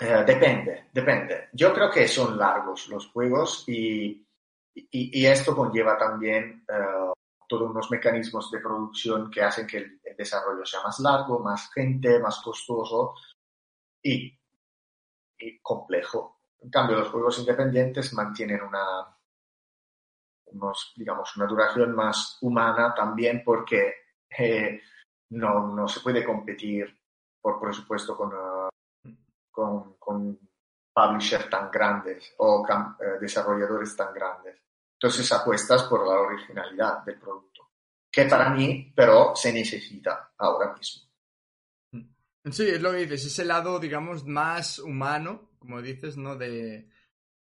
eh, 0.00 0.24
depende, 0.26 0.88
depende. 0.92 1.48
Yo 1.52 1.74
creo 1.74 1.90
que 1.90 2.06
son 2.06 2.38
largos 2.38 2.88
los 2.88 3.08
juegos 3.08 3.64
y, 3.66 4.26
y, 4.74 5.20
y 5.20 5.26
esto 5.26 5.56
conlleva 5.56 5.98
también 5.98 6.64
eh, 6.68 7.12
todos 7.48 7.70
unos 7.70 7.90
mecanismos 7.90 8.50
de 8.50 8.60
producción 8.60 9.30
que 9.30 9.42
hacen 9.42 9.66
que 9.66 9.78
el, 9.78 10.00
desarrollo 10.16 10.64
sea 10.64 10.82
más 10.82 10.98
largo, 10.98 11.38
más 11.38 11.72
gente, 11.72 12.18
más 12.18 12.40
costoso 12.40 13.14
y, 14.02 14.36
complejo. 15.62 16.40
En 16.60 16.70
cambio, 16.70 16.98
los 16.98 17.08
juegos 17.08 17.38
independientes 17.38 18.12
mantienen 18.14 18.60
una, 18.62 19.16
digamos, 20.96 21.36
una 21.36 21.46
duración 21.46 21.94
más 21.94 22.38
humana 22.40 22.92
también 22.94 23.42
porque 23.44 23.94
eh, 24.36 24.80
no, 25.30 25.86
se 25.86 26.00
puede 26.00 26.24
competir 26.24 27.00
por 27.40 27.60
presupuesto 27.60 28.16
con, 28.16 28.68
con 29.98 30.38
publishers 30.98 31.48
tan 31.48 31.70
grandes 31.70 32.34
o 32.38 32.66
eh, 32.66 33.18
desarrolladores 33.20 33.96
tan 33.96 34.12
grandes. 34.12 34.67
Entonces 35.00 35.30
apuestas 35.32 35.84
por 35.84 36.06
la 36.06 36.20
originalidad 36.20 37.04
del 37.04 37.18
producto, 37.18 37.70
que 38.10 38.24
para 38.24 38.50
mí, 38.50 38.92
pero, 38.94 39.34
se 39.34 39.52
necesita 39.52 40.32
ahora 40.38 40.74
mismo. 40.74 41.08
Sí, 42.50 42.66
es 42.68 42.80
lo 42.80 42.92
que 42.92 42.98
dices, 42.98 43.26
ese 43.26 43.44
lado, 43.44 43.78
digamos, 43.78 44.24
más 44.24 44.78
humano, 44.78 45.50
como 45.58 45.82
dices, 45.82 46.16
¿no? 46.16 46.36
De, 46.36 46.88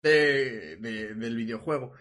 de, 0.03 0.77
de- 0.77 1.15
del 1.15 1.37
videojuego. 1.37 1.93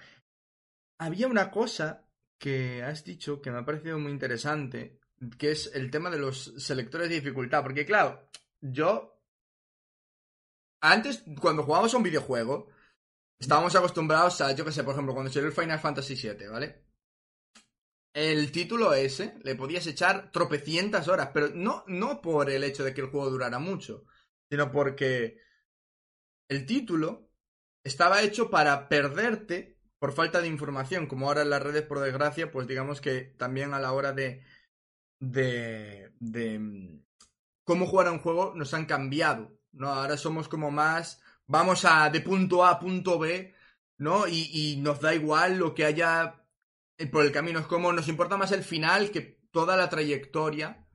Había 0.99 1.27
una 1.27 1.49
cosa 1.49 2.05
que 2.37 2.83
has 2.83 3.03
dicho 3.03 3.41
que 3.41 3.51
me 3.51 3.57
ha 3.57 3.65
parecido 3.65 3.97
muy 3.99 4.11
interesante, 4.11 4.99
que 5.37 5.51
es 5.51 5.71
el 5.73 5.89
tema 5.91 6.09
de 6.09 6.19
los 6.19 6.53
selectores 6.57 7.09
de 7.09 7.15
dificultad, 7.15 7.63
porque 7.63 7.85
claro, 7.85 8.29
yo 8.61 9.19
antes, 10.81 11.23
cuando 11.41 11.63
jugábamos 11.63 11.93
a 11.93 11.97
un 11.97 12.03
videojuego, 12.03 12.67
estábamos 13.39 13.75
acostumbrados 13.75 14.41
a, 14.41 14.51
yo 14.51 14.65
que 14.65 14.71
sé, 14.71 14.83
por 14.83 14.93
ejemplo, 14.93 15.13
cuando 15.13 15.31
salió 15.31 15.47
el 15.47 15.55
Final 15.55 15.79
Fantasy 15.79 16.15
VII, 16.15 16.47
¿vale? 16.47 16.85
El 18.13 18.51
título 18.51 18.93
ese 18.93 19.35
le 19.43 19.55
podías 19.55 19.85
echar 19.87 20.31
tropecientas 20.31 21.07
horas, 21.07 21.29
pero 21.33 21.49
no, 21.53 21.83
no 21.87 22.21
por 22.21 22.49
el 22.49 22.63
hecho 22.63 22.83
de 22.83 22.93
que 22.93 23.01
el 23.01 23.07
juego 23.07 23.29
durara 23.29 23.59
mucho, 23.59 24.05
sino 24.51 24.71
porque 24.71 25.39
el 26.49 26.65
título 26.65 27.29
estaba 27.83 28.21
hecho 28.21 28.49
para 28.49 28.89
perderte 28.89 29.79
por 29.99 30.13
falta 30.13 30.41
de 30.41 30.47
información, 30.47 31.07
como 31.07 31.27
ahora 31.27 31.43
en 31.43 31.49
las 31.49 31.61
redes, 31.61 31.83
por 31.83 31.99
desgracia, 31.99 32.51
pues 32.51 32.67
digamos 32.67 33.01
que 33.01 33.21
también 33.37 33.73
a 33.73 33.79
la 33.79 33.91
hora 33.91 34.13
de, 34.13 34.43
de, 35.19 36.11
de 36.19 36.59
mm, 36.59 37.05
cómo 37.63 37.85
jugar 37.85 38.07
a 38.07 38.11
un 38.11 38.19
juego 38.19 38.53
nos 38.55 38.73
han 38.73 38.85
cambiado, 38.85 39.59
¿no? 39.71 39.89
Ahora 39.89 40.17
somos 40.17 40.47
como 40.47 40.71
más, 40.71 41.21
vamos 41.49 41.83
a 41.83 42.09
de 42.09 42.21
punto 42.21 42.63
A 42.63 42.69
a 42.71 42.79
punto 42.79 43.19
B, 43.19 43.53
¿no? 43.97 44.27
Y, 44.27 44.49
y 44.53 44.77
nos 44.77 45.01
da 45.01 45.13
igual 45.13 45.57
lo 45.57 45.73
que 45.73 45.83
haya 45.83 46.45
eh, 46.97 47.07
por 47.07 47.25
el 47.25 47.31
camino, 47.31 47.59
es 47.59 47.65
como 47.65 47.91
nos 47.91 48.07
importa 48.07 48.37
más 48.37 48.51
el 48.51 48.63
final 48.63 49.11
que 49.11 49.21
toda 49.51 49.75
la 49.75 49.89
trayectoria, 49.89 50.87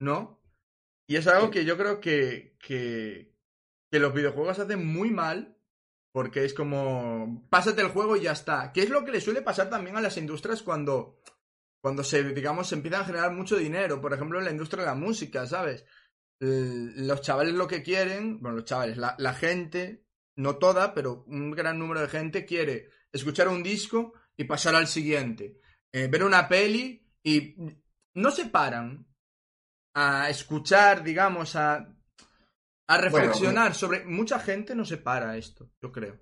¿no? 0.00 0.42
Y 1.06 1.16
es 1.16 1.26
algo 1.26 1.50
que 1.50 1.64
yo 1.64 1.78
creo 1.78 2.00
que, 2.00 2.56
que, 2.58 3.34
que 3.90 3.98
los 3.98 4.12
videojuegos 4.12 4.58
hacen 4.58 4.86
muy 4.86 5.10
mal 5.10 5.56
porque 6.12 6.44
es 6.44 6.52
como, 6.52 7.46
pásate 7.48 7.80
el 7.80 7.88
juego 7.88 8.16
y 8.16 8.22
ya 8.22 8.32
está. 8.32 8.72
Que 8.72 8.82
es 8.82 8.90
lo 8.90 9.04
que 9.04 9.12
le 9.12 9.20
suele 9.20 9.40
pasar 9.40 9.70
también 9.70 9.96
a 9.96 10.00
las 10.00 10.16
industrias 10.16 10.62
cuando, 10.62 11.22
cuando 11.80 12.02
se, 12.02 12.24
digamos, 12.34 12.68
se 12.68 12.74
empiezan 12.74 13.02
a 13.02 13.06
generar 13.06 13.32
mucho 13.32 13.56
dinero. 13.56 14.00
Por 14.00 14.12
ejemplo, 14.12 14.38
en 14.38 14.46
la 14.46 14.50
industria 14.50 14.82
de 14.82 14.88
la 14.88 14.94
música, 14.94 15.46
¿sabes? 15.46 15.84
Los 16.40 17.20
chavales 17.20 17.54
lo 17.54 17.66
que 17.66 17.82
quieren, 17.82 18.40
bueno, 18.40 18.58
los 18.58 18.64
chavales, 18.64 18.96
la, 18.96 19.16
la 19.18 19.34
gente, 19.34 20.04
no 20.36 20.56
toda, 20.56 20.94
pero 20.94 21.24
un 21.26 21.50
gran 21.50 21.78
número 21.78 22.00
de 22.00 22.08
gente 22.08 22.44
quiere 22.44 22.90
escuchar 23.12 23.48
un 23.48 23.62
disco 23.62 24.12
y 24.36 24.44
pasar 24.44 24.74
al 24.74 24.86
siguiente. 24.86 25.60
Eh, 25.92 26.06
ver 26.06 26.22
una 26.22 26.48
peli 26.48 27.02
y 27.22 27.56
no 28.14 28.30
se 28.30 28.46
paran 28.46 29.06
a 29.94 30.30
escuchar, 30.30 31.02
digamos, 31.02 31.56
a, 31.56 31.88
a 32.88 32.98
reflexionar 32.98 33.74
sobre... 33.74 34.04
Mucha 34.04 34.38
gente 34.38 34.74
no 34.74 34.84
se 34.84 34.98
para 34.98 35.36
esto, 35.36 35.70
yo 35.82 35.90
creo. 35.90 36.18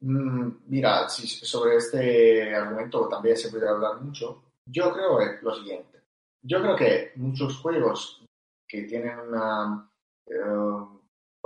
Mm, 0.00 0.58
Mira, 0.66 1.08
si 1.08 1.26
sobre 1.26 1.76
este 1.76 2.54
argumento 2.54 3.08
también 3.08 3.36
se 3.36 3.50
puede 3.50 3.68
hablar 3.68 4.00
mucho. 4.00 4.44
Yo 4.66 4.92
creo 4.92 5.18
lo 5.42 5.54
siguiente. 5.56 6.02
Yo 6.42 6.60
creo 6.60 6.76
que 6.76 7.12
muchos 7.16 7.56
juegos 7.56 8.25
que 8.66 8.82
tienen 8.84 9.18
una... 9.18 9.90
eh, 10.26 10.86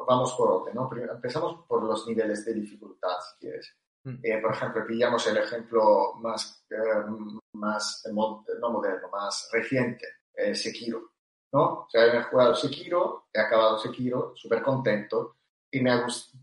vamos 0.06 0.32
por 0.34 0.50
orden, 0.50 0.74
¿no? 0.74 0.88
Primero, 0.88 1.14
empezamos 1.14 1.66
por 1.66 1.82
los 1.82 2.06
niveles 2.06 2.44
de 2.44 2.54
dificultad, 2.54 3.16
si 3.20 3.38
quieres. 3.38 3.76
Mm. 4.04 4.16
Eh, 4.22 4.38
por 4.40 4.52
ejemplo, 4.52 4.86
pillamos 4.86 5.26
el 5.26 5.36
ejemplo 5.36 6.14
más, 6.14 6.64
eh, 6.70 6.76
más 7.52 8.02
no 8.14 8.70
moderno, 8.70 9.08
más 9.12 9.48
reciente, 9.52 10.06
eh, 10.34 10.54
Sekiro. 10.54 11.10
¿no? 11.52 11.82
O 11.82 11.86
sea, 11.88 12.06
he 12.06 12.22
jugado 12.22 12.54
Sekiro, 12.54 13.28
he 13.32 13.40
acabado 13.40 13.78
Sekiro, 13.78 14.32
súper 14.36 14.62
contento, 14.62 15.36
y 15.70 15.80
me 15.80 15.90
ha 15.90 16.02
gustado, 16.02 16.42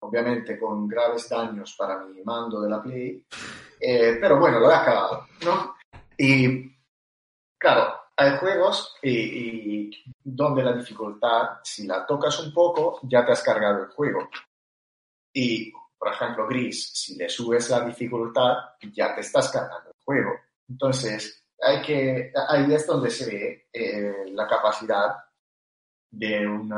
obviamente 0.00 0.58
con 0.58 0.88
graves 0.88 1.28
daños 1.28 1.74
para 1.78 2.04
mi 2.04 2.22
mando 2.22 2.60
de 2.60 2.70
la 2.70 2.82
Play, 2.82 3.24
eh, 3.80 4.18
pero 4.20 4.38
bueno, 4.38 4.58
lo 4.58 4.70
he 4.70 4.74
acabado, 4.74 5.26
¿no? 5.44 5.76
Y 6.18 6.70
claro, 7.58 8.01
hay 8.22 8.38
juegos 8.38 8.96
y, 9.02 9.10
y 9.10 10.04
donde 10.22 10.62
la 10.62 10.72
dificultad, 10.72 11.58
si 11.62 11.86
la 11.86 12.06
tocas 12.06 12.38
un 12.40 12.52
poco, 12.52 13.00
ya 13.02 13.24
te 13.24 13.32
has 13.32 13.42
cargado 13.42 13.84
el 13.84 13.90
juego. 13.90 14.28
Y, 15.32 15.72
por 15.98 16.12
ejemplo, 16.12 16.46
Gris, 16.46 16.90
si 16.92 17.16
le 17.16 17.28
subes 17.28 17.70
la 17.70 17.80
dificultad, 17.84 18.56
ya 18.92 19.14
te 19.14 19.22
estás 19.22 19.50
cargando 19.50 19.90
el 19.90 19.96
juego. 20.04 20.30
Entonces, 20.68 21.44
hay 21.60 21.82
que, 21.82 22.32
ahí 22.48 22.72
es 22.72 22.86
donde 22.86 23.10
se 23.10 23.26
ve 23.26 23.68
eh, 23.72 24.24
la 24.32 24.46
capacidad 24.46 25.16
de 26.10 26.46
un 26.46 26.72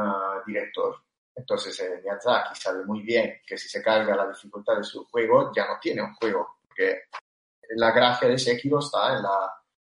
director. 0.46 0.96
Entonces, 1.34 1.78
eh, 1.80 2.00
Miyazaki 2.02 2.54
sabe 2.54 2.84
muy 2.84 3.02
bien 3.02 3.40
que 3.46 3.58
si 3.58 3.68
se 3.68 3.82
carga 3.82 4.14
la 4.14 4.28
dificultad 4.28 4.76
de 4.76 4.84
su 4.84 5.04
juego, 5.06 5.52
ya 5.54 5.66
no 5.66 5.78
tiene 5.80 6.02
un 6.02 6.14
juego, 6.14 6.58
porque 6.66 7.04
la 7.76 7.90
gracia 7.90 8.28
de 8.28 8.38
Sekiro 8.38 8.78
está 8.78 9.16
en 9.16 9.22
la 9.22 9.52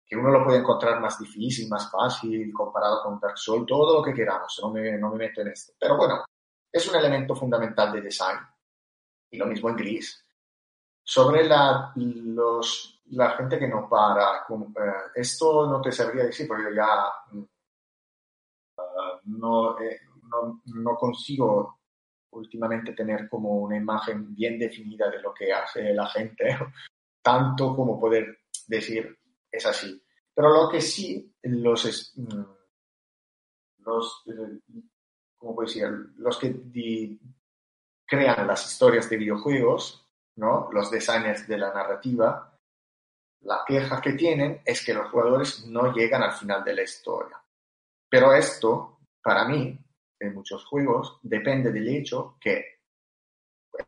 que 0.09 0.17
uno 0.17 0.31
lo 0.31 0.43
puede 0.43 0.61
encontrar 0.61 1.01
más 1.01 1.19
difícil, 1.19 1.69
más 1.69 1.91
fácil, 1.91 2.51
comparado 2.53 3.03
con 3.03 3.21
Dark 3.21 3.37
Souls, 3.37 3.67
todo 3.67 3.99
lo 3.99 4.03
que 4.03 4.15
queramos, 4.15 4.59
no 4.63 4.71
me, 4.71 4.97
no 4.97 5.11
me 5.11 5.19
meto 5.19 5.43
en 5.43 5.49
esto. 5.49 5.75
Pero 5.79 5.99
bueno, 5.99 6.25
es 6.73 6.89
un 6.89 6.97
elemento 6.97 7.37
fundamental 7.37 7.93
de 7.93 8.01
design. 8.01 8.39
Y 9.31 9.37
lo 9.37 9.45
mismo 9.45 9.69
en 9.69 9.77
Gris. 9.77 10.25
Sobre 11.05 11.45
la, 11.45 11.93
los, 11.97 13.03
la 13.11 13.31
gente 13.31 13.59
que 13.59 13.69
no 13.69 13.87
para. 13.87 14.47
Eh, 14.49 14.93
esto 15.17 15.67
no 15.67 15.81
te 15.83 15.93
sabría 15.93 16.25
decir 16.25 16.49
porque 16.49 16.65
yo 16.65 16.71
ya 16.71 17.13
mm, 17.33 17.43
eh, 18.79 19.21
no, 19.25 19.77
no, 19.77 20.63
no, 20.65 20.97
consigo 20.97 21.81
últimamente 22.31 22.93
tener 22.93 23.29
como 23.29 23.59
una 23.59 23.77
imagen 23.77 24.35
bien 24.35 24.59
definida 24.59 25.11
de 25.11 25.21
lo 25.21 25.35
que 25.35 25.53
hace 25.53 25.93
la 25.93 26.07
gente, 26.07 26.57
tanto 27.23 27.75
como 27.75 27.99
poder 27.99 28.39
decir 28.67 29.18
es 29.51 29.67
así. 29.67 30.03
Pero 30.35 30.51
lo 30.51 30.71
que 30.71 30.81
sí, 30.81 31.35
los, 31.43 32.13
mm, 32.17 32.43
los, 33.79 34.25
¿cómo 35.37 35.63
decir? 35.63 35.89
los 36.17 36.39
que 36.39 37.19
crean 38.07 38.47
las 38.47 38.67
historias 38.71 39.11
de 39.11 39.17
videojuegos, 39.17 40.09
¿no? 40.37 40.69
los 40.73 40.91
designers 40.91 41.47
de 41.47 41.59
la 41.59 41.73
narrativa, 41.73 42.57
la 43.43 43.63
queja 43.67 44.01
que 44.01 44.13
tienen 44.13 44.63
es 44.65 44.85
que 44.85 44.95
los 44.95 45.11
jugadores 45.11 45.67
no 45.67 45.93
llegan 45.93 46.23
al 46.23 46.33
final 46.33 46.65
de 46.65 46.75
la 46.75 46.83
historia. 46.83 47.43
Pero 48.09 48.33
esto, 48.33 49.01
para 49.23 49.47
mí, 49.47 49.79
en 50.19 50.35
muchos 50.35 50.65
juegos, 50.65 51.19
depende 51.23 51.71
del 51.71 51.89
hecho 51.89 52.37
que, 52.41 52.79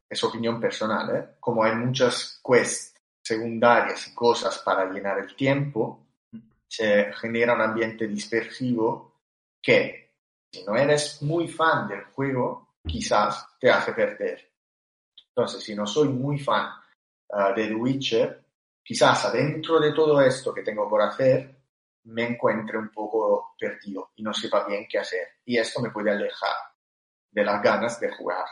es 0.08 0.22
opinión 0.22 0.60
personal, 0.60 1.16
¿eh? 1.16 1.36
como 1.40 1.64
hay 1.64 1.74
muchas 1.74 2.40
quests 2.44 2.89
secundarias 3.30 4.08
y 4.08 4.14
cosas 4.14 4.58
para 4.58 4.90
llenar 4.90 5.18
el 5.18 5.34
tiempo, 5.34 6.06
se 6.66 7.12
genera 7.14 7.54
un 7.54 7.62
ambiente 7.62 8.06
dispersivo 8.06 9.20
que, 9.62 10.14
si 10.52 10.64
no 10.64 10.76
eres 10.76 11.22
muy 11.22 11.48
fan 11.48 11.88
del 11.88 12.04
juego, 12.04 12.74
quizás 12.86 13.56
te 13.58 13.70
hace 13.70 13.92
perder. 13.92 14.50
Entonces, 15.28 15.62
si 15.62 15.74
no 15.74 15.86
soy 15.86 16.08
muy 16.08 16.38
fan 16.38 16.70
uh, 17.28 17.54
de 17.54 17.68
The 17.68 17.74
Witcher, 17.74 18.44
quizás 18.82 19.26
adentro 19.26 19.78
de 19.78 19.92
todo 19.92 20.20
esto 20.20 20.52
que 20.52 20.62
tengo 20.62 20.88
por 20.88 21.02
hacer, 21.02 21.56
me 22.04 22.26
encuentre 22.26 22.78
un 22.78 22.88
poco 22.90 23.54
perdido 23.58 24.10
y 24.16 24.22
no 24.22 24.32
sepa 24.32 24.66
bien 24.66 24.86
qué 24.88 24.98
hacer. 24.98 25.28
Y 25.44 25.58
esto 25.58 25.80
me 25.80 25.90
puede 25.90 26.10
alejar 26.10 26.56
de 27.30 27.44
las 27.44 27.62
ganas 27.62 28.00
de 28.00 28.10
jugar. 28.10 28.46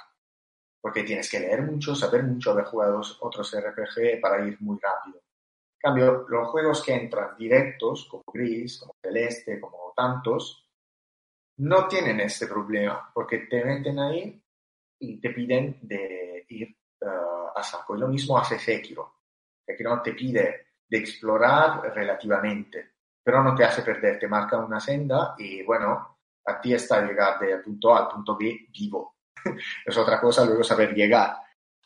Porque 0.81 1.03
tienes 1.03 1.31
que 1.31 1.41
leer 1.41 1.63
mucho, 1.63 1.95
saber 1.95 2.23
mucho, 2.23 2.53
haber 2.53 2.65
jugado 2.67 3.01
otros 3.21 3.55
RPG 3.55 4.21
para 4.21 4.47
ir 4.47 4.57
muy 4.61 4.79
rápido. 4.81 5.19
En 5.19 5.81
cambio, 5.81 6.27
los 6.29 6.49
juegos 6.49 6.83
que 6.83 6.95
entran 6.95 7.37
directos, 7.37 8.07
como 8.11 8.25
Gris, 8.33 8.79
como 8.79 8.95
Celeste, 9.03 9.61
como 9.61 9.93
tantos, 9.97 10.69
no 11.59 11.89
tienen 11.89 12.21
este 12.21 12.47
problema, 12.47 13.11
porque 13.13 13.39
te 13.39 13.65
meten 13.65 13.99
ahí 13.99 14.43
y 15.01 15.21
te 15.21 15.31
piden 15.31 15.79
de 15.83 16.47
ir 16.49 16.69
eh, 16.69 17.07
a 17.55 17.63
saco. 17.63 17.97
Y 17.97 18.01
lo 18.01 18.09
mismo 18.09 18.39
hace 18.39 18.59
Sekiro 18.59 19.19
no 19.83 20.03
te 20.03 20.13
pide 20.13 20.69
de 20.89 20.99
explorar 20.99 21.93
relativamente, 21.95 22.93
pero 23.23 23.43
no 23.43 23.55
te 23.55 23.65
hace 23.65 23.83
perder, 23.83 24.19
te 24.19 24.29
marca 24.29 24.59
una 24.59 24.81
senda 24.81 25.35
y 25.37 25.63
bueno, 25.63 26.19
a 26.47 26.61
ti 26.61 26.73
está 26.73 27.03
llegar 27.03 27.39
del 27.39 27.61
punto 27.61 27.95
A 27.95 28.01
al 28.01 28.09
punto 28.09 28.37
B 28.37 28.69
vivo. 28.73 29.18
es 29.87 29.97
otra 29.97 30.21
cosa 30.21 30.45
luego 30.45 30.63
saber 30.63 30.95
llegar. 30.95 31.37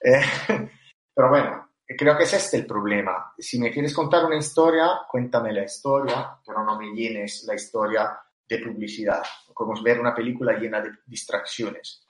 Eh, 0.00 0.22
pero 1.14 1.28
bueno, 1.28 1.72
creo 1.96 2.16
que 2.16 2.24
es 2.24 2.32
este 2.32 2.58
el 2.58 2.66
problema. 2.66 3.32
Si 3.38 3.58
me 3.58 3.70
quieres 3.70 3.94
contar 3.94 4.24
una 4.24 4.36
historia, 4.36 5.00
cuéntame 5.08 5.52
la 5.52 5.64
historia, 5.64 6.38
pero 6.44 6.64
no 6.64 6.78
me 6.78 6.92
llenes 6.92 7.44
la 7.44 7.54
historia 7.54 8.18
de 8.48 8.58
publicidad. 8.58 9.22
Como 9.52 9.80
ver 9.82 10.00
una 10.00 10.14
película 10.14 10.58
llena 10.58 10.80
de 10.80 10.90
distracciones. 11.06 12.06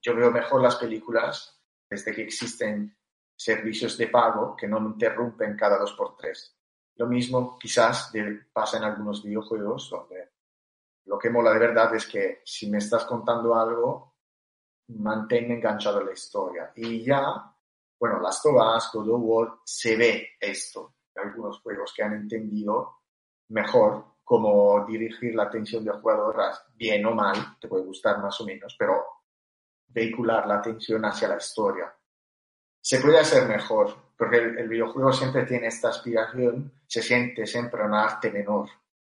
Yo 0.00 0.14
veo 0.16 0.30
mejor 0.30 0.62
las 0.62 0.76
películas 0.76 1.60
desde 1.88 2.12
que 2.12 2.22
existen 2.22 2.96
servicios 3.36 3.96
de 3.98 4.08
pago 4.08 4.56
que 4.56 4.68
no 4.68 4.80
me 4.80 4.90
interrumpen 4.90 5.56
cada 5.56 5.78
dos 5.78 5.92
por 5.92 6.16
tres. 6.16 6.56
Lo 6.96 7.06
mismo 7.06 7.58
quizás 7.58 8.12
pasa 8.52 8.78
en 8.78 8.84
algunos 8.84 9.22
videojuegos 9.22 9.90
donde 9.90 10.30
lo 11.04 11.18
que 11.18 11.30
mola 11.30 11.52
de 11.52 11.58
verdad 11.58 11.94
es 11.94 12.06
que 12.06 12.42
si 12.44 12.70
me 12.70 12.78
estás 12.78 13.04
contando 13.04 13.54
algo, 13.54 14.11
manténme 14.88 15.54
enganchado 15.54 16.00
en 16.00 16.06
la 16.06 16.12
historia. 16.12 16.72
Y 16.76 17.04
ya, 17.04 17.54
bueno, 17.98 18.20
Last 18.20 18.46
of 18.46 18.54
Us, 18.54 18.90
God 18.92 19.08
of 19.08 19.58
se 19.64 19.96
ve 19.96 20.30
esto 20.40 20.94
en 21.14 21.28
algunos 21.28 21.60
juegos 21.60 21.92
que 21.94 22.02
han 22.02 22.14
entendido 22.14 23.00
mejor 23.48 24.16
cómo 24.24 24.84
dirigir 24.86 25.34
la 25.34 25.44
atención 25.44 25.84
del 25.84 26.00
jugador, 26.00 26.36
bien 26.74 27.04
o 27.06 27.14
mal, 27.14 27.58
te 27.60 27.68
puede 27.68 27.84
gustar 27.84 28.18
más 28.18 28.40
o 28.40 28.44
menos, 28.44 28.74
pero 28.78 29.04
vehicular 29.88 30.46
la 30.46 30.56
atención 30.56 31.04
hacia 31.04 31.28
la 31.28 31.36
historia 31.36 31.94
se 32.82 33.00
puede 33.00 33.20
hacer 33.20 33.46
mejor, 33.46 33.94
porque 34.18 34.38
el, 34.38 34.68
videojuego 34.68 35.12
siempre 35.12 35.46
tiene 35.46 35.68
esta 35.68 35.90
aspiración, 35.90 36.80
se 36.84 37.00
siente 37.00 37.46
siempre 37.46 37.84
un 37.84 37.94
arte 37.94 38.30
menor, 38.32 38.68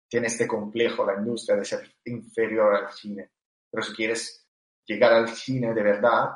tiene 0.07 0.25
este 0.25 0.47
complejo, 0.47 1.05
la 1.05 1.13
industria, 1.13 1.55
de 1.55 1.65
ser 1.65 1.95
inferior 2.05 2.75
al 2.75 2.91
cine. 2.91 3.29
Pero 3.69 3.83
si 3.83 3.93
quieres 3.93 4.48
llegar 4.89 5.13
al 5.13 5.29
cine 5.29 5.71
de 5.73 5.83
verdad, 5.83 6.31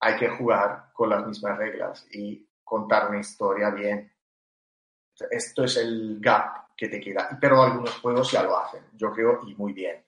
hay 0.00 0.16
que 0.16 0.30
jugar 0.30 0.90
con 0.94 1.10
las 1.10 1.26
mismas 1.26 1.58
reglas 1.58 2.06
y 2.10 2.48
contar 2.64 3.10
una 3.10 3.20
historia 3.20 3.70
bien. 3.70 4.10
Esto 5.30 5.64
es 5.64 5.76
el 5.76 6.18
gap 6.18 6.74
que 6.74 6.88
te 6.88 6.98
queda. 6.98 7.36
Pero 7.38 7.62
algunos 7.62 7.98
juegos 8.00 8.32
ya 8.32 8.42
lo 8.42 8.56
hacen, 8.56 8.84
yo 8.94 9.12
creo, 9.12 9.40
y 9.46 9.54
muy 9.54 9.74
bien. 9.74 10.02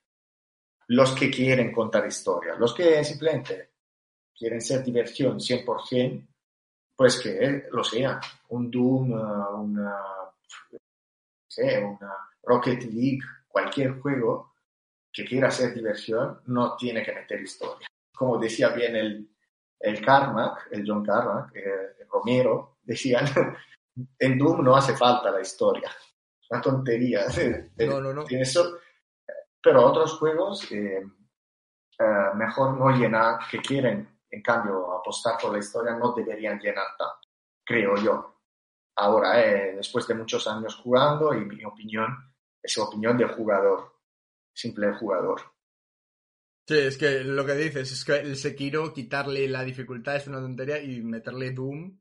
Los 0.89 1.15
que 1.15 1.31
quieren 1.31 1.71
contar 1.71 2.07
historias, 2.07 2.59
los 2.59 2.75
que 2.75 3.05
simplemente 3.05 3.73
quieren 4.35 4.63
ser 4.63 4.83
diversión 4.83 5.39
100%, 5.39 6.27
pues 6.97 7.21
que 7.21 7.67
lo 7.71 7.85
sean. 7.85 8.19
Un 8.49 8.71
Doom, 8.71 9.13
uh, 9.13 9.61
una, 9.61 10.01
una 11.83 12.17
Rocket 12.43 12.85
League, 12.85 13.21
cualquier 13.47 14.01
juego 14.01 14.52
que 15.13 15.25
quiera 15.25 15.51
ser 15.51 15.75
diversión, 15.75 16.41
no 16.47 16.77
tiene 16.77 17.03
que 17.03 17.13
meter 17.13 17.41
historia. 17.41 17.87
Como 18.15 18.39
decía 18.39 18.71
bien 18.71 18.97
el, 18.97 19.31
el 19.79 20.05
Carmack, 20.05 20.69
el 20.71 20.85
John 20.87 21.05
Carmack, 21.05 21.55
eh, 21.57 22.05
Romero, 22.11 22.79
decían, 22.83 23.27
en 24.19 24.39
Doom 24.39 24.65
no 24.65 24.77
hace 24.77 24.97
falta 24.97 25.31
la 25.31 25.41
historia. 25.41 25.91
Una 26.51 26.61
tontería. 26.61 27.27
No, 27.79 28.01
no, 28.01 28.13
no. 28.13 28.25
Pero 29.63 29.87
otros 29.87 30.19
juegos 30.19 30.71
eh, 30.73 31.03
eh, 31.99 32.35
mejor 32.35 32.77
no 32.79 32.91
llenar, 32.91 33.41
que 33.51 33.59
quieren 33.59 34.13
en 34.33 34.43
cambio, 34.43 34.91
apostar 34.99 35.37
por 35.41 35.53
la 35.53 35.59
historia 35.59 35.93
no 35.95 36.13
deberían 36.13 36.59
llenar 36.59 36.87
tanto, 36.99 37.29
creo 37.65 37.97
yo. 37.97 38.41
Ahora, 38.97 39.41
eh, 39.43 39.75
después 39.77 40.07
de 40.09 40.15
muchos 40.15 40.47
años 40.49 40.75
jugando, 40.77 41.35
y 41.35 41.45
mi 41.45 41.63
opinión 41.65 42.33
es 42.63 42.79
opinión 42.79 43.17
del 43.17 43.29
jugador, 43.29 43.92
simple 44.53 44.93
jugador. 44.95 45.41
Sí, 46.67 46.79
es 46.79 46.97
que 46.97 47.25
lo 47.25 47.45
que 47.45 47.55
dices 47.55 47.91
es 47.91 48.05
que 48.05 48.17
el 48.17 48.37
Sekiro, 48.37 48.95
quitarle 48.95 49.49
la 49.49 49.65
dificultad 49.65 50.17
es 50.17 50.27
una 50.29 50.41
tontería 50.41 50.81
y 50.81 51.03
meterle 51.03 51.51
Doom 51.51 51.99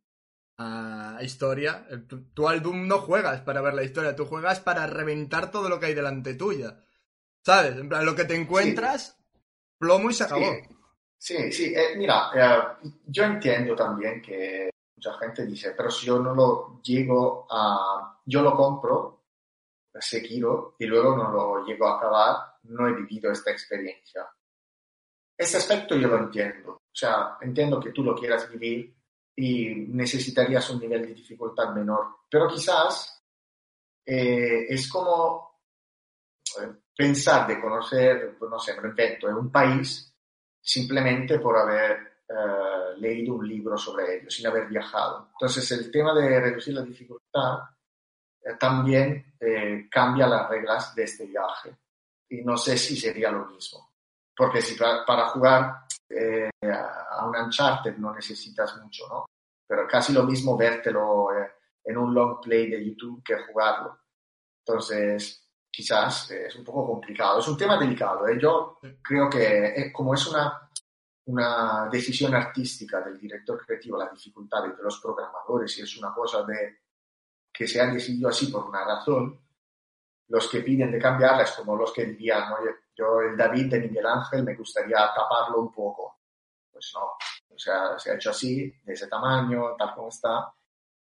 a 0.57 1.19
historia. 1.23 1.87
Tú 2.33 2.47
al 2.47 2.61
Doom 2.61 2.87
no 2.87 2.99
juegas 2.99 3.41
para 3.41 3.61
ver 3.61 3.73
la 3.73 3.83
historia, 3.83 4.15
tú 4.15 4.25
juegas 4.25 4.59
para 4.59 4.85
reventar 4.85 5.49
todo 5.49 5.67
lo 5.67 5.79
que 5.79 5.87
hay 5.87 5.93
delante 5.93 6.35
tuya. 6.35 6.83
¿Sabes? 7.43 7.75
En 7.75 7.89
plan, 7.89 8.05
lo 8.05 8.15
que 8.15 8.25
te 8.25 8.35
encuentras, 8.35 9.17
plomo 9.79 10.11
y 10.11 10.13
se 10.13 10.25
acabó. 10.25 10.53
Sí, 11.17 11.51
sí, 11.51 11.73
eh, 11.75 11.95
mira, 11.97 12.29
eh, 12.35 12.89
yo 13.07 13.23
entiendo 13.23 13.75
también 13.75 14.21
que 14.21 14.69
mucha 14.95 15.13
gente 15.17 15.45
dice, 15.45 15.73
pero 15.75 15.89
si 15.89 16.05
yo 16.05 16.19
no 16.19 16.33
lo 16.33 16.81
llego 16.81 17.47
a, 17.49 18.19
yo 18.25 18.41
lo 18.41 18.55
compro, 18.55 19.20
Sekiro, 19.99 20.75
y 20.79 20.85
luego 20.85 21.15
no 21.15 21.31
lo 21.31 21.65
llego 21.65 21.87
a 21.87 21.97
acabar, 21.97 22.35
no 22.63 22.87
he 22.87 22.93
vivido 22.93 23.31
esta 23.31 23.51
experiencia. 23.51 24.27
Este 25.37 25.57
aspecto 25.57 25.95
yo 25.95 26.07
lo 26.07 26.17
entiendo, 26.17 26.71
o 26.73 26.93
sea, 26.95 27.37
entiendo 27.41 27.79
que 27.79 27.91
tú 27.91 28.03
lo 28.03 28.15
quieras 28.15 28.49
vivir 28.49 28.95
y 29.35 29.73
necesitarías 29.87 30.69
un 30.69 30.79
nivel 30.79 31.01
de 31.01 31.13
dificultad 31.13 31.73
menor, 31.73 32.17
pero 32.29 32.47
quizás 32.47 33.23
eh, 34.05 34.65
es 34.69 34.89
como 34.89 35.61
pensar 36.95 37.47
de 37.47 37.59
conocer, 37.59 38.37
no 38.39 38.59
sé, 38.59 38.79
me 38.79 38.89
invento, 38.89 39.29
en 39.29 39.35
un 39.35 39.51
país 39.51 40.13
simplemente 40.61 41.39
por 41.39 41.57
haber 41.57 42.23
eh, 42.29 42.97
leído 42.97 43.35
un 43.35 43.47
libro 43.47 43.77
sobre 43.77 44.17
ello, 44.17 44.29
sin 44.29 44.45
haber 44.47 44.67
viajado. 44.67 45.29
Entonces, 45.33 45.71
el 45.71 45.89
tema 45.89 46.13
de 46.13 46.39
reducir 46.39 46.73
la 46.73 46.83
dificultad 46.83 47.59
eh, 47.59 47.80
también 48.59 49.35
eh, 49.39 49.87
cambia 49.89 50.27
las 50.27 50.49
reglas 50.49 50.95
de 50.95 51.03
este 51.03 51.25
viaje. 51.25 51.75
Y 52.29 52.43
no 52.43 52.57
sé 52.57 52.77
si 52.77 52.95
sería 52.95 53.31
lo 53.31 53.45
mismo. 53.45 53.91
Porque 54.35 54.61
si 54.61 54.75
para, 54.75 55.27
jugar 55.27 55.85
a 56.61 57.25
un 57.27 57.35
Uncharted 57.35 57.97
no 57.97 58.13
necesitas 58.13 58.77
mucho, 58.81 59.07
¿no? 59.07 59.25
Pero 59.67 59.87
casi 59.87 60.13
lo 60.13 60.23
mismo 60.23 60.57
vértelo 60.57 61.29
en 61.83 61.97
un 61.97 62.13
long 62.13 62.39
play 62.41 62.69
de 62.69 62.83
YouTube 62.83 63.23
que 63.23 63.37
jugarlo. 63.37 63.99
Entonces, 64.65 65.49
quizás 65.71 66.31
es 66.31 66.55
un 66.55 66.63
poco 66.63 66.85
complicado. 66.85 67.39
Es 67.39 67.47
un 67.47 67.57
tema 67.57 67.77
delicado. 67.77 68.27
¿eh? 68.27 68.37
Yo 68.39 68.79
creo 69.01 69.29
que 69.29 69.67
eh, 69.67 69.91
como 69.91 70.13
es 70.13 70.27
una, 70.27 70.69
una 71.25 71.89
decisión 71.89 72.35
artística 72.35 73.01
del 73.01 73.19
director 73.19 73.65
creativo, 73.65 73.97
la 73.97 74.09
dificultad 74.09 74.63
de 74.63 74.83
los 74.83 74.99
programadores 74.99 75.77
y 75.77 75.81
es 75.81 75.97
una 75.97 76.13
cosa 76.13 76.43
de 76.43 76.80
que 77.61 77.67
se 77.67 77.79
han 77.79 77.93
decidido 77.93 78.27
así 78.27 78.47
por 78.47 78.65
una 78.65 78.83
razón, 78.83 79.39
los 80.29 80.49
que 80.49 80.61
piden 80.61 80.91
de 80.91 80.97
cambiarla 80.97 81.43
es 81.43 81.51
como 81.51 81.75
los 81.75 81.93
que 81.93 82.05
dirían, 82.05 82.51
oye, 82.53 82.71
yo 82.95 83.21
el 83.21 83.37
David 83.37 83.69
de 83.69 83.81
Miguel 83.81 84.07
Ángel 84.07 84.43
me 84.43 84.55
gustaría 84.55 84.97
taparlo 85.13 85.59
un 85.59 85.71
poco. 85.71 86.21
Pues 86.71 86.91
no, 86.95 87.05
o 87.53 87.59
sea, 87.59 87.99
se 87.99 88.09
ha 88.09 88.15
hecho 88.15 88.31
así, 88.31 88.73
de 88.83 88.93
ese 88.93 89.05
tamaño, 89.05 89.75
tal 89.77 89.93
como 89.93 90.09
está, 90.09 90.51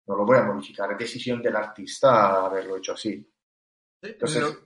no 0.06 0.16
lo 0.16 0.24
voy 0.24 0.38
a 0.38 0.44
modificar. 0.44 0.90
Es 0.92 0.98
decisión 0.98 1.42
del 1.42 1.56
artista 1.56 2.46
haberlo 2.46 2.78
hecho 2.78 2.94
así. 2.94 3.30
Entonces, 4.00 4.58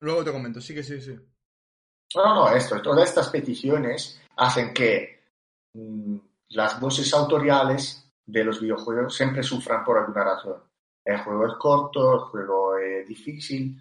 luego 0.00 0.24
te 0.24 0.32
comento, 0.32 0.60
sí 0.60 0.74
que 0.74 0.82
sí, 0.82 1.00
sí. 1.00 1.16
No, 2.16 2.34
no, 2.34 2.52
esto, 2.52 2.82
todas 2.82 3.08
estas 3.08 3.28
peticiones 3.28 4.20
hacen 4.38 4.74
que 4.74 5.22
mm, 5.74 6.16
las 6.48 6.80
voces 6.80 7.14
autoriales 7.14 8.01
de 8.32 8.44
los 8.44 8.60
videojuegos 8.60 9.14
siempre 9.14 9.42
sufran 9.42 9.84
por 9.84 9.98
alguna 9.98 10.24
razón. 10.24 10.62
El 11.04 11.18
juego 11.18 11.46
es 11.46 11.54
corto, 11.58 12.14
el 12.14 12.20
juego 12.20 12.78
es 12.78 13.06
difícil, 13.06 13.76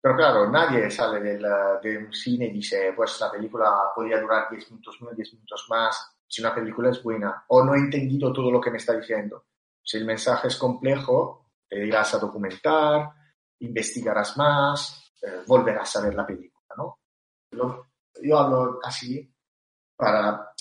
pero 0.00 0.16
claro, 0.16 0.48
nadie 0.50 0.90
sale 0.90 1.20
de 1.20 1.98
un 1.98 2.12
cine 2.12 2.46
y 2.46 2.52
dice, 2.52 2.92
pues 2.94 3.20
la 3.20 3.30
película 3.30 3.92
podría 3.94 4.20
durar 4.20 4.48
10 4.50 4.70
minutos 4.70 5.00
menos, 5.00 5.16
10 5.16 5.34
minutos 5.34 5.66
más, 5.68 6.16
si 6.26 6.42
una 6.42 6.54
película 6.54 6.90
es 6.90 7.02
buena, 7.02 7.44
o 7.48 7.64
no 7.64 7.74
he 7.74 7.78
entendido 7.78 8.32
todo 8.32 8.50
lo 8.50 8.60
que 8.60 8.70
me 8.70 8.78
está 8.78 8.96
diciendo. 8.96 9.46
Si 9.82 9.96
el 9.96 10.04
mensaje 10.04 10.48
es 10.48 10.56
complejo, 10.56 11.50
te 11.68 11.84
irás 11.84 12.14
a 12.14 12.18
documentar, 12.18 13.10
investigarás 13.60 14.36
más, 14.36 15.12
eh, 15.22 15.42
volverás 15.46 15.96
a 15.96 16.02
ver 16.02 16.14
la 16.14 16.26
película, 16.26 16.74
¿no? 16.76 16.98
yo 18.22 18.38
hablo 18.38 18.78
así 18.84 19.28
para, 19.96 20.52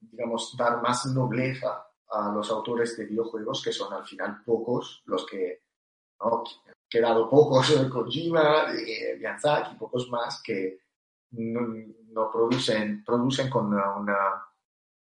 digamos, 0.00 0.54
dar 0.56 0.80
más 0.80 1.06
nobleza 1.06 1.85
a 2.10 2.30
los 2.32 2.50
autores 2.50 2.96
de 2.96 3.06
videojuegos, 3.06 3.62
que 3.62 3.72
son 3.72 3.92
al 3.92 4.04
final 4.04 4.42
pocos 4.44 5.02
los 5.06 5.26
que, 5.26 5.62
¿no? 6.20 6.44
quedado 6.88 7.28
pocos, 7.28 7.70
Kojima, 7.92 8.72
eh, 8.74 9.16
Miyazaki, 9.16 9.76
pocos 9.76 10.08
más 10.08 10.42
que 10.42 10.78
no, 11.32 12.30
producen, 12.30 13.04
producen 13.04 13.50
con 13.50 13.66
una, 13.66 14.44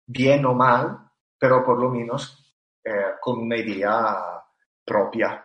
bien 0.07 0.45
o 0.47 0.55
mal, 0.55 1.11
pero 1.39 1.65
por 1.65 1.79
lo 1.79 1.91
menos 1.91 2.55
eh, 2.85 3.15
con 3.21 3.41
una 3.41 3.57
idea 3.57 4.43
propia. 4.85 5.45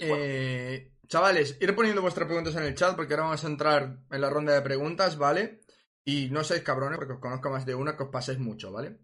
Eh, 0.00 0.92
chavales, 1.06 1.58
ir 1.60 1.74
poniendo 1.74 2.02
vuestras 2.02 2.26
preguntas 2.26 2.54
en 2.56 2.64
el 2.64 2.74
chat 2.74 2.96
porque 2.96 3.14
ahora 3.14 3.24
vamos 3.24 3.44
a 3.44 3.48
entrar 3.48 3.98
en 4.10 4.20
la 4.20 4.30
ronda 4.30 4.54
de 4.54 4.62
preguntas, 4.62 5.16
¿vale? 5.16 5.60
Y 6.04 6.28
no 6.30 6.44
seáis 6.44 6.62
cabrones 6.62 6.98
porque 6.98 7.14
os 7.14 7.20
conozco 7.20 7.50
más 7.50 7.64
de 7.64 7.74
una 7.74 7.96
que 7.96 8.02
os 8.02 8.10
paséis 8.10 8.38
mucho, 8.38 8.72
¿vale? 8.72 8.98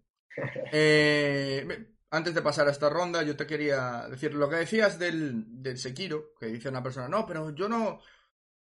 Antes 2.11 2.35
de 2.35 2.43
pasar 2.43 2.69
a 2.69 2.73
esta 2.73 2.89
ronda, 2.89 3.23
yo 3.23 3.37
te 3.37 3.47
quería 3.47 4.09
decir 4.09 4.35
lo 4.35 4.49
que 4.49 4.57
decías 4.57 4.99
del, 4.99 5.63
del 5.63 5.79
Sekiro, 5.79 6.35
que 6.39 6.47
dice 6.47 6.69
una 6.69 6.83
persona, 6.83 7.09
no, 7.09 7.25
pero 7.27 7.51
yo 7.55 7.69
no, 7.69 8.01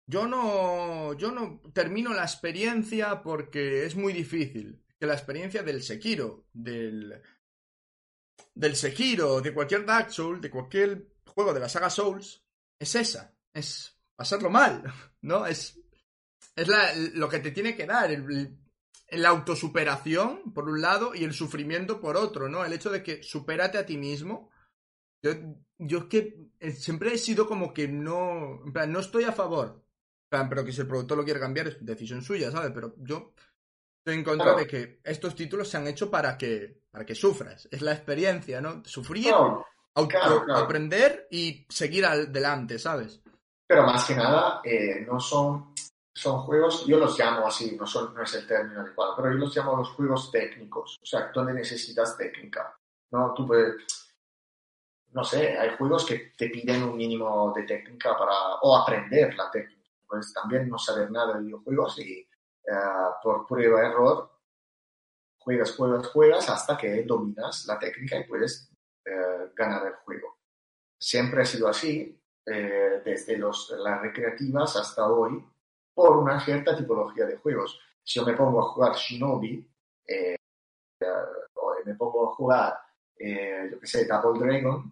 yo 0.05 0.27
no, 0.27 1.13
yo 1.13 1.31
no 1.31 1.61
termino 1.73 2.13
la 2.13 2.23
experiencia 2.23 3.21
porque 3.21 3.85
es 3.85 3.95
muy 3.95 4.13
difícil. 4.13 4.83
Que 4.99 5.05
la 5.05 5.13
experiencia 5.13 5.61
del 5.61 5.83
Sekiro, 5.83 6.47
del, 6.51 7.21
del 8.55 8.75
Sekiro, 8.75 9.41
de 9.41 9.53
cualquier 9.53 9.85
Dark 9.85 10.11
Souls, 10.11 10.41
de 10.41 10.49
cualquier 10.49 11.13
juego 11.25 11.53
de 11.53 11.59
la 11.59 11.69
saga 11.69 11.89
Souls, 11.89 12.43
es 12.79 12.95
esa, 12.95 13.35
es 13.53 13.95
pasarlo 14.15 14.49
mal, 14.49 14.83
¿no? 15.21 15.45
Es, 15.45 15.79
es 16.55 16.67
la, 16.67 16.93
lo 17.13 17.29
que 17.29 17.39
te 17.39 17.51
tiene 17.51 17.75
que 17.75 17.85
dar, 17.85 18.09
la 19.09 19.29
autosuperación, 19.29 20.53
por 20.53 20.67
un 20.69 20.81
lado, 20.81 21.15
y 21.15 21.23
el 21.23 21.33
sufrimiento 21.33 22.01
por 22.01 22.17
otro, 22.17 22.49
¿no? 22.49 22.65
El 22.65 22.73
hecho 22.73 22.89
de 22.89 23.03
que 23.03 23.23
supérate 23.23 23.77
a 23.77 23.85
ti 23.85 23.97
mismo. 23.97 24.49
Yo, 25.21 25.31
yo 25.77 25.99
es 25.99 26.05
que 26.05 26.49
eh, 26.59 26.71
siempre 26.71 27.13
he 27.13 27.17
sido 27.17 27.47
como 27.47 27.73
que 27.73 27.87
no. 27.87 28.61
En 28.65 28.73
plan, 28.73 28.91
no 28.91 28.99
estoy 28.99 29.23
a 29.23 29.31
favor. 29.31 29.83
Plan, 30.29 30.49
pero 30.49 30.65
que 30.65 30.73
si 30.73 30.81
el 30.81 30.87
productor 30.87 31.17
lo 31.17 31.23
quiere 31.23 31.39
cambiar 31.39 31.67
es 31.69 31.85
decisión 31.85 32.21
suya, 32.21 32.51
¿sabes? 32.51 32.71
Pero 32.73 32.95
yo 32.97 33.33
estoy 33.99 34.15
en 34.15 34.23
contra 34.23 34.55
de 34.55 34.67
que 34.67 34.99
estos 35.03 35.35
títulos 35.35 35.69
se 35.69 35.77
han 35.77 35.87
hecho 35.87 36.11
para 36.11 36.37
que, 36.37 36.81
para 36.91 37.05
que 37.05 37.15
sufras. 37.15 37.67
Es 37.71 37.81
la 37.81 37.93
experiencia, 37.93 38.59
¿no? 38.59 38.83
Sufrir, 38.83 39.33
aprender 40.53 41.27
y 41.31 41.65
seguir 41.69 42.05
adelante, 42.05 42.77
¿sabes? 42.77 43.21
Pero 43.65 43.83
más 43.83 44.05
que 44.05 44.15
nada, 44.15 44.61
eh, 44.63 45.05
no 45.05 45.19
son 45.19 45.73
son 46.17 46.41
juegos, 46.41 46.83
yo 46.87 46.97
los 46.97 47.17
llamo 47.17 47.45
así, 47.45 47.77
no, 47.77 47.85
son, 47.85 48.11
no 48.15 48.23
es 48.23 48.33
el 48.33 48.47
término 48.47 48.81
adecuado, 48.81 49.15
pero 49.15 49.31
yo 49.31 49.37
los 49.37 49.55
llamo 49.55 49.77
los 49.77 49.91
juegos 49.91 50.31
técnicos, 50.31 50.97
o 50.99 51.05
sea, 51.05 51.31
donde 51.31 51.53
necesitas 51.53 52.17
técnica, 52.17 52.75
¿no? 53.11 53.35
Tú 53.35 53.45
puedes, 53.45 53.75
no 55.11 55.23
sé, 55.23 55.55
hay 55.55 55.77
juegos 55.77 56.05
que 56.05 56.33
te 56.35 56.49
piden 56.49 56.81
un 56.83 56.97
mínimo 56.97 57.53
de 57.55 57.63
técnica 57.63 58.17
para, 58.17 58.55
o 58.63 58.75
aprender 58.75 59.35
la 59.35 59.51
técnica, 59.51 59.91
puedes 60.07 60.33
también 60.33 60.67
no 60.67 60.79
saber 60.79 61.11
nada 61.11 61.37
de 61.37 61.43
videojuegos 61.43 61.99
y 61.99 62.19
eh, 62.19 62.27
por 63.21 63.45
prueba 63.45 63.85
error 63.85 64.31
juegas, 65.37 65.75
juegas, 65.75 66.07
juegas 66.07 66.49
hasta 66.49 66.75
que 66.77 67.03
dominas 67.03 67.67
la 67.67 67.77
técnica 67.77 68.17
y 68.17 68.23
puedes 68.23 68.71
eh, 69.05 69.51
ganar 69.55 69.85
el 69.85 69.93
juego. 70.03 70.39
Siempre 70.99 71.43
ha 71.43 71.45
sido 71.45 71.67
así, 71.67 72.19
eh, 72.43 73.01
desde 73.05 73.37
los, 73.37 73.69
las 73.77 74.01
recreativas 74.01 74.75
hasta 74.77 75.07
hoy, 75.07 75.45
por 75.97 76.15
una 76.15 76.39
cierta 76.39 76.77
tipología 76.77 77.25
de 77.25 77.37
juegos. 77.37 77.79
Si 78.03 78.19
yo 78.19 78.25
me 78.27 78.35
pongo 78.35 78.59
a 78.59 78.71
jugar 78.71 78.95
Shinobi, 78.95 79.67
eh, 80.07 80.35
o 81.55 81.73
me 81.83 81.95
pongo 81.95 82.29
a 82.29 82.35
jugar, 82.35 82.79
eh, 83.17 83.67
yo 83.71 83.79
qué 83.79 83.87
sé, 83.87 84.05
Double 84.05 84.39
Dragon, 84.39 84.91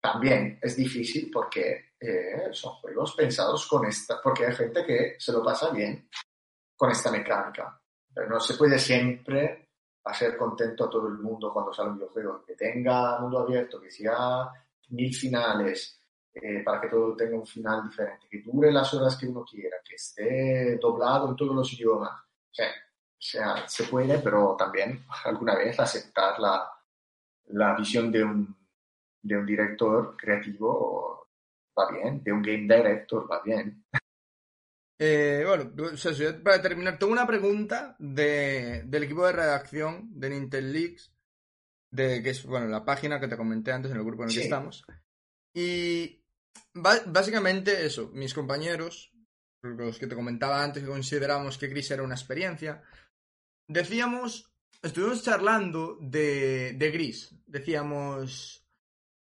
también 0.00 0.58
es 0.62 0.74
difícil 0.74 1.30
porque 1.30 1.92
eh, 2.00 2.48
son 2.50 2.76
juegos 2.76 3.14
pensados 3.14 3.66
con 3.66 3.84
esta, 3.84 4.22
porque 4.22 4.46
hay 4.46 4.54
gente 4.54 4.86
que 4.86 5.16
se 5.18 5.32
lo 5.32 5.44
pasa 5.44 5.68
bien 5.68 6.08
con 6.74 6.90
esta 6.90 7.10
mecánica. 7.10 7.78
Pero 8.14 8.30
no 8.30 8.40
se 8.40 8.54
puede 8.54 8.78
siempre 8.78 9.68
hacer 10.04 10.34
contento 10.38 10.86
a 10.86 10.90
todo 10.90 11.08
el 11.08 11.18
mundo 11.18 11.52
cuando 11.52 11.74
sale 11.74 11.90
un 11.90 11.96
videojuego, 11.96 12.42
que 12.46 12.54
tenga 12.54 13.20
mundo 13.20 13.40
abierto, 13.40 13.78
que 13.78 13.90
sea 13.90 14.50
mil 14.88 15.14
finales, 15.14 16.01
eh, 16.34 16.62
para 16.64 16.80
que 16.80 16.88
todo 16.88 17.14
tenga 17.14 17.36
un 17.36 17.46
final 17.46 17.88
diferente, 17.88 18.26
que 18.30 18.42
dure 18.42 18.72
las 18.72 18.92
horas 18.94 19.16
que 19.16 19.26
uno 19.26 19.44
quiera, 19.44 19.76
que 19.84 19.96
esté 19.96 20.78
doblado 20.80 21.28
en 21.28 21.36
todos 21.36 21.54
los 21.54 21.72
idiomas. 21.72 22.12
O 22.12 23.24
sea, 23.24 23.68
se 23.68 23.84
puede, 23.84 24.18
pero 24.18 24.56
también 24.56 25.04
alguna 25.24 25.54
vez 25.56 25.78
aceptar 25.78 26.40
la, 26.40 26.70
la 27.48 27.76
visión 27.76 28.10
de 28.10 28.24
un, 28.24 28.56
de 29.20 29.36
un 29.36 29.46
director 29.46 30.16
creativo 30.16 31.28
va 31.78 31.90
bien, 31.90 32.22
de 32.22 32.32
un 32.32 32.42
game 32.42 32.62
director 32.62 33.30
va 33.30 33.42
bien. 33.42 33.84
Eh, 34.98 35.44
bueno, 35.46 35.72
para 36.44 36.62
terminar, 36.62 36.98
tengo 36.98 37.12
una 37.12 37.26
pregunta 37.26 37.96
de, 37.98 38.82
del 38.86 39.02
equipo 39.02 39.26
de 39.26 39.32
redacción 39.32 40.18
de 40.18 40.30
Nintendo 40.30 40.72
Leaks, 40.72 41.12
de, 41.90 42.22
que 42.22 42.30
es 42.30 42.46
bueno, 42.46 42.68
la 42.68 42.84
página 42.84 43.18
que 43.18 43.28
te 43.28 43.36
comenté 43.36 43.72
antes 43.72 43.90
en 43.90 43.96
el 43.96 44.04
grupo 44.04 44.22
en 44.22 44.28
el 44.30 44.34
que 44.34 44.42
estamos. 44.42 44.84
Y 45.54 46.21
básicamente 46.74 47.84
eso, 47.84 48.10
mis 48.12 48.34
compañeros, 48.34 49.12
los 49.62 49.98
que 49.98 50.06
te 50.06 50.14
comentaba 50.14 50.62
antes 50.62 50.82
que 50.82 50.88
consideramos 50.88 51.58
que 51.58 51.68
Gris 51.68 51.90
era 51.90 52.02
una 52.02 52.14
experiencia, 52.14 52.82
decíamos, 53.68 54.52
estuvimos 54.82 55.22
charlando 55.22 55.98
de, 56.00 56.72
de 56.72 56.90
Gris, 56.90 57.34
decíamos, 57.46 58.66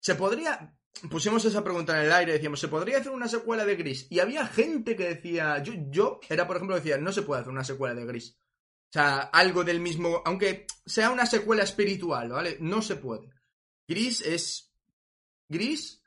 se 0.00 0.14
podría, 0.14 0.76
pusimos 1.10 1.44
esa 1.44 1.64
pregunta 1.64 1.98
en 1.98 2.06
el 2.06 2.12
aire, 2.12 2.32
decíamos, 2.32 2.60
¿se 2.60 2.68
podría 2.68 2.98
hacer 2.98 3.12
una 3.12 3.28
secuela 3.28 3.64
de 3.64 3.76
Gris? 3.76 4.06
Y 4.10 4.20
había 4.20 4.46
gente 4.46 4.96
que 4.96 5.14
decía, 5.14 5.62
yo, 5.62 5.72
yo 5.88 6.20
era 6.28 6.46
por 6.46 6.56
ejemplo, 6.56 6.76
decía, 6.76 6.98
no 6.98 7.12
se 7.12 7.22
puede 7.22 7.40
hacer 7.40 7.52
una 7.52 7.64
secuela 7.64 7.94
de 7.94 8.06
Gris. 8.06 8.36
O 8.90 8.92
sea, 8.92 9.18
algo 9.20 9.62
del 9.62 9.78
mismo, 9.78 10.20
aunque 10.24 10.66
sea 10.84 11.10
una 11.10 11.24
secuela 11.24 11.62
espiritual, 11.62 12.30
¿vale? 12.30 12.56
No 12.60 12.82
se 12.82 12.96
puede. 12.96 13.30
Gris 13.86 14.20
es 14.20 14.72
Gris 15.48 15.99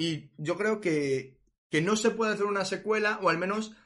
y 0.00 0.32
yo 0.38 0.56
creo 0.56 0.80
que, 0.80 1.38
no 1.82 1.94
se 1.94 2.10
puede 2.10 2.32
hacer 2.32 2.46
una 2.46 2.64
secuela, 2.64 3.18
o 3.22 3.28
al 3.28 3.36
menos 3.36 3.76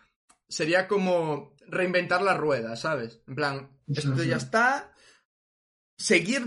sería 0.49 0.87
como 0.87 1.57
reinventar 1.67 2.23
la 2.23 2.37
rueda, 2.37 2.77
¿sabes? 2.77 3.21
En 3.27 3.35
plan, 3.35 3.81
esto 3.89 4.23
ya 4.23 4.37
está. 4.37 4.95
Seguir, 5.99 6.45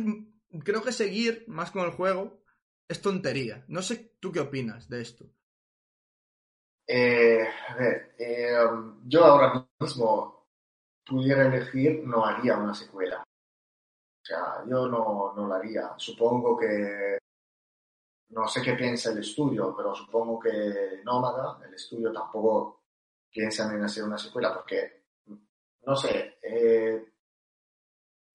creo 0.64 0.82
que 0.82 0.94
seguir 0.94 1.44
más 1.50 1.72
con 1.72 1.84
el 1.84 1.92
juego 1.92 2.46
es 2.88 3.02
tontería. 3.02 3.66
No 3.68 3.82
sé 3.82 4.16
tú 4.22 4.32
qué 4.32 4.40
opinas 4.40 4.88
de 4.88 5.02
esto. 5.02 5.26
Eh, 6.88 7.46
a 7.68 7.76
ver, 7.76 8.16
eh, 8.18 8.54
yo 9.04 9.26
ahora 9.26 9.68
mismo 9.82 10.48
pudiera 11.06 11.46
elegir, 11.46 12.08
no 12.08 12.26
haría 12.26 12.56
una 12.56 12.74
secuela. 12.74 13.22
O 13.22 14.26
sea, 14.26 14.64
yo 14.66 14.88
no, 14.88 15.34
no 15.36 15.46
la 15.46 15.58
haría. 15.58 15.92
Supongo 15.98 16.58
que 16.58 17.18
no 18.30 18.48
sé 18.48 18.62
qué 18.62 18.74
piensa 18.74 19.12
el 19.12 19.20
estudio, 19.20 19.74
pero 19.76 19.96
supongo 19.96 20.40
que 20.40 21.02
Nómada, 21.04 21.60
el 21.66 21.74
estudio 21.74 22.12
tampoco 22.12 22.84
piensan 23.30 23.76
en 23.76 23.84
hacer 23.84 24.04
una 24.04 24.18
secuela 24.18 24.54
porque, 24.54 25.04
no 25.86 25.96
sé, 25.96 26.38
eh, 26.42 27.06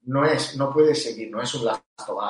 no 0.02 0.24
es, 0.24 0.56
no 0.56 0.72
puedes 0.72 1.02
seguir, 1.02 1.30
no 1.30 1.42
es 1.42 1.54
un 1.54 1.66
Last 1.66 1.84
of 2.08 2.22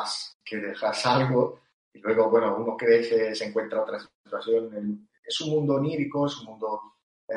que 0.45 0.57
dejas 0.57 1.07
algo 1.07 1.61
y 1.93 1.99
luego, 1.99 2.31
bueno, 2.31 2.57
uno 2.57 2.77
crece, 2.77 3.35
se 3.35 3.47
encuentra 3.47 3.83
otra 3.83 3.99
situación. 3.99 5.09
Es 5.25 5.41
un 5.43 5.51
mundo 5.51 5.75
onírico, 5.75 6.27
es 6.27 6.39
un 6.39 6.47
mundo 6.47 6.81
eh, 7.29 7.35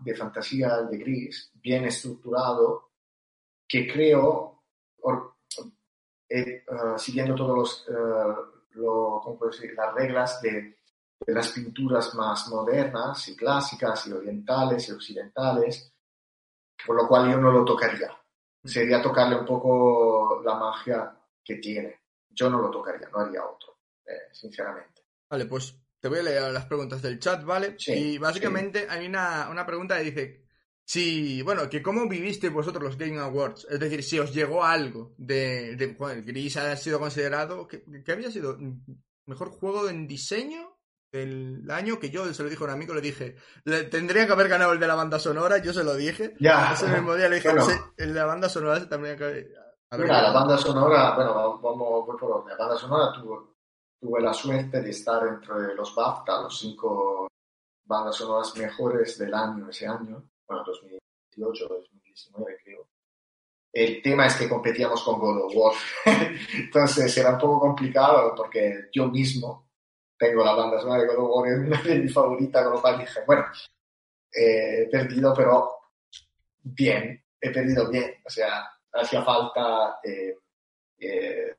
de 0.00 0.14
fantasía, 0.14 0.82
de 0.82 0.98
gris, 0.98 1.50
bien 1.54 1.84
estructurado, 1.84 2.90
que 3.68 3.86
creo, 3.86 4.62
eh, 6.28 6.64
siguiendo 6.96 7.34
todas 8.84 9.60
las 9.76 9.94
reglas 9.94 10.40
de, 10.40 10.78
de 11.20 11.34
las 11.34 11.50
pinturas 11.50 12.14
más 12.14 12.48
modernas 12.48 13.28
y 13.28 13.36
clásicas 13.36 14.06
y 14.06 14.12
orientales 14.12 14.88
y 14.88 14.92
occidentales, 14.92 15.92
por 16.86 16.96
lo 16.96 17.08
cual 17.08 17.30
yo 17.30 17.38
no 17.38 17.50
lo 17.50 17.64
tocaría. 17.64 18.10
Sería 18.64 19.02
tocarle 19.02 19.36
un 19.36 19.46
poco 19.46 20.42
la 20.44 20.54
magia 20.54 21.16
que 21.44 21.56
tiene. 21.56 22.00
Yo 22.28 22.50
no 22.50 22.58
lo 22.60 22.70
tocaría, 22.70 23.08
no 23.08 23.20
haría 23.20 23.44
otro, 23.44 23.78
eh, 24.04 24.28
sinceramente. 24.32 25.02
Vale, 25.30 25.46
pues 25.46 25.74
te 26.00 26.08
voy 26.08 26.20
a 26.20 26.22
leer 26.22 26.52
las 26.52 26.66
preguntas 26.66 27.02
del 27.02 27.18
chat, 27.18 27.42
¿vale? 27.44 27.76
Sí, 27.78 27.92
y 27.92 28.18
básicamente 28.18 28.86
hay 28.88 29.06
una, 29.06 29.48
una 29.50 29.66
pregunta 29.66 29.98
que 29.98 30.04
dice, 30.04 30.47
si, 30.88 31.42
bueno, 31.42 31.68
que 31.68 31.82
cómo 31.82 32.08
viviste 32.08 32.48
vosotros 32.48 32.82
los 32.82 32.96
Game 32.96 33.18
Awards, 33.18 33.66
es 33.68 33.78
decir, 33.78 34.02
si 34.02 34.18
os 34.18 34.32
llegó 34.32 34.64
algo 34.64 35.12
de, 35.18 35.76
de 35.76 35.88
bueno, 35.88 36.22
Gris 36.24 36.56
ha 36.56 36.74
sido 36.76 36.98
considerado, 36.98 37.68
que, 37.68 37.84
había 38.10 38.30
sido 38.30 38.56
mejor 39.26 39.50
juego 39.50 39.90
en 39.90 40.06
diseño 40.06 40.78
del 41.12 41.70
año 41.70 41.98
que 41.98 42.08
yo 42.08 42.32
se 42.32 42.42
lo 42.42 42.48
dije 42.48 42.64
a 42.64 42.68
un 42.68 42.72
amigo, 42.72 42.94
le 42.94 43.02
dije, 43.02 43.36
le, 43.64 43.84
tendría 43.84 44.26
que 44.26 44.32
haber 44.32 44.48
ganado 44.48 44.72
el 44.72 44.80
de 44.80 44.86
la 44.86 44.94
banda 44.94 45.18
sonora, 45.18 45.58
yo 45.58 45.74
se 45.74 45.84
lo 45.84 45.94
dije. 45.94 46.34
Ya. 46.40 46.72
Ese 46.72 46.88
mismo 46.88 47.14
día 47.14 47.28
le 47.28 47.36
dije, 47.36 47.50
el 47.98 48.14
de 48.14 48.18
la 48.18 48.24
banda 48.24 48.48
sonora 48.48 48.80
se 48.80 48.86
tendría 48.86 49.14
que 49.14 49.46
Mira, 49.92 50.22
la 50.22 50.32
banda 50.32 50.56
sonora, 50.56 51.14
bueno, 51.14 51.60
vamos 51.60 52.06
por 52.06 52.24
orden. 52.24 52.56
La 52.56 52.64
banda 52.64 52.80
sonora 52.80 53.12
tuve 53.12 54.22
la 54.22 54.32
suerte 54.32 54.80
de 54.80 54.88
estar 54.88 55.26
entre 55.26 55.74
los 55.74 55.94
BAFTA, 55.94 56.42
los 56.44 56.58
cinco 56.58 57.28
bandas 57.84 58.16
sonoras 58.16 58.56
mejores 58.56 59.18
del 59.18 59.34
año 59.34 59.68
ese 59.68 59.86
año, 59.86 60.24
bueno, 60.48 60.64
2018, 60.64 61.68
2019 61.68 62.56
creo. 62.64 62.88
El 63.72 64.02
tema 64.02 64.26
es 64.26 64.34
que 64.36 64.48
competíamos 64.48 65.02
con 65.02 65.20
God 65.20 65.44
of 65.44 65.52
War, 65.54 65.74
entonces 66.54 67.16
era 67.16 67.34
un 67.34 67.38
poco 67.38 67.60
complicado 67.60 68.34
porque 68.34 68.88
yo 68.92 69.08
mismo 69.08 69.68
tengo 70.16 70.42
la 70.42 70.54
banda 70.54 70.80
sonora 70.80 71.02
de 71.02 71.08
God 71.08 71.24
of 71.24 71.30
War, 71.36 71.48
es 71.48 71.58
una 71.58 71.82
de 71.82 71.94
mis 71.96 72.12
favoritas, 72.12 72.64
con 72.64 72.72
lo 72.72 72.80
cual 72.80 72.98
dije, 72.98 73.20
bueno, 73.26 73.44
eh, 74.32 74.82
he 74.82 74.86
perdido, 74.86 75.34
pero 75.34 75.70
bien, 76.62 77.22
he 77.40 77.50
perdido 77.50 77.90
bien, 77.90 78.16
o 78.24 78.30
sea, 78.30 78.68
hacía 78.92 79.22
falta 79.22 80.00
eh, 80.02 80.38
eh, 80.98 81.56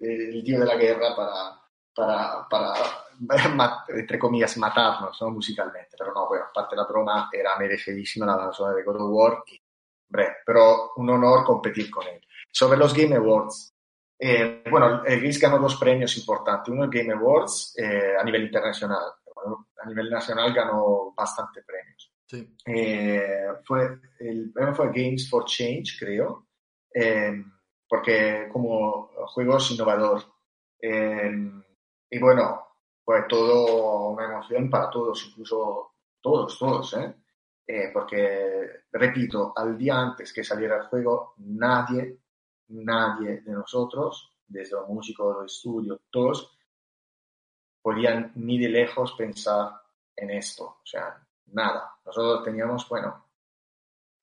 el 0.00 0.42
dios 0.44 0.60
de 0.60 0.66
la 0.66 0.76
guerra 0.76 1.14
para, 1.16 1.65
para, 1.96 2.46
para 2.48 2.74
entre 3.88 4.18
comillas, 4.18 4.56
matarnos 4.58 5.20
¿no? 5.20 5.30
musicalmente. 5.30 5.96
Pero 5.98 6.12
no, 6.12 6.28
bueno, 6.28 6.44
aparte 6.50 6.76
la 6.76 6.84
broma, 6.84 7.30
era 7.32 7.56
merecidísima 7.58 8.26
la 8.26 8.52
zona 8.52 8.74
de 8.74 8.82
God 8.82 9.00
of 9.00 9.10
War. 9.10 9.42
Y, 9.46 9.60
hombre, 10.08 10.36
pero 10.44 10.92
un 10.96 11.10
honor 11.10 11.44
competir 11.44 11.90
con 11.90 12.06
él. 12.06 12.20
Sobre 12.50 12.78
los 12.78 12.94
Game 12.94 13.16
Awards, 13.16 13.74
eh, 14.18 14.62
bueno, 14.70 15.04
el 15.04 15.20
Gris 15.20 15.40
ganó 15.40 15.58
dos 15.58 15.76
premios 15.76 16.16
importantes. 16.18 16.72
Uno 16.72 16.84
el 16.84 16.90
Game 16.90 17.12
Awards 17.12 17.74
a 18.18 18.22
nivel 18.22 18.44
internacional. 18.44 19.12
A 19.82 19.88
nivel 19.88 20.10
nacional 20.10 20.52
ganó 20.52 21.12
bastante 21.16 21.62
premios. 21.62 22.12
Sí. 22.26 22.56
Eh, 22.66 23.46
fue, 23.64 24.00
el 24.18 24.52
premio 24.52 24.74
fue 24.74 24.90
Games 24.92 25.30
for 25.30 25.44
Change, 25.44 25.96
creo, 25.98 26.48
eh, 26.92 27.44
porque 27.88 28.48
como 28.52 29.10
juego 29.28 29.58
es 29.58 29.70
innovador. 29.70 30.22
Eh, 30.80 31.30
y 32.10 32.18
bueno, 32.18 32.66
fue 33.04 33.24
todo 33.28 34.10
una 34.10 34.24
emoción 34.26 34.68
para 34.70 34.90
todos, 34.90 35.26
incluso 35.28 35.92
todos, 36.20 36.58
todos, 36.58 36.94
¿eh? 36.94 37.14
porque, 37.92 38.84
repito, 38.92 39.52
al 39.56 39.76
día 39.76 39.98
antes 39.98 40.32
que 40.32 40.44
saliera 40.44 40.76
el 40.76 40.86
juego, 40.86 41.34
nadie, 41.38 42.20
nadie 42.68 43.40
de 43.40 43.52
nosotros, 43.52 44.36
desde 44.46 44.76
los 44.76 44.88
músicos, 44.88 45.36
los 45.36 45.52
estudios, 45.52 46.00
todos, 46.10 46.56
podían 47.82 48.32
ni 48.36 48.58
de 48.58 48.68
lejos 48.68 49.14
pensar 49.14 49.72
en 50.14 50.30
esto. 50.30 50.64
O 50.64 50.86
sea, 50.86 51.24
nada. 51.46 51.98
Nosotros 52.04 52.44
teníamos, 52.44 52.88
bueno, 52.88 53.24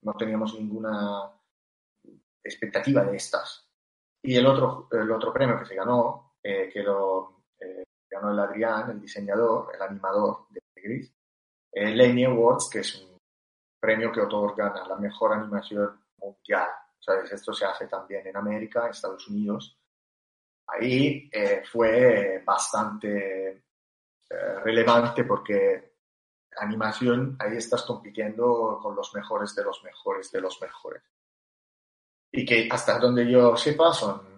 no 0.01 0.13
teníamos 0.13 0.53
ninguna 0.55 1.31
expectativa 2.43 3.03
de 3.03 3.17
estas. 3.17 3.69
Y 4.21 4.35
el 4.35 4.45
otro, 4.45 4.87
el 4.91 5.11
otro 5.11 5.33
premio 5.33 5.59
que 5.59 5.65
se 5.65 5.75
ganó, 5.75 6.35
eh, 6.41 6.69
que 6.71 6.81
lo 6.81 7.42
eh, 7.63 7.83
ganó 8.09 8.31
el 8.31 8.39
Adrián, 8.39 8.91
el 8.91 9.01
diseñador, 9.01 9.73
el 9.75 9.81
animador 9.81 10.47
de 10.49 10.61
Gris, 10.75 11.13
el 11.71 11.97
Laney 11.97 12.25
Awards, 12.25 12.69
que 12.71 12.79
es 12.79 12.95
un 13.01 13.17
premio 13.79 14.11
que 14.11 14.21
otorgan 14.21 14.75
a 14.77 14.87
la 14.87 14.95
mejor 14.95 15.33
animación 15.33 15.99
mundial. 16.17 16.69
¿Sabes? 16.99 17.31
Esto 17.33 17.53
se 17.53 17.65
hace 17.65 17.87
también 17.87 18.25
en 18.27 18.37
América, 18.37 18.85
en 18.85 18.91
Estados 18.91 19.27
Unidos. 19.27 19.77
Ahí 20.67 21.29
eh, 21.31 21.63
fue 21.69 22.41
bastante 22.45 23.63
relevante 24.63 25.25
porque 25.25 25.93
animación, 26.57 27.35
ahí 27.39 27.57
estás 27.57 27.83
compitiendo 27.83 28.79
con 28.81 28.95
los 28.95 29.13
mejores 29.13 29.55
de 29.55 29.63
los 29.63 29.83
mejores 29.83 30.31
de 30.31 30.41
los 30.41 30.61
mejores. 30.61 31.03
Y 32.31 32.45
que 32.45 32.67
hasta 32.71 32.99
donde 32.99 33.29
yo 33.29 33.55
sepa 33.55 33.93
son, 33.93 34.32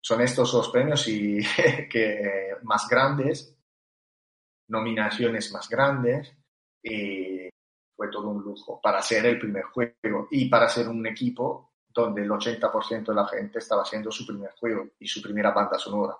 son 0.00 0.20
estos 0.22 0.52
los 0.54 0.68
premios 0.70 1.06
y 1.08 1.38
que 1.90 2.56
más 2.62 2.88
grandes, 2.88 3.56
nominaciones 4.68 5.52
más 5.52 5.68
grandes 5.68 6.32
y 6.82 7.48
fue 7.96 8.08
todo 8.08 8.28
un 8.28 8.42
lujo 8.42 8.80
para 8.80 9.02
ser 9.02 9.26
el 9.26 9.38
primer 9.38 9.64
juego 9.64 10.28
y 10.30 10.48
para 10.48 10.68
ser 10.68 10.88
un 10.88 11.06
equipo 11.06 11.72
donde 11.88 12.22
el 12.22 12.30
80% 12.30 13.06
de 13.06 13.14
la 13.14 13.26
gente 13.26 13.58
estaba 13.58 13.82
haciendo 13.82 14.10
su 14.10 14.26
primer 14.26 14.52
juego 14.52 14.90
y 14.98 15.06
su 15.06 15.20
primera 15.20 15.50
banda 15.50 15.78
sonora. 15.78 16.16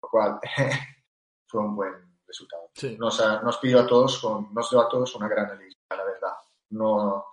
Lo 0.00 0.08
cual 0.08 0.40
fue 1.46 1.60
un 1.60 1.74
buen, 1.74 2.12
resultado. 2.26 2.70
Nos, 2.98 3.42
nos 3.42 3.58
pidió 3.58 3.80
a 3.80 3.86
todos, 3.86 4.22
nos 4.52 4.70
dio 4.70 4.80
a 4.80 4.88
todos 4.88 5.14
una 5.16 5.28
gran 5.28 5.50
alegría, 5.50 5.76
la 5.90 6.04
verdad. 6.04 6.32
No, 6.70 7.24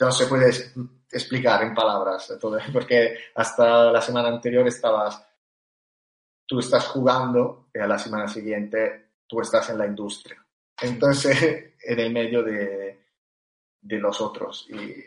no 0.00 0.12
se 0.12 0.26
puede 0.26 0.50
explicar 1.10 1.62
en 1.62 1.74
palabras, 1.74 2.36
porque 2.72 3.18
hasta 3.34 3.90
la 3.90 4.00
semana 4.00 4.28
anterior 4.28 4.66
estabas, 4.66 5.24
tú 6.46 6.58
estás 6.60 6.86
jugando 6.88 7.68
y 7.74 7.78
a 7.78 7.86
la 7.86 7.98
semana 7.98 8.28
siguiente 8.28 9.12
tú 9.26 9.40
estás 9.40 9.70
en 9.70 9.78
la 9.78 9.86
industria. 9.86 10.44
Entonces, 10.80 11.74
en 11.82 12.00
el 12.00 12.12
medio 12.12 12.42
de, 12.42 13.08
de 13.80 13.98
los 13.98 14.20
otros. 14.20 14.68
Y, 14.70 15.04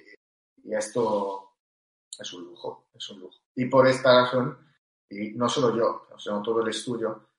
esto 0.63 1.57
es 2.17 2.33
un 2.33 2.45
lujo, 2.45 2.87
es 2.93 3.09
un 3.09 3.21
lujo. 3.21 3.39
Y 3.55 3.65
por 3.65 3.87
esta 3.87 4.21
razón, 4.21 4.57
y 5.09 5.31
no 5.31 5.49
solo 5.49 5.75
yo, 5.75 6.07
sino 6.17 6.41
todo 6.41 6.61
el 6.61 6.69
estudio, 6.69 7.29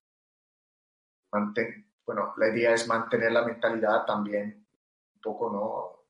mantén, 1.32 1.92
bueno, 2.04 2.34
la 2.36 2.48
idea 2.48 2.74
es 2.74 2.86
mantener 2.88 3.32
la 3.32 3.44
mentalidad 3.44 4.04
también 4.04 4.66
un 5.14 5.20
poco, 5.20 5.50
¿no? 5.50 6.01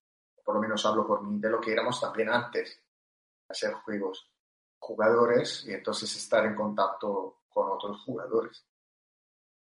Por 0.44 0.56
lo 0.56 0.60
menos 0.60 0.84
hablo 0.84 1.06
por 1.06 1.22
mí, 1.22 1.38
de 1.40 1.50
lo 1.50 1.60
que 1.60 1.72
éramos 1.72 2.00
también 2.00 2.28
antes, 2.28 2.80
hacer 3.48 3.72
juegos 3.74 4.32
jugadores 4.78 5.64
y 5.66 5.72
entonces 5.72 6.14
estar 6.16 6.44
en 6.44 6.56
contacto 6.56 7.42
con 7.48 7.70
otros 7.70 8.02
jugadores. 8.02 8.66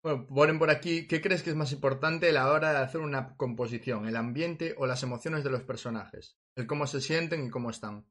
Bueno, 0.02 0.26
ponen 0.26 0.58
por 0.58 0.70
aquí, 0.70 1.06
¿qué 1.06 1.20
crees 1.20 1.42
que 1.42 1.50
es 1.50 1.56
más 1.56 1.70
importante 1.70 2.28
a 2.30 2.32
la 2.32 2.50
hora 2.50 2.72
de 2.72 2.78
hacer 2.78 3.00
una 3.00 3.36
composición? 3.36 4.06
¿El 4.06 4.16
ambiente 4.16 4.74
o 4.78 4.86
las 4.86 5.02
emociones 5.02 5.44
de 5.44 5.50
los 5.50 5.62
personajes? 5.62 6.36
El 6.56 6.66
cómo 6.66 6.86
se 6.86 7.00
sienten 7.00 7.46
y 7.46 7.50
cómo 7.50 7.70
están. 7.70 8.04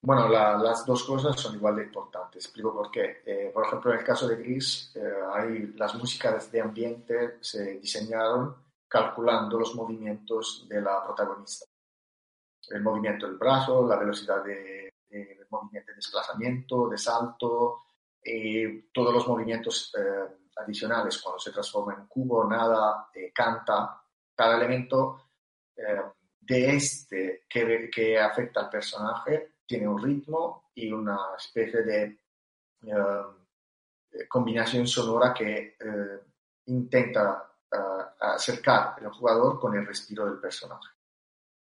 Bueno, 0.00 0.28
las 0.28 0.86
dos 0.86 1.04
cosas 1.04 1.38
son 1.38 1.56
igual 1.56 1.76
de 1.76 1.84
importantes. 1.84 2.44
Explico 2.44 2.72
por 2.72 2.90
qué. 2.90 3.22
Eh, 3.26 3.50
por 3.52 3.66
ejemplo, 3.66 3.92
en 3.92 3.98
el 3.98 4.04
caso 4.04 4.28
de 4.28 4.36
Gris, 4.36 4.92
eh, 4.94 5.00
hay, 5.32 5.72
las 5.76 5.94
músicas 5.94 6.50
de 6.52 6.60
ambiente 6.60 7.38
se 7.40 7.78
diseñaron 7.78 8.54
calculando 8.94 9.58
los 9.58 9.74
movimientos 9.74 10.66
de 10.68 10.80
la 10.80 11.02
protagonista. 11.02 11.66
El 12.70 12.80
movimiento 12.80 13.26
del 13.26 13.36
brazo, 13.36 13.84
la 13.88 13.96
velocidad 13.96 14.44
de, 14.44 14.94
movimiento 15.50 15.90
de 15.90 15.96
desplazamiento, 15.96 16.88
de 16.88 16.96
salto, 16.96 17.82
y 18.22 18.82
todos 18.92 19.12
los 19.12 19.26
movimientos 19.26 19.92
eh, 19.98 20.36
adicionales 20.56 21.20
cuando 21.20 21.40
se 21.40 21.50
transforma 21.50 21.94
en 21.94 22.06
cubo, 22.06 22.44
nada, 22.48 23.08
canta, 23.34 24.00
cada 24.32 24.56
elemento 24.56 25.22
de 26.40 26.76
este 26.76 27.44
que, 27.48 27.90
que 27.92 28.16
afecta 28.16 28.60
al 28.60 28.70
personaje 28.70 29.54
tiene 29.66 29.88
un 29.88 30.00
ritmo 30.00 30.70
y 30.72 30.92
una 30.92 31.18
especie 31.36 31.82
de 31.82 32.18
eh, 32.82 34.28
combinación 34.28 34.86
sonora 34.86 35.34
que 35.34 35.76
eh, 35.80 36.20
intenta 36.66 37.53
eh, 37.74 38.04
acercar 38.20 38.96
al 39.00 39.10
jugador 39.10 39.58
con 39.58 39.74
el 39.74 39.86
respiro 39.86 40.24
del 40.26 40.38
personaje. 40.38 40.88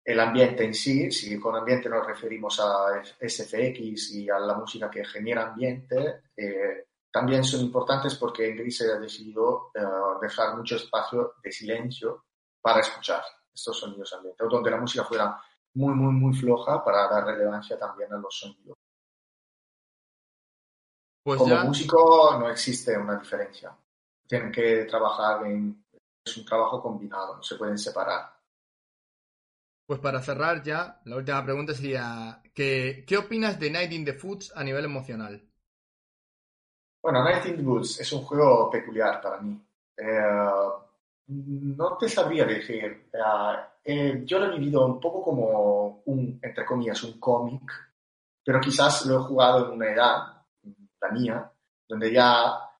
El 0.05 0.19
ambiente 0.19 0.65
en 0.65 0.73
sí, 0.73 1.11
si 1.11 1.39
con 1.39 1.55
ambiente 1.55 1.89
nos 1.89 2.05
referimos 2.05 2.59
a 2.59 3.01
SFX 3.03 4.11
y 4.11 4.29
a 4.29 4.37
la 4.37 4.53
música 4.53 4.91
que 4.91 5.05
genera 5.05 5.47
ambiente, 5.47 6.23
también 7.13 7.43
son 7.43 7.61
importantes 7.61 8.15
porque 8.15 8.49
en 8.49 8.57
Gris 8.57 8.77
se 8.77 8.91
ha 8.91 8.97
decidido 8.97 9.69
eh, 9.75 9.81
dejar 10.19 10.57
mucho 10.57 10.77
espacio 10.77 11.35
de 11.43 11.51
silencio 11.51 12.25
para 12.59 12.79
escuchar 12.79 13.21
estos 13.53 13.79
sonidos 13.79 14.11
ambientales, 14.13 14.51
donde 14.51 14.71
la 14.71 14.77
música 14.77 15.03
fuera 15.03 15.39
muy, 15.75 15.93
muy, 15.93 16.11
muy 16.11 16.33
floja 16.33 16.83
para 16.83 17.07
dar 17.07 17.25
relevancia 17.25 17.77
también 17.77 18.11
a 18.13 18.17
los 18.17 18.35
sonidos. 18.35 18.75
Pues 21.23 21.37
Como 21.37 21.55
músico 21.65 22.35
no 22.39 22.49
existe 22.49 22.97
una 22.97 23.19
diferencia. 23.19 23.77
Tienen 24.27 24.51
que 24.51 24.85
trabajar 24.85 25.45
en... 25.45 25.82
Es 26.25 26.37
un 26.37 26.45
trabajo 26.45 26.81
combinado, 26.81 27.37
no 27.37 27.43
se 27.43 27.55
pueden 27.55 27.77
separar. 27.77 28.33
Pues 29.85 29.99
para 29.99 30.21
cerrar 30.21 30.63
ya, 30.63 31.01
la 31.05 31.17
última 31.17 31.43
pregunta 31.43 31.73
sería, 31.73 32.41
¿qué, 32.53 33.03
¿qué 33.05 33.17
opinas 33.17 33.59
de 33.59 33.69
Night 33.69 33.91
in 33.91 34.05
the 34.05 34.13
Foods 34.13 34.53
a 34.55 34.63
nivel 34.63 34.85
emocional? 34.85 35.43
Bueno, 37.01 37.21
Night 37.21 37.45
in 37.47 37.57
the 37.57 37.63
Woods 37.63 37.99
es 37.99 38.13
un 38.13 38.21
juego 38.21 38.69
peculiar 38.69 39.21
para 39.21 39.41
mí. 39.41 39.61
Eh, 39.97 40.63
no 41.27 41.97
te 41.97 42.07
sabría 42.07 42.45
decir. 42.45 43.09
Eh, 43.11 43.19
eh, 43.83 44.21
yo 44.25 44.39
lo 44.39 44.45
he 44.45 44.57
vivido 44.57 44.85
un 44.85 45.01
poco 45.01 45.21
como 45.21 46.01
un, 46.05 46.39
entre 46.41 46.65
comillas, 46.65 47.03
un 47.03 47.19
cómic, 47.19 47.69
pero 48.43 48.61
quizás 48.61 49.05
lo 49.05 49.19
he 49.19 49.23
jugado 49.23 49.65
en 49.65 49.71
una 49.73 49.91
edad, 49.91 50.17
la 51.01 51.09
mía, 51.11 51.51
donde 51.89 52.13
ya 52.13 52.72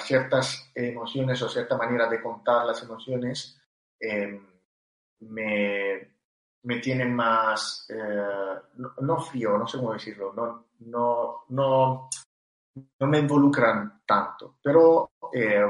ciertas 0.00 0.70
emociones 0.74 1.40
o 1.42 1.48
cierta 1.48 1.76
manera 1.76 2.08
de 2.08 2.22
contar 2.22 2.66
las 2.66 2.82
emociones 2.82 3.58
me, 5.20 6.14
me 6.62 6.78
tienen 6.80 7.14
más, 7.14 7.88
no, 9.00 9.20
frío, 9.20 9.56
no 9.56 9.66
sé 9.66 9.78
cómo 9.78 9.94
decirlo, 9.94 10.32
no, 10.34 10.66
no, 10.80 11.44
no, 11.48 12.08
no 13.00 13.06
me 13.06 13.18
involucran 13.18 14.02
tanto, 14.06 14.58
pero 14.62 15.12
eh, 15.32 15.64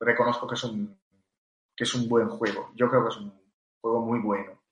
reconozco 0.00 0.46
que 0.46 0.54
es, 0.54 0.64
un, 0.64 0.98
que 1.76 1.84
es 1.84 1.94
un 1.94 2.08
buen 2.08 2.28
juego. 2.28 2.70
Yo 2.74 2.88
creo 2.88 3.02
que 3.04 3.10
es 3.10 3.16
un 3.16 3.32
juego 3.80 4.00
muy 4.00 4.20
bueno. 4.20 4.62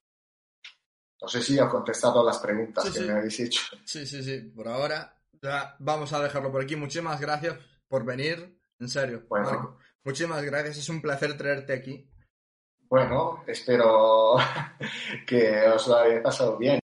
No 1.21 1.29
sé 1.29 1.41
si 1.41 1.59
he 1.59 1.69
contestado 1.69 2.21
a 2.21 2.25
las 2.25 2.39
preguntas 2.39 2.91
que 2.91 3.01
me 3.01 3.13
habéis 3.13 3.39
hecho. 3.41 3.63
Sí, 3.85 4.07
sí, 4.07 4.23
sí. 4.23 4.41
Por 4.55 4.67
ahora 4.67 5.17
ya 5.41 5.77
vamos 5.79 6.13
a 6.13 6.21
dejarlo 6.21 6.51
por 6.51 6.63
aquí. 6.63 6.75
Muchísimas 6.75 7.21
gracias 7.21 7.57
por 7.87 8.05
venir. 8.05 8.61
En 8.83 8.89
serio, 8.89 9.23
bueno. 9.29 9.79
Muchísimas 10.03 10.43
gracias. 10.43 10.79
Es 10.79 10.89
un 10.89 11.01
placer 11.01 11.39
traerte 11.39 11.73
aquí. 11.73 12.11
Bueno, 12.89 13.45
espero 13.47 14.35
que 15.27 15.69
os 15.69 15.87
lo 15.87 15.99
haya 15.99 16.21
pasado 16.21 16.59
bien. 16.59 16.81